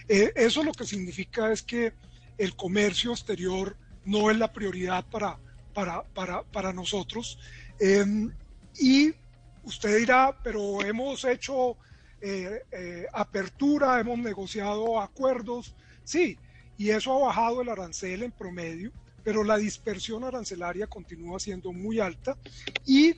Eh, 0.06 0.32
eso 0.36 0.62
lo 0.62 0.72
que 0.72 0.84
significa 0.84 1.50
es 1.50 1.62
que 1.62 1.94
el 2.36 2.54
comercio 2.56 3.12
exterior 3.12 3.74
no 4.04 4.30
es 4.30 4.36
la 4.36 4.52
prioridad 4.52 5.02
para 5.10 5.38
para, 5.80 6.02
para, 6.02 6.42
para 6.42 6.72
nosotros. 6.72 7.38
Em, 7.78 8.30
y 8.78 9.14
usted 9.64 9.98
dirá, 9.98 10.36
pero 10.42 10.82
hemos 10.82 11.24
hecho 11.24 11.76
eh, 12.20 12.62
eh, 12.70 13.06
apertura, 13.12 13.98
hemos 13.98 14.18
negociado 14.18 15.00
acuerdos, 15.00 15.74
sí, 16.04 16.38
y 16.76 16.90
eso 16.90 17.14
ha 17.14 17.28
bajado 17.28 17.62
el 17.62 17.70
arancel 17.70 18.22
en 18.22 18.32
promedio, 18.32 18.92
pero 19.24 19.42
la 19.42 19.56
dispersión 19.56 20.24
arancelaria 20.24 20.86
continúa 20.86 21.40
siendo 21.40 21.72
muy 21.72 21.98
alta 21.98 22.36
y 22.86 23.14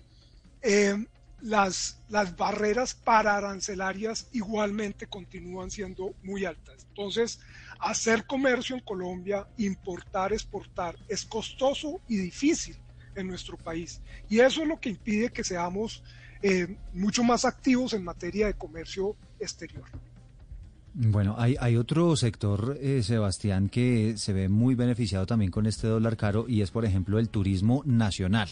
em, 0.61 1.07
las, 1.41 2.01
las 2.09 2.37
barreras 2.37 2.95
para 2.95 3.37
arancelarias 3.37 4.29
igualmente 4.33 5.07
continúan 5.09 5.71
siendo 5.71 6.15
muy 6.23 6.45
altas. 6.45 6.87
Entonces, 6.89 7.41
hacer 7.83 8.27
comercio 8.27 8.77
en 8.77 8.83
Colombia, 8.83 9.47
importar, 9.59 10.33
exportar, 10.33 10.97
es 11.09 11.25
costoso 11.25 12.01
y 12.09 12.17
difícil 12.17 12.77
en 13.15 13.27
nuestro 13.27 13.57
país. 13.57 14.01
Y 14.29 14.41
eso 14.41 14.63
es 14.63 14.69
lo 14.69 14.81
que 14.81 14.91
impide 14.91 15.31
que 15.31 15.45
seamos 15.45 16.03
eh, 16.43 16.77
mucho 16.95 17.25
más 17.25 17.45
activos 17.45 17.93
en 17.93 18.05
materia 18.05 18.47
de 18.47 18.55
comercio 18.55 19.17
exterior. 19.39 19.85
Bueno, 20.95 21.37
hay, 21.39 21.77
otro 21.77 22.17
sector, 22.17 22.77
eh, 22.81 23.03
Sebastián, 23.03 23.71
que 23.71 24.15
se 24.19 24.35
ve 24.35 24.51
muy 24.51 24.75
beneficiado 24.75 25.25
también 25.25 25.51
con 25.51 25.67
este 25.67 25.87
dólar 25.87 26.19
caro 26.19 26.45
y 26.47 26.61
es, 26.61 26.71
por 26.71 26.85
ejemplo, 26.85 27.19
el 27.19 27.31
turismo 27.31 27.83
nacional 27.87 28.49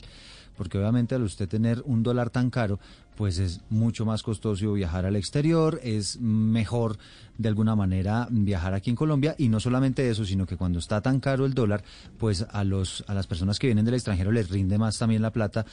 porque 0.60 0.76
obviamente 0.76 1.14
al 1.14 1.22
usted 1.22 1.48
tener 1.48 1.80
un 1.86 2.02
dólar 2.02 2.28
tan 2.28 2.50
caro, 2.50 2.78
pues 3.20 3.38
es 3.38 3.60
mucho 3.68 4.06
más 4.06 4.22
costoso 4.22 4.72
viajar 4.72 5.04
al 5.04 5.14
exterior, 5.14 5.78
es 5.84 6.18
mejor 6.22 6.96
de 7.36 7.50
alguna 7.50 7.76
manera 7.76 8.26
viajar 8.30 8.72
aquí 8.72 8.88
en 8.88 8.96
Colombia 8.96 9.34
y 9.36 9.50
no 9.50 9.60
solamente 9.60 10.08
eso, 10.08 10.24
sino 10.24 10.46
que 10.46 10.56
cuando 10.56 10.78
está 10.78 11.02
tan 11.02 11.20
caro 11.20 11.44
el 11.44 11.52
dólar, 11.52 11.84
pues 12.16 12.46
a 12.50 12.64
los 12.64 13.04
a 13.08 13.12
las 13.12 13.26
personas 13.26 13.58
que 13.58 13.66
vienen 13.66 13.84
del 13.84 13.92
extranjero 13.92 14.32
les 14.32 14.48
rinde 14.48 14.78
más 14.78 14.98
también 14.98 15.20
la 15.20 15.32
plata 15.32 15.66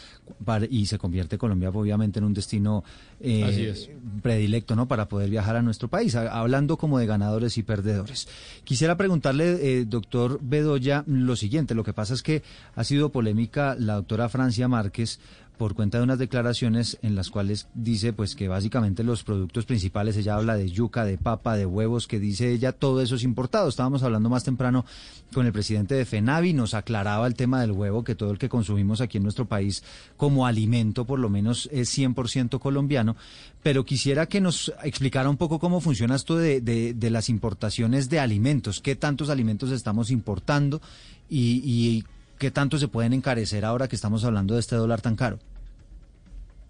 y 0.70 0.88
se 0.88 0.98
convierte 0.98 1.38
Colombia 1.38 1.70
obviamente 1.70 2.20
en 2.20 2.26
un 2.26 2.34
destino 2.34 2.84
eh, 3.22 3.88
predilecto, 4.22 4.76
¿no? 4.76 4.90
Para 4.90 5.08
poder 5.08 5.30
viajar 5.30 5.56
a 5.56 5.62
nuestro 5.62 5.88
país, 5.88 6.16
hablando 6.16 6.78
como 6.78 7.00
de 7.00 7.06
ganadores 7.06 7.58
y 7.58 7.64
perdedores. 7.64 8.28
Quisiera 8.66 8.98
preguntarle, 8.98 9.80
eh, 9.80 9.86
doctor 9.86 10.40
Bedoya, 10.42 11.06
lo 11.08 11.38
siguiente. 11.38 11.76
Lo 11.76 11.86
que 11.86 11.94
pasa 11.94 12.14
es 12.14 12.24
que 12.24 12.44
ha 12.76 12.84
sido 12.84 13.10
polémica 13.10 13.76
la 13.80 13.96
doctora 13.96 14.28
Francia 14.28 14.68
Márquez 14.68 15.20
por 15.58 15.74
cuenta 15.74 15.98
de 15.98 16.04
unas 16.04 16.20
declaraciones 16.20 16.98
en 17.02 17.16
las 17.16 17.30
cuales 17.30 17.68
dice 17.74 18.14
pues 18.14 18.36
que 18.36 18.48
básicamente 18.48 19.04
los 19.04 19.24
productos 19.24 19.66
principales, 19.66 20.16
ella 20.16 20.36
habla 20.36 20.56
de 20.56 20.70
yuca, 20.70 21.04
de 21.04 21.18
papa, 21.18 21.58
de 21.58 21.66
huevos, 21.66 22.08
que 22.08 22.20
dice 22.20 22.52
ella 22.52 22.72
todo 22.72 23.02
eso 23.02 23.16
es 23.16 23.24
importado. 23.24 23.68
Estábamos 23.68 24.04
hablando 24.04 24.30
más 24.30 24.44
temprano 24.44 24.86
con 25.34 25.46
el 25.46 25.52
presidente 25.52 25.96
de 25.96 26.06
FENAVI, 26.06 26.54
nos 26.54 26.74
aclaraba 26.74 27.28
el 27.28 27.36
tema 27.36 27.60
del 27.60 27.72
huevo, 27.72 28.04
que 28.04 28.16
todo 28.16 28.32
el 28.32 28.38
que 28.38 28.50
consumimos 28.50 29.02
aquí 29.02 29.18
en 29.18 29.24
nuestro 29.24 29.46
país 29.46 29.84
como 30.16 30.46
alimento 30.46 31.06
por 31.06 31.20
lo 31.20 31.30
menos 31.30 31.68
es 31.72 31.96
100% 31.98 32.60
colombiano, 32.60 33.16
pero 33.64 33.84
quisiera 33.84 34.28
que 34.28 34.42
nos 34.42 34.72
explicara 34.84 35.30
un 35.30 35.38
poco 35.38 35.60
cómo 35.60 35.82
funciona 35.82 36.16
esto 36.16 36.38
de, 36.38 36.62
de, 36.62 37.10
las 37.10 37.30
importaciones 37.30 38.10
de 38.10 38.20
alimentos, 38.20 38.82
qué 38.82 38.96
tantos 38.96 39.30
alimentos 39.30 39.72
estamos 39.72 40.12
importando 40.12 40.82
y, 41.30 41.62
y 41.64 42.04
¿qué 42.38 42.52
tanto 42.52 42.78
se 42.78 42.88
pueden 42.88 43.14
encarecer 43.14 43.66
ahora 43.66 43.88
que 43.88 43.96
estamos 43.96 44.24
hablando 44.24 44.54
de 44.54 44.60
este 44.60 44.76
dólar 44.76 45.02
tan 45.02 45.16
caro? 45.16 45.40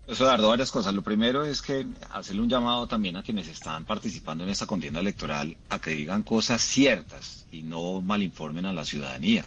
Eso, 0.07 0.23
Eduardo, 0.23 0.47
varias 0.47 0.71
cosas. 0.71 0.93
Lo 0.93 1.01
primero 1.01 1.43
es 1.43 1.61
que 1.61 1.85
hacerle 2.11 2.41
un 2.41 2.49
llamado 2.49 2.87
también 2.87 3.17
a 3.17 3.23
quienes 3.23 3.47
están 3.49 3.83
participando 3.83 4.45
en 4.45 4.49
esta 4.49 4.65
contienda 4.65 5.01
electoral 5.01 5.57
a 5.69 5.79
que 5.79 5.91
digan 5.91 6.23
cosas 6.23 6.61
ciertas 6.61 7.45
y 7.51 7.61
no 7.61 8.01
malinformen 8.01 8.65
a 8.65 8.73
la 8.73 8.85
ciudadanía. 8.85 9.43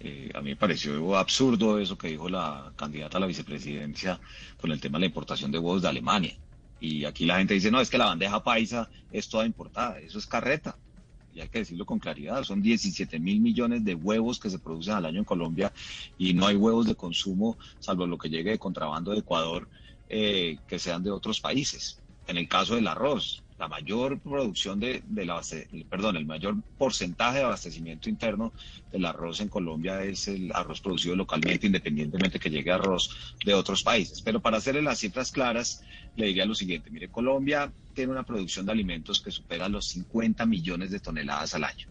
Eh, 0.00 0.30
a 0.34 0.40
mí 0.40 0.50
me 0.50 0.56
pareció 0.56 1.16
absurdo 1.16 1.78
eso 1.78 1.98
que 1.98 2.08
dijo 2.08 2.30
la 2.30 2.72
candidata 2.74 3.18
a 3.18 3.20
la 3.20 3.26
vicepresidencia 3.26 4.18
con 4.58 4.72
el 4.72 4.80
tema 4.80 4.96
de 4.96 5.00
la 5.00 5.06
importación 5.06 5.52
de 5.52 5.58
huevos 5.58 5.82
de 5.82 5.88
Alemania. 5.88 6.36
Y 6.80 7.04
aquí 7.04 7.26
la 7.26 7.36
gente 7.36 7.54
dice, 7.54 7.70
no, 7.70 7.80
es 7.80 7.90
que 7.90 7.98
la 7.98 8.06
bandeja 8.06 8.42
paisa 8.42 8.88
es 9.12 9.28
toda 9.28 9.44
importada. 9.44 10.00
Eso 10.00 10.18
es 10.18 10.26
carreta 10.26 10.74
y 11.34 11.40
hay 11.40 11.48
que 11.48 11.60
decirlo 11.60 11.86
con 11.86 11.98
claridad, 11.98 12.44
son 12.44 12.62
17 12.62 13.18
mil 13.18 13.40
millones 13.40 13.84
de 13.84 13.94
huevos 13.94 14.38
que 14.38 14.50
se 14.50 14.58
producen 14.58 14.94
al 14.94 15.06
año 15.06 15.18
en 15.18 15.24
Colombia 15.24 15.72
y 16.18 16.34
no 16.34 16.46
hay 16.46 16.56
huevos 16.56 16.86
de 16.86 16.94
consumo, 16.94 17.58
salvo 17.78 18.06
lo 18.06 18.18
que 18.18 18.28
llegue 18.28 18.50
de 18.50 18.58
contrabando 18.58 19.12
de 19.12 19.18
Ecuador, 19.18 19.68
eh, 20.08 20.58
que 20.68 20.78
sean 20.78 21.02
de 21.02 21.10
otros 21.10 21.40
países. 21.40 22.00
En 22.26 22.36
el 22.36 22.48
caso 22.48 22.74
del 22.74 22.86
arroz, 22.86 23.41
la 23.62 23.68
mayor 23.68 24.18
producción 24.18 24.80
de, 24.80 25.04
perdón, 25.88 26.16
el 26.16 26.26
mayor 26.26 26.56
porcentaje 26.76 27.38
de 27.38 27.44
abastecimiento 27.44 28.08
interno 28.08 28.52
del 28.90 29.04
arroz 29.04 29.40
en 29.40 29.46
Colombia 29.48 30.02
es 30.02 30.26
el 30.26 30.50
arroz 30.52 30.80
producido 30.80 31.14
localmente, 31.14 31.68
independientemente 31.68 32.40
que 32.40 32.50
llegue 32.50 32.72
arroz 32.72 33.36
de 33.44 33.54
otros 33.54 33.84
países. 33.84 34.20
Pero 34.20 34.40
para 34.40 34.56
hacerle 34.56 34.82
las 34.82 34.98
cifras 34.98 35.30
claras, 35.30 35.84
le 36.16 36.26
diría 36.26 36.44
lo 36.44 36.56
siguiente, 36.56 36.90
mire, 36.90 37.06
Colombia 37.06 37.72
tiene 37.94 38.10
una 38.10 38.24
producción 38.24 38.66
de 38.66 38.72
alimentos 38.72 39.20
que 39.20 39.30
supera 39.30 39.68
los 39.68 39.86
50 39.90 40.44
millones 40.44 40.90
de 40.90 40.98
toneladas 40.98 41.54
al 41.54 41.62
año. 41.62 41.86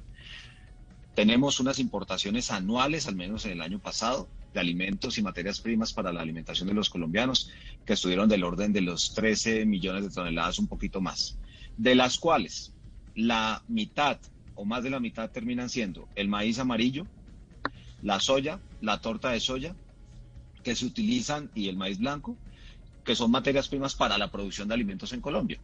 Tenemos 1.15 1.61
unas 1.61 1.79
importaciones 1.79 2.51
anuales, 2.51 3.07
al 3.07 3.15
menos 3.15 3.45
en 3.45 3.53
el 3.53 3.61
año 3.61 3.79
pasado, 3.79 4.27
de 4.53 4.59
alimentos 4.59 5.17
y 5.17 5.21
materias 5.21 5.61
primas 5.61 5.93
para 5.93 6.11
la 6.11 6.19
alimentación 6.19 6.67
de 6.67 6.73
los 6.73 6.89
colombianos, 6.89 7.49
que 7.85 7.93
estuvieron 7.93 8.27
del 8.27 8.43
orden 8.43 8.73
de 8.73 8.81
los 8.81 9.13
13 9.13 9.65
millones 9.65 10.03
de 10.03 10.09
toneladas, 10.09 10.59
un 10.59 10.67
poquito 10.67 10.99
más, 10.99 11.37
de 11.75 11.95
las 11.95 12.17
cuales 12.17 12.73
la 13.13 13.63
mitad 13.67 14.19
o 14.53 14.65
más 14.65 14.83
de 14.83 14.89
la 14.89 14.99
mitad 14.99 15.31
terminan 15.31 15.69
siendo 15.69 16.09
el 16.15 16.27
maíz 16.27 16.59
amarillo, 16.59 17.07
la 18.01 18.19
soya, 18.19 18.61
la 18.79 18.99
torta 18.99 19.31
de 19.31 19.39
soya, 19.39 19.75
que 20.63 20.75
se 20.75 20.85
utilizan, 20.85 21.49
y 21.53 21.69
el 21.69 21.77
maíz 21.77 21.97
blanco, 21.97 22.37
que 23.03 23.15
son 23.15 23.31
materias 23.31 23.67
primas 23.67 23.95
para 23.95 24.17
la 24.17 24.29
producción 24.29 24.67
de 24.67 24.75
alimentos 24.75 25.13
en 25.13 25.21
Colombia. 25.21 25.59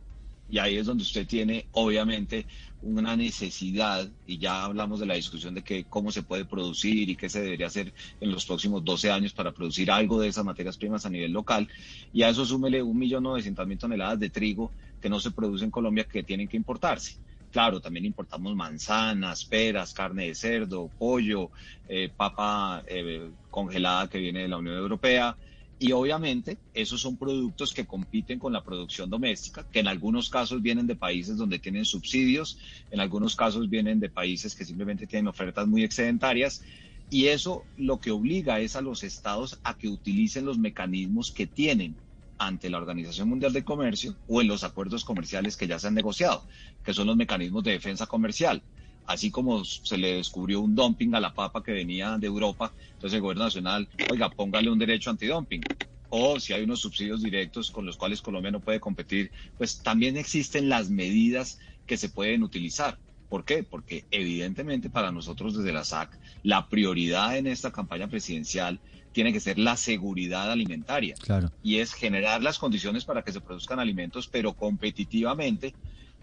Y 0.48 0.60
ahí 0.60 0.78
es 0.78 0.86
donde 0.86 1.04
usted 1.04 1.28
tiene, 1.28 1.68
obviamente, 1.72 2.48
una 2.80 3.16
necesidad, 3.16 4.10
y 4.26 4.38
ya 4.40 4.64
hablamos 4.64 5.00
de 5.00 5.06
la 5.06 5.16
discusión 5.16 5.54
de 5.54 5.64
que 5.64 5.86
cómo 5.88 6.12
se 6.12 6.24
puede 6.24 6.46
producir 6.46 7.10
y 7.10 7.18
qué 7.18 7.30
se 7.30 7.42
debería 7.42 7.68
hacer 7.68 7.94
en 8.20 8.32
los 8.32 8.46
próximos 8.46 8.84
12 8.84 9.12
años 9.12 9.34
para 9.34 9.52
producir 9.52 9.92
algo 9.92 10.20
de 10.20 10.30
esas 10.30 10.46
materias 10.46 10.78
primas 10.78 11.06
a 11.06 11.10
nivel 11.10 11.32
local. 11.32 11.68
Y 12.12 12.24
a 12.24 12.30
eso 12.30 12.46
súmele 12.46 12.82
un 12.82 12.98
millón 12.98 13.24
novecientas 13.24 13.68
mil 13.68 13.78
toneladas 13.78 14.20
de 14.20 14.30
trigo 14.30 14.74
que 15.00 15.10
no 15.10 15.20
se 15.20 15.32
produce 15.32 15.66
en 15.66 15.72
Colombia 15.72 16.06
que 16.06 16.24
tienen 16.24 16.48
que 16.48 16.58
importarse. 16.58 17.20
Claro, 17.50 17.80
también 17.80 18.06
importamos 18.06 18.56
manzanas, 18.56 19.46
peras, 19.46 19.94
carne 19.94 20.28
de 20.28 20.36
cerdo, 20.36 20.92
pollo, 20.98 21.52
eh, 21.88 22.14
papa 22.16 22.84
eh, 22.88 23.32
congelada 23.50 24.10
que 24.10 24.18
viene 24.20 24.42
de 24.42 24.48
la 24.50 24.58
Unión 24.58 24.76
Europea, 24.76 25.38
y 25.80 25.92
obviamente 25.92 26.58
esos 26.74 27.02
son 27.02 27.18
productos 27.18 27.74
que 27.74 27.86
compiten 27.86 28.40
con 28.40 28.52
la 28.52 28.64
producción 28.64 29.10
doméstica, 29.10 29.68
que 29.72 29.80
en 29.80 29.88
algunos 29.88 30.30
casos 30.30 30.62
vienen 30.62 30.88
de 30.88 30.96
países 30.96 31.38
donde 31.38 31.60
tienen 31.60 31.86
subsidios, 31.86 32.58
en 32.90 33.00
algunos 33.00 33.36
casos 33.36 33.70
vienen 33.70 34.00
de 34.00 34.10
países 34.10 34.56
que 34.56 34.66
simplemente 34.66 35.06
tienen 35.06 35.28
ofertas 35.28 35.68
muy 35.68 35.84
excedentarias. 35.84 36.64
Y 37.10 37.28
eso 37.28 37.64
lo 37.76 38.00
que 38.00 38.12
obliga 38.12 38.60
es 38.60 38.76
a 38.76 38.82
los 38.82 39.04
estados 39.04 39.60
a 39.64 39.78
que 39.78 39.88
utilicen 39.88 40.46
los 40.46 40.58
mecanismos 40.58 41.32
que 41.32 41.46
tienen 41.46 41.96
ante 42.40 42.70
la 42.70 42.78
Organización 42.78 43.30
Mundial 43.30 43.54
de 43.54 43.64
Comercio 43.64 44.16
o 44.28 44.42
en 44.42 44.48
los 44.48 44.64
acuerdos 44.64 45.06
comerciales 45.06 45.58
que 45.58 45.68
ya 45.68 45.80
se 45.80 45.88
han 45.88 45.96
negociado, 45.96 46.46
que 46.84 46.94
son 46.94 47.08
los 47.08 47.16
mecanismos 47.16 47.64
de 47.64 47.72
defensa 47.72 48.08
comercial 48.08 48.64
así 49.08 49.32
como 49.32 49.64
se 49.66 49.98
le 49.98 50.16
descubrió 50.16 50.60
un 50.62 50.76
dumping 50.76 51.16
a 51.16 51.20
la 51.20 51.34
papa 51.34 51.64
que 51.64 51.72
venía 51.72 52.18
de 52.18 52.28
Europa, 52.28 52.74
entonces 52.94 53.16
el 53.16 53.22
gobierno 53.22 53.46
nacional, 53.46 53.88
oiga, 54.12 54.30
póngale 54.30 54.70
un 54.70 54.78
derecho 54.78 55.10
antidumping. 55.10 55.64
O 56.10 56.40
si 56.40 56.54
hay 56.54 56.64
unos 56.64 56.82
subsidios 56.82 57.22
directos 57.22 57.72
con 57.72 57.86
los 57.86 57.98
cuales 57.98 58.22
Colombia 58.22 58.52
no 58.52 58.60
puede 58.60 58.80
competir, 58.80 59.32
pues 59.58 59.82
también 59.82 60.16
existen 60.18 60.70
las 60.70 60.90
medidas 60.90 61.60
que 61.86 61.98
se 61.98 62.10
pueden 62.10 62.44
utilizar. 62.44 62.98
¿Por 63.30 63.44
qué? 63.44 63.64
Porque 63.64 64.06
evidentemente 64.12 64.90
para 64.90 65.12
nosotros 65.12 65.58
desde 65.58 65.74
la 65.74 65.84
SAC 65.84 66.18
la 66.44 66.68
prioridad 66.70 67.38
en 67.38 67.48
esta 67.48 67.72
campaña 67.72 68.08
presidencial 68.08 68.80
tiene 69.12 69.34
que 69.34 69.40
ser 69.40 69.58
la 69.58 69.76
seguridad 69.76 70.52
alimentaria. 70.52 71.16
Claro. 71.16 71.52
Y 71.64 71.78
es 71.78 71.94
generar 71.94 72.42
las 72.42 72.60
condiciones 72.60 73.04
para 73.04 73.24
que 73.24 73.32
se 73.32 73.42
produzcan 73.42 73.80
alimentos, 73.80 74.28
pero 74.28 74.54
competitivamente, 74.54 75.74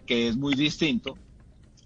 que 0.05 0.27
es 0.27 0.37
muy 0.37 0.55
distinto 0.55 1.17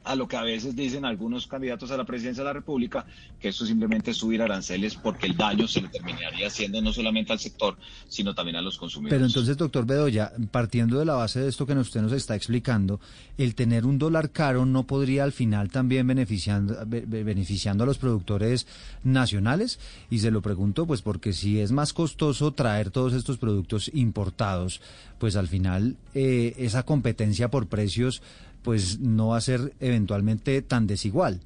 a 0.03 0.15
lo 0.15 0.27
que 0.27 0.37
a 0.37 0.43
veces 0.43 0.75
dicen 0.75 1.05
algunos 1.05 1.47
candidatos 1.47 1.91
a 1.91 1.97
la 1.97 2.05
presidencia 2.05 2.43
de 2.43 2.47
la 2.47 2.53
República, 2.53 3.05
que 3.39 3.49
esto 3.49 3.65
simplemente 3.65 4.11
es 4.11 4.17
subir 4.17 4.41
aranceles 4.41 4.95
porque 4.95 5.27
el 5.27 5.35
daño 5.35 5.67
se 5.67 5.81
le 5.81 5.89
terminaría 5.89 6.47
haciendo 6.47 6.81
no 6.81 6.93
solamente 6.93 7.33
al 7.33 7.39
sector, 7.39 7.77
sino 8.07 8.33
también 8.33 8.57
a 8.57 8.61
los 8.61 8.77
consumidores. 8.77 9.15
Pero 9.15 9.25
entonces, 9.25 9.57
doctor 9.57 9.85
Bedoya, 9.85 10.31
partiendo 10.51 10.99
de 10.99 11.05
la 11.05 11.15
base 11.15 11.41
de 11.41 11.49
esto 11.49 11.65
que 11.65 11.73
usted 11.73 12.01
nos 12.01 12.13
está 12.13 12.35
explicando, 12.35 12.99
el 13.37 13.55
tener 13.55 13.85
un 13.85 13.97
dólar 13.97 14.31
caro 14.31 14.65
no 14.65 14.83
podría 14.85 15.23
al 15.23 15.31
final 15.31 15.69
también 15.69 16.07
beneficiando, 16.07 16.75
beneficiando 16.85 17.83
a 17.83 17.87
los 17.87 17.97
productores 17.97 18.67
nacionales? 19.03 19.79
Y 20.09 20.19
se 20.19 20.31
lo 20.31 20.41
pregunto, 20.41 20.85
pues 20.85 21.01
porque 21.01 21.33
si 21.33 21.59
es 21.59 21.71
más 21.71 21.93
costoso 21.93 22.51
traer 22.51 22.91
todos 22.91 23.13
estos 23.13 23.37
productos 23.37 23.91
importados, 23.93 24.81
pues 25.19 25.35
al 25.35 25.47
final 25.47 25.97
eh, 26.13 26.55
esa 26.57 26.83
competencia 26.83 27.49
por 27.49 27.67
precios 27.67 28.21
pues 28.69 28.99
no 28.99 29.29
va 29.29 29.37
a 29.37 29.41
ser 29.41 29.73
eventualmente 29.79 30.61
tan 30.61 30.85
desigual. 30.85 31.39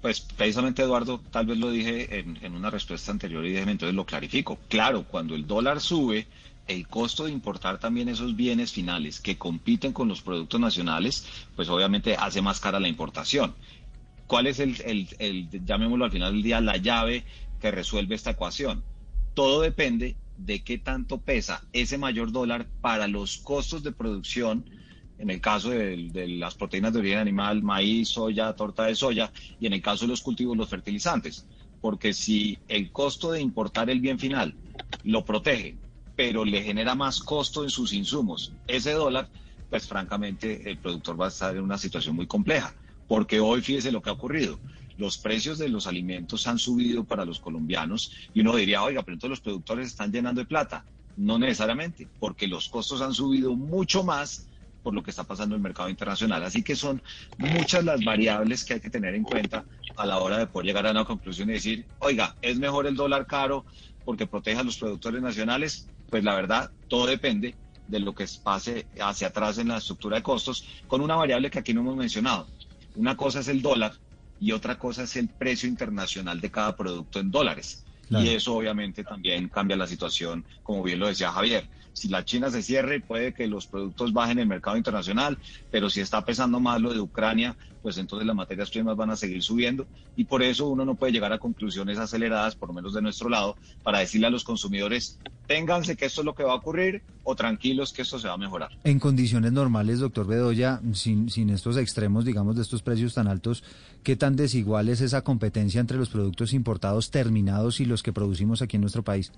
Pues 0.00 0.20
precisamente 0.20 0.82
Eduardo, 0.82 1.20
tal 1.32 1.46
vez 1.46 1.58
lo 1.58 1.68
dije 1.68 2.20
en, 2.20 2.54
una 2.54 2.70
respuesta 2.70 3.10
anterior 3.10 3.44
y 3.44 3.50
déjeme 3.50 3.72
entonces 3.72 3.96
lo 3.96 4.06
clarifico. 4.06 4.60
Claro, 4.68 5.02
cuando 5.02 5.34
el 5.34 5.48
dólar 5.48 5.80
sube, 5.80 6.28
el 6.68 6.86
costo 6.86 7.24
de 7.24 7.32
importar 7.32 7.80
también 7.80 8.08
esos 8.08 8.36
bienes 8.36 8.70
finales 8.70 9.18
que 9.18 9.36
compiten 9.36 9.92
con 9.92 10.06
los 10.06 10.22
productos 10.22 10.60
nacionales, 10.60 11.26
pues 11.56 11.68
obviamente 11.68 12.14
hace 12.14 12.40
más 12.40 12.60
cara 12.60 12.78
la 12.78 12.86
importación. 12.86 13.52
¿Cuál 14.28 14.46
es 14.46 14.60
el, 14.60 15.08
el, 15.18 15.48
llamémoslo 15.66 16.04
al 16.04 16.12
final 16.12 16.34
del 16.34 16.44
día, 16.44 16.60
la 16.60 16.76
llave 16.76 17.24
que 17.60 17.72
resuelve 17.72 18.14
esta 18.14 18.30
ecuación? 18.30 18.84
Todo 19.34 19.62
depende 19.62 20.14
de 20.38 20.62
qué 20.62 20.78
tanto 20.78 21.18
pesa 21.18 21.64
ese 21.72 21.98
mayor 21.98 22.30
dólar 22.30 22.68
para 22.80 23.08
los 23.08 23.38
costos 23.38 23.82
de 23.82 23.90
producción 23.90 24.64
en 25.20 25.28
el 25.28 25.40
caso 25.40 25.70
de, 25.70 26.26
las 26.38 26.54
proteínas 26.54 26.94
de 26.94 27.00
origen 27.00 27.18
animal, 27.18 27.62
maíz, 27.62 28.08
soya, 28.08 28.54
torta 28.54 28.84
de 28.84 28.94
soya, 28.94 29.30
y 29.60 29.66
en 29.66 29.74
el 29.74 29.82
caso 29.82 30.06
de 30.06 30.08
los 30.08 30.22
cultivos, 30.22 30.56
los 30.56 30.68
fertilizantes. 30.68 31.46
Porque 31.82 32.14
si 32.14 32.58
el 32.68 32.90
costo 32.90 33.32
de 33.32 33.40
importar 33.40 33.90
el 33.90 34.00
bien 34.00 34.18
final 34.18 34.54
lo 35.04 35.24
protege, 35.24 35.76
pero 36.16 36.44
le 36.44 36.62
genera 36.62 36.94
más 36.94 37.20
costo 37.20 37.64
en 37.64 37.70
sus 37.70 37.92
insumos, 37.92 38.54
ese 38.66 38.92
dólar, 38.92 39.28
pues 39.68 39.86
francamente 39.86 40.70
el 40.70 40.78
productor 40.78 41.20
va 41.20 41.26
a 41.26 41.28
estar 41.28 41.54
en 41.54 41.62
una 41.62 41.78
situación 41.78 42.16
muy 42.16 42.26
compleja. 42.26 42.74
Porque 43.06 43.40
hoy 43.40 43.60
fíjese 43.60 43.92
lo 43.92 44.00
que 44.00 44.10
ha 44.10 44.14
ocurrido. 44.14 44.58
Los 44.96 45.18
precios 45.18 45.58
de 45.58 45.68
los 45.68 45.86
alimentos 45.86 46.46
han 46.46 46.58
subido 46.58 47.04
para 47.04 47.24
los 47.24 47.40
colombianos 47.40 48.12
y 48.32 48.40
uno 48.40 48.56
diría, 48.56 48.82
oiga, 48.82 49.02
pero 49.02 49.14
entonces 49.14 49.30
los 49.30 49.40
productores 49.40 49.88
están 49.88 50.12
llenando 50.12 50.40
de 50.40 50.46
plata. 50.46 50.84
No 51.16 51.38
necesariamente, 51.38 52.08
porque 52.18 52.46
los 52.46 52.68
costos 52.68 53.02
han 53.02 53.12
subido 53.12 53.54
mucho 53.54 54.04
más 54.04 54.49
por 54.82 54.94
lo 54.94 55.02
que 55.02 55.10
está 55.10 55.24
pasando 55.24 55.54
en 55.54 55.60
el 55.60 55.62
mercado 55.62 55.88
internacional. 55.88 56.42
Así 56.42 56.62
que 56.62 56.76
son 56.76 57.02
muchas 57.38 57.84
las 57.84 58.02
variables 58.04 58.64
que 58.64 58.74
hay 58.74 58.80
que 58.80 58.90
tener 58.90 59.14
en 59.14 59.22
cuenta 59.22 59.64
a 59.96 60.06
la 60.06 60.18
hora 60.18 60.38
de 60.38 60.46
poder 60.46 60.66
llegar 60.66 60.86
a 60.86 60.90
una 60.90 61.04
conclusión 61.04 61.50
y 61.50 61.54
decir, 61.54 61.86
oiga, 61.98 62.36
¿es 62.42 62.58
mejor 62.58 62.86
el 62.86 62.94
dólar 62.94 63.26
caro 63.26 63.64
porque 64.04 64.26
protege 64.26 64.58
a 64.58 64.64
los 64.64 64.78
productores 64.78 65.20
nacionales? 65.20 65.88
Pues 66.08 66.24
la 66.24 66.34
verdad, 66.34 66.70
todo 66.88 67.06
depende 67.06 67.54
de 67.86 68.00
lo 68.00 68.14
que 68.14 68.26
pase 68.42 68.86
hacia 69.00 69.28
atrás 69.28 69.58
en 69.58 69.68
la 69.68 69.78
estructura 69.78 70.16
de 70.16 70.22
costos, 70.22 70.64
con 70.86 71.00
una 71.00 71.16
variable 71.16 71.50
que 71.50 71.58
aquí 71.58 71.74
no 71.74 71.80
hemos 71.80 71.96
mencionado. 71.96 72.48
Una 72.94 73.16
cosa 73.16 73.40
es 73.40 73.48
el 73.48 73.62
dólar 73.62 73.92
y 74.40 74.52
otra 74.52 74.78
cosa 74.78 75.02
es 75.02 75.16
el 75.16 75.28
precio 75.28 75.68
internacional 75.68 76.40
de 76.40 76.50
cada 76.50 76.76
producto 76.76 77.20
en 77.20 77.30
dólares. 77.30 77.84
Y 78.08 78.28
eso 78.30 78.56
obviamente 78.56 79.04
también 79.04 79.48
cambia 79.48 79.76
la 79.76 79.86
situación, 79.86 80.44
como 80.64 80.82
bien 80.82 80.98
lo 80.98 81.06
decía 81.06 81.30
Javier. 81.30 81.68
Si 81.92 82.08
la 82.08 82.24
China 82.24 82.50
se 82.50 82.62
cierre, 82.62 83.00
puede 83.00 83.34
que 83.34 83.46
los 83.46 83.66
productos 83.66 84.12
bajen 84.12 84.38
en 84.38 84.42
el 84.42 84.48
mercado 84.48 84.76
internacional, 84.76 85.38
pero 85.70 85.90
si 85.90 86.00
está 86.00 86.24
pesando 86.24 86.60
más 86.60 86.80
lo 86.80 86.92
de 86.92 87.00
Ucrania, 87.00 87.56
pues 87.82 87.98
entonces 87.98 88.26
las 88.26 88.36
materias 88.36 88.70
primas 88.70 88.96
van 88.96 89.10
a 89.10 89.16
seguir 89.16 89.42
subiendo 89.42 89.86
y 90.16 90.24
por 90.24 90.42
eso 90.42 90.68
uno 90.68 90.84
no 90.84 90.94
puede 90.94 91.12
llegar 91.12 91.32
a 91.32 91.38
conclusiones 91.38 91.98
aceleradas, 91.98 92.54
por 92.54 92.68
lo 92.68 92.74
menos 92.74 92.94
de 92.94 93.02
nuestro 93.02 93.28
lado, 93.28 93.56
para 93.82 94.00
decirle 94.00 94.26
a 94.26 94.30
los 94.30 94.44
consumidores, 94.44 95.18
ténganse 95.46 95.96
que 95.96 96.06
esto 96.06 96.20
es 96.20 96.24
lo 96.24 96.34
que 96.34 96.42
va 96.42 96.52
a 96.52 96.56
ocurrir 96.56 97.02
o 97.24 97.34
tranquilos 97.34 97.92
que 97.92 98.02
esto 98.02 98.18
se 98.18 98.28
va 98.28 98.34
a 98.34 98.38
mejorar. 98.38 98.70
En 98.84 98.98
condiciones 98.98 99.52
normales, 99.52 100.00
doctor 100.00 100.26
Bedoya, 100.26 100.80
sin, 100.92 101.30
sin 101.30 101.50
estos 101.50 101.76
extremos, 101.76 102.24
digamos, 102.24 102.56
de 102.56 102.62
estos 102.62 102.82
precios 102.82 103.14
tan 103.14 103.26
altos, 103.26 103.64
¿qué 104.02 104.16
tan 104.16 104.36
desigual 104.36 104.88
es 104.88 105.00
esa 105.00 105.22
competencia 105.22 105.80
entre 105.80 105.98
los 105.98 106.08
productos 106.10 106.52
importados 106.52 107.10
terminados 107.10 107.80
y 107.80 107.84
los 107.84 108.02
que 108.02 108.12
producimos 108.12 108.62
aquí 108.62 108.76
en 108.76 108.82
nuestro 108.82 109.02
país? 109.02 109.32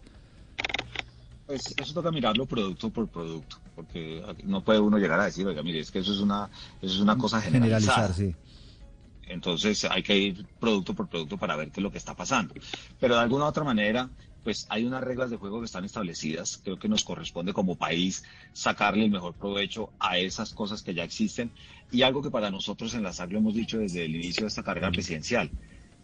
Pues 1.53 1.75
eso 1.77 1.93
toca 1.93 2.11
mirarlo 2.11 2.47
producto 2.47 2.89
por 2.89 3.09
producto, 3.09 3.59
porque 3.77 4.23
no 4.45 4.65
puede 4.65 4.81
uno 4.81 4.97
llegar 4.97 5.21
a 5.21 5.27
decir, 5.27 5.47
oiga, 5.47 5.63
mire, 5.63 5.81
es 5.81 5.91
que 5.91 5.99
eso 5.99 6.11
es 6.11 6.21
una, 6.21 6.49
eso 6.81 6.95
es 6.95 7.01
una 7.01 7.19
cosa 7.19 7.43
generalizada. 7.43 8.09
Generalizar, 8.15 8.35
sí. 8.41 9.31
Entonces 9.31 9.85
hay 9.85 10.03
que 10.03 10.17
ir 10.17 10.47
producto 10.59 10.95
por 10.95 11.09
producto 11.09 11.37
para 11.37 11.55
ver 11.57 11.71
qué 11.71 11.81
es 11.81 11.83
lo 11.83 11.93
que 11.93 11.99
está 11.99 12.17
pasando. 12.17 12.55
Pero 12.99 13.17
de 13.17 13.21
alguna 13.21 13.45
u 13.45 13.49
otra 13.49 13.65
manera, 13.65 14.09
pues 14.43 14.67
hay 14.71 14.87
unas 14.87 15.05
reglas 15.05 15.29
de 15.29 15.37
juego 15.37 15.59
que 15.59 15.67
están 15.67 15.85
establecidas. 15.85 16.59
Creo 16.65 16.79
que 16.79 16.89
nos 16.89 17.05
corresponde 17.05 17.53
como 17.53 17.77
país 17.77 18.25
sacarle 18.55 19.05
el 19.05 19.11
mejor 19.11 19.35
provecho 19.35 19.91
a 19.99 20.17
esas 20.17 20.55
cosas 20.55 20.83
que 20.83 20.95
ya 20.95 21.05
existen. 21.05 21.51
Y 21.91 22.01
algo 22.01 22.23
que 22.23 22.31
para 22.31 22.51
nosotros 22.51 22.95
en 22.95 23.03
la 23.03 23.13
SAC 23.13 23.31
lo 23.31 23.41
hemos 23.41 23.53
dicho 23.53 23.77
desde 23.77 24.07
el 24.07 24.17
inicio 24.17 24.45
de 24.45 24.49
esta 24.49 24.63
carrera 24.63 24.91
presidencial. 24.91 25.51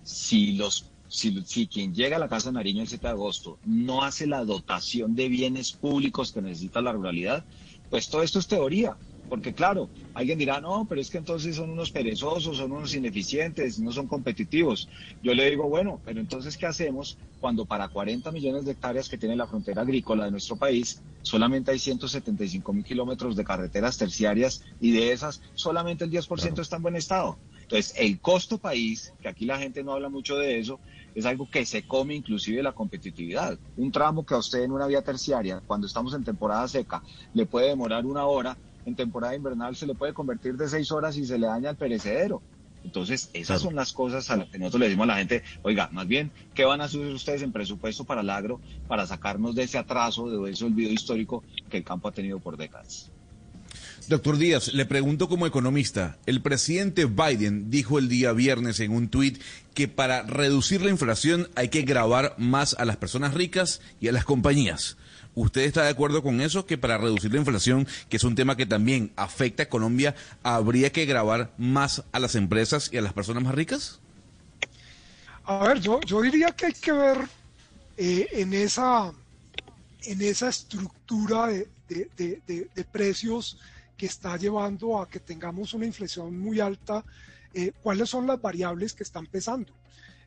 Si 0.03 0.59
los 0.59 0.91
si, 1.09 1.69
quien 1.69 1.95
llega 1.95 2.17
a 2.17 2.21
la 2.21 2.29
Casa 2.29 2.51
de 2.51 2.55
Nariño 2.55 2.83
el 2.83 2.89
7 2.89 3.07
de 3.07 3.13
agosto 3.13 3.59
no 3.65 4.05
hace 4.05 4.27
la 4.27 4.45
dotación 4.45 5.15
de 5.15 5.29
bienes 5.29 5.73
públicos 5.73 6.33
que 6.33 6.43
necesita 6.43 6.83
la 6.83 6.93
ruralidad, 6.93 7.47
pues 7.89 8.09
todo 8.09 8.23
esto 8.23 8.39
es 8.39 8.47
teoría. 8.47 8.97
Porque 9.29 9.53
claro, 9.53 9.91
alguien 10.15 10.39
dirá, 10.39 10.59
no, 10.61 10.87
pero 10.89 11.03
es 11.03 11.11
que 11.11 11.19
entonces 11.19 11.57
son 11.57 11.69
unos 11.69 11.91
perezosos, 11.91 12.57
son 12.57 12.73
unos 12.73 12.95
ineficientes, 12.95 13.79
no 13.79 13.93
son 13.93 14.09
competitivos. 14.09 14.89
Yo 15.23 15.35
le 15.35 15.51
digo, 15.51 15.69
bueno, 15.69 16.01
pero 16.03 16.19
entonces, 16.19 16.57
¿qué 16.57 16.65
hacemos 16.65 17.19
cuando 17.39 17.67
para 17.67 17.89
40 17.89 18.33
millones 18.33 18.65
de 18.65 18.73
hectáreas 18.73 19.09
que 19.09 19.19
tiene 19.19 19.37
la 19.37 19.47
frontera 19.47 19.83
agrícola 19.83 20.25
de 20.25 20.31
nuestro 20.31 20.57
país, 20.57 21.03
solamente 21.21 21.71
hay 21.71 21.79
175 21.79 22.73
mil 22.73 22.85
kilómetros 22.85 23.37
de 23.37 23.45
carreteras 23.45 23.99
terciarias 23.99 24.63
y 24.81 24.93
de 24.93 25.13
esas 25.13 25.43
solamente 25.55 26.05
el 26.05 26.11
10% 26.11 26.63
está 26.63 26.77
en 26.77 26.83
buen 26.83 26.97
estado? 26.97 27.39
Entonces, 27.63 27.93
el 27.99 28.19
costo 28.21 28.57
país, 28.57 29.13
que 29.21 29.29
aquí 29.29 29.45
la 29.45 29.59
gente 29.59 29.85
no 29.85 29.93
habla 29.93 30.09
mucho 30.09 30.39
de 30.39 30.59
eso, 30.59 30.81
es 31.15 31.27
algo 31.27 31.49
que 31.51 31.65
se 31.67 31.83
come 31.83 32.15
inclusive 32.15 32.63
la 32.63 32.73
competitividad. 32.73 33.59
Un 33.77 33.91
tramo 33.93 34.25
que 34.25 34.35
a 34.35 34.39
usted 34.39 34.63
en 34.63 34.73
una 34.73 34.87
vía 34.87 35.03
terciaria, 35.03 35.63
cuando 35.67 35.87
estamos 35.87 36.15
en 36.15 36.25
temporada 36.25 36.69
seca, 36.69 37.03
le 37.35 37.47
puede 37.47 37.69
demorar 37.69 38.07
una 38.07 38.27
hora, 38.27 38.57
en 38.85 38.95
temporada 38.95 39.35
invernal 39.35 39.77
se 39.77 39.87
le 39.87 39.95
puede 39.95 40.15
convertir 40.15 40.57
de 40.57 40.69
seis 40.69 40.91
horas 40.93 41.17
y 41.17 41.27
se 41.27 41.39
le 41.39 41.47
daña 41.47 41.71
el 41.71 41.77
perecedero. 41.77 42.43
Entonces, 42.85 43.29
esas 43.33 43.61
son 43.61 43.75
las 43.75 43.93
cosas 43.93 44.31
a 44.31 44.37
las 44.37 44.49
que 44.49 44.59
nosotros 44.59 44.81
le 44.81 44.87
decimos 44.87 45.05
a 45.05 45.09
la 45.09 45.19
gente, 45.19 45.43
oiga, 45.63 45.89
más 45.93 46.07
bien, 46.07 46.33
¿qué 46.55 46.65
van 46.65 46.81
a 46.81 46.85
hacer 46.85 47.01
ustedes 47.01 47.43
en 47.43 47.53
presupuesto 47.53 48.05
para 48.05 48.21
el 48.21 48.31
agro 48.31 48.61
para 48.87 49.07
sacarnos 49.07 49.55
de 49.55 49.65
ese 49.65 49.79
atraso, 49.79 50.31
de 50.31 50.51
ese 50.51 50.65
olvido 50.65 50.91
histórico 50.91 51.43
que 51.69 51.79
el 51.79 51.85
campo 51.85 52.09
ha 52.09 52.13
tenido 52.13 52.39
por 52.39 52.57
décadas? 52.57 53.11
Doctor 54.09 54.39
Díaz, 54.39 54.73
le 54.73 54.87
pregunto 54.87 55.29
como 55.29 55.47
economista, 55.47 56.17
el 56.25 56.41
presidente 56.41 57.05
Biden 57.05 57.71
dijo 57.71 57.99
el 57.99 58.09
día 58.09 58.33
viernes 58.33 58.81
en 58.81 58.93
un 58.93 59.11
tuit 59.11 59.39
que 59.75 59.87
para 59.87 60.23
reducir 60.23 60.81
la 60.81 60.89
inflación 60.89 61.51
hay 61.57 61.69
que 61.69 61.83
grabar 61.83 62.35
más 62.39 62.75
a 62.79 62.87
las 62.87 62.97
personas 62.97 63.35
ricas 63.35 63.83
y 64.01 64.09
a 64.09 64.13
las 64.13 64.25
compañías. 64.25 64.97
¿Usted 65.35 65.61
está 65.61 65.83
de 65.83 65.91
acuerdo 65.91 66.23
con 66.23 66.41
eso? 66.41 66.65
Que 66.65 66.79
para 66.79 66.97
reducir 66.97 67.31
la 67.33 67.41
inflación, 67.41 67.87
que 68.09 68.17
es 68.17 68.25
un 68.25 68.35
tema 68.35 68.57
que 68.57 68.65
también 68.65 69.13
afecta 69.15 69.65
a 69.65 69.69
Colombia, 69.69 70.15
habría 70.43 70.91
que 70.91 71.05
grabar 71.05 71.53
más 71.59 72.03
a 72.11 72.19
las 72.19 72.35
empresas 72.35 72.89
y 72.91 72.97
a 72.97 73.03
las 73.03 73.13
personas 73.13 73.43
más 73.43 73.55
ricas? 73.55 74.01
A 75.45 75.69
ver, 75.69 75.81
yo, 75.81 76.01
yo 76.01 76.23
diría 76.23 76.53
que 76.53 76.65
hay 76.65 76.73
que 76.73 76.93
ver 76.93 77.29
eh, 77.99 78.27
en, 78.33 78.55
esa, 78.55 79.13
en 80.05 80.23
esa 80.23 80.49
estructura 80.49 81.49
de, 81.49 81.69
de, 81.89 82.85
precios 82.91 83.59
que 83.99 84.07
está 84.07 84.37
llevando 84.37 85.01
a 85.01 85.09
que 85.09 85.19
tengamos 85.19 85.75
una 85.75 85.85
inflación 85.85 86.39
muy 86.39 86.61
alta, 86.61 87.05
eh, 87.53 87.73
cuáles 87.83 88.09
son 88.09 88.29
las 88.29 88.41
variables 88.41 88.95
que 88.95 89.03
están 89.03 89.27
pesando. 89.27 89.73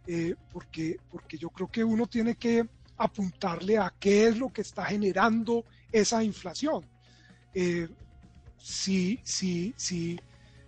Eh, 0.06 0.36
porque, 0.52 1.00
porque 1.10 1.38
yo 1.38 1.50
creo 1.50 1.72
que 1.72 1.84
uno 1.84 2.06
tiene 2.06 2.36
que 2.36 2.68
apuntarle 2.98 3.78
a 3.78 3.94
qué 3.98 4.28
es 4.28 4.38
lo 4.38 4.52
que 4.52 4.62
está 4.62 4.84
generando 4.84 5.64
esa 5.90 6.22
inflación. 6.22 6.86
Eh, 7.54 7.88
si, 8.58 9.22
si, 9.24 9.74
si, 9.78 10.20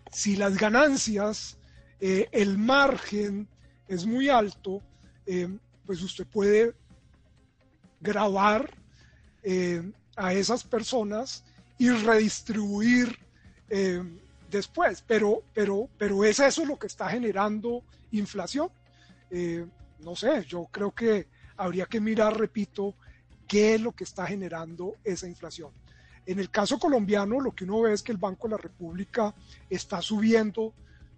si, 0.09 0.37
las 0.37 0.57
ganancias, 0.57 1.57
el 1.99 2.57
margen 2.57 3.47
es 3.87 4.05
muy 4.05 4.27
alto, 4.27 4.81
pues 5.85 6.01
usted 6.01 6.25
puede 6.25 6.73
grabar 8.01 8.69
a 10.15 10.33
esas 10.33 10.63
personas 10.63 11.45
y 11.77 11.89
redistribuir 11.89 13.17
después. 14.49 15.03
Pero, 15.07 15.43
pero, 15.53 15.89
pero 15.97 16.23
es 16.23 16.39
eso 16.39 16.65
lo 16.65 16.77
que 16.77 16.87
está 16.87 17.09
generando 17.09 17.83
inflación. 18.11 18.69
no 19.99 20.15
sé, 20.15 20.43
yo 20.45 20.67
creo 20.71 20.91
que 20.91 21.27
habría 21.57 21.85
que 21.85 21.99
mirar, 21.99 22.37
repito, 22.37 22.95
qué 23.47 23.75
es 23.75 23.81
lo 23.81 23.91
que 23.91 24.03
está 24.03 24.25
generando 24.25 24.95
esa 25.03 25.27
inflación. 25.27 25.71
En 26.25 26.39
el 26.39 26.49
caso 26.49 26.79
colombiano, 26.79 27.39
lo 27.39 27.51
que 27.51 27.65
uno 27.65 27.81
ve 27.81 27.93
es 27.93 28.01
que 28.01 28.11
el 28.11 28.17
Banco 28.17 28.47
de 28.47 28.55
la 28.55 28.61
República 28.61 29.33
está 29.69 30.01
subiendo 30.01 30.73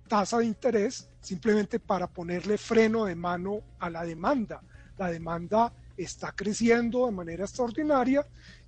tasa 0.08 0.40
de 0.40 0.46
interés 0.46 1.10
simplemente 1.22 1.80
para 1.80 2.08
ponerle 2.08 2.58
freno 2.58 3.06
de 3.06 3.16
mano 3.16 3.62
a 3.80 3.90
la 3.90 4.04
demanda. 4.04 4.62
La 4.98 5.10
demanda 5.10 5.74
está 5.98 6.32
creciendo 6.32 7.06
de 7.06 7.12
manera 7.12 7.46
extraordinaria 7.46 8.26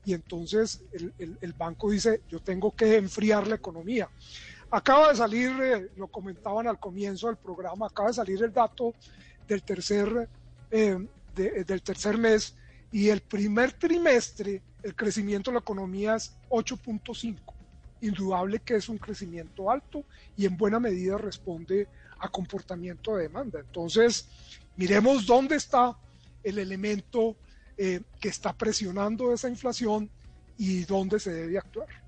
y 0.08 0.14
entonces 0.14 0.82
el, 1.20 1.54
banco 1.54 1.92
dice, 1.92 2.22
yo 2.30 2.40
tengo 2.40 2.74
que 2.74 2.96
enfriar 2.96 3.46
la 3.46 3.56
economía. 3.56 4.10
Acaba 4.72 5.10
de 5.10 5.18
salir, 5.18 5.52
eh, 5.62 5.90
lo 5.98 6.08
comentaban 6.08 6.66
al 6.66 6.80
comienzo 6.80 7.28
del 7.28 7.36
programa, 7.36 7.88
acaba 7.88 8.08
de 8.08 8.14
salir 8.14 8.42
el 8.42 8.54
dato 8.54 8.94
del 9.50 9.64
tercer 9.64 10.30
eh, 10.72 11.06
del 11.36 11.82
tercer 11.82 12.18
mes 12.18 12.56
y 12.90 13.10
el 13.10 13.20
primer 13.20 13.74
trimestre 13.74 14.62
el 14.82 14.96
crecimiento 14.96 15.52
de 15.52 15.56
la 15.56 15.60
economía 15.60 16.16
es 16.16 16.34
8.5. 16.52 17.36
Indudable 18.00 18.60
que 18.60 18.78
es 18.78 18.88
un 18.88 18.98
crecimiento 18.98 19.70
alto 19.70 20.06
y 20.38 20.46
en 20.46 20.56
buena 20.56 20.80
medida 20.80 21.18
responde 21.18 21.86
a 22.18 22.30
comportamiento 22.30 23.18
de 23.18 23.24
demanda. 23.24 23.60
Entonces, 23.60 24.30
miremos 24.78 25.26
dónde 25.26 25.58
está 25.58 25.98
el 26.46 26.60
elemento 26.60 27.36
eh, 27.78 28.02
que 28.20 28.30
está 28.30 28.54
presionando 28.54 29.34
esa 29.34 29.50
inflación 29.50 30.10
y 30.58 30.84
dónde 30.86 31.20
se 31.20 31.32
debe 31.32 31.58
actuar. 31.58 32.07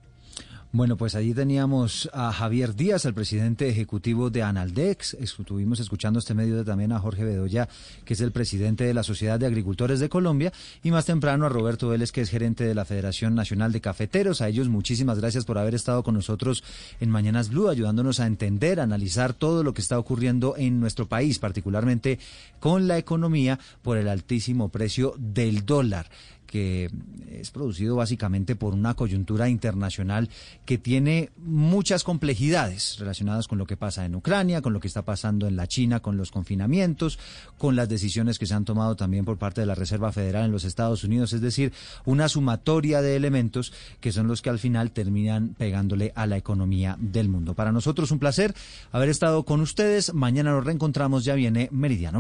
Bueno, 0.71 0.97
pues 0.97 1.15
allí 1.15 1.33
teníamos 1.33 2.07
a 2.13 2.31
Javier 2.31 2.75
Díaz, 2.75 3.03
el 3.05 3.15
presidente 3.15 3.67
ejecutivo 3.67 4.29
de 4.29 4.43
Analdex. 4.43 5.15
Estuvimos 5.15 5.79
escuchando 5.79 6.19
este 6.19 6.35
medio 6.35 6.63
también 6.63 6.91
a 6.91 6.99
Jorge 6.99 7.23
Bedoya, 7.23 7.67
que 8.05 8.13
es 8.13 8.21
el 8.21 8.31
presidente 8.31 8.83
de 8.83 8.93
la 8.93 9.01
Sociedad 9.01 9.39
de 9.39 9.47
Agricultores 9.47 9.99
de 9.99 10.09
Colombia, 10.09 10.53
y 10.83 10.91
más 10.91 11.05
temprano 11.05 11.47
a 11.47 11.49
Roberto 11.49 11.89
Vélez, 11.89 12.11
que 12.11 12.21
es 12.21 12.29
gerente 12.29 12.65
de 12.65 12.75
la 12.75 12.85
Federación 12.85 13.33
Nacional 13.33 13.71
de 13.71 13.81
Cafeteros. 13.81 14.41
A 14.41 14.47
ellos 14.47 14.69
muchísimas 14.69 15.17
gracias 15.17 15.43
por 15.43 15.57
haber 15.57 15.73
estado 15.73 16.03
con 16.03 16.13
nosotros 16.13 16.63
en 16.99 17.09
Mañanas 17.09 17.49
Blue, 17.49 17.69
ayudándonos 17.69 18.19
a 18.19 18.27
entender, 18.27 18.79
analizar 18.79 19.33
todo 19.33 19.63
lo 19.63 19.73
que 19.73 19.81
está 19.81 19.97
ocurriendo 19.97 20.53
en 20.55 20.79
nuestro 20.79 21.07
país, 21.07 21.39
particularmente 21.39 22.19
con 22.59 22.87
la 22.87 22.99
economía 22.99 23.57
por 23.81 23.97
el 23.97 24.07
altísimo 24.07 24.69
precio 24.69 25.15
del 25.17 25.65
dólar 25.65 26.11
que 26.49 26.89
es 27.29 27.51
producido 27.51 27.95
básicamente 27.95 28.55
por 28.55 28.73
una 28.73 28.95
coyuntura 28.95 29.49
internacional 29.49 30.29
que 30.65 30.79
tiene 30.79 31.29
muchas 31.37 32.03
complejidades 32.03 32.97
relacionadas 32.97 33.47
con 33.47 33.59
lo 33.59 33.67
que 33.67 33.77
pasa 33.77 34.05
en 34.05 34.15
Ucrania, 34.15 34.61
con 34.61 34.73
lo 34.73 34.79
que 34.79 34.87
está 34.87 35.03
pasando 35.03 35.47
en 35.47 35.55
la 35.55 35.67
China, 35.67 35.99
con 35.99 36.17
los 36.17 36.31
confinamientos, 36.31 37.19
con 37.59 37.75
las 37.75 37.87
decisiones 37.87 38.39
que 38.39 38.47
se 38.47 38.55
han 38.55 38.65
tomado 38.65 38.95
también 38.95 39.25
por 39.25 39.37
parte 39.37 39.61
de 39.61 39.67
la 39.67 39.75
Reserva 39.75 40.11
Federal 40.11 40.45
en 40.45 40.51
los 40.51 40.63
Estados 40.63 41.03
Unidos, 41.03 41.33
es 41.33 41.41
decir, 41.41 41.71
una 42.05 42.27
sumatoria 42.27 43.01
de 43.01 43.15
elementos 43.15 43.71
que 43.99 44.11
son 44.11 44.27
los 44.27 44.41
que 44.41 44.49
al 44.49 44.57
final 44.57 44.91
terminan 44.91 45.49
pegándole 45.49 46.13
a 46.15 46.25
la 46.25 46.37
economía 46.37 46.97
del 46.99 47.29
mundo. 47.29 47.53
Para 47.53 47.71
nosotros 47.71 48.09
un 48.09 48.17
placer 48.17 48.55
haber 48.91 49.09
estado 49.09 49.43
con 49.43 49.61
ustedes. 49.61 50.13
Mañana 50.15 50.51
nos 50.51 50.65
reencontramos, 50.65 51.25
ya 51.25 51.35
viene 51.35 51.69
Meridiano. 51.71 52.17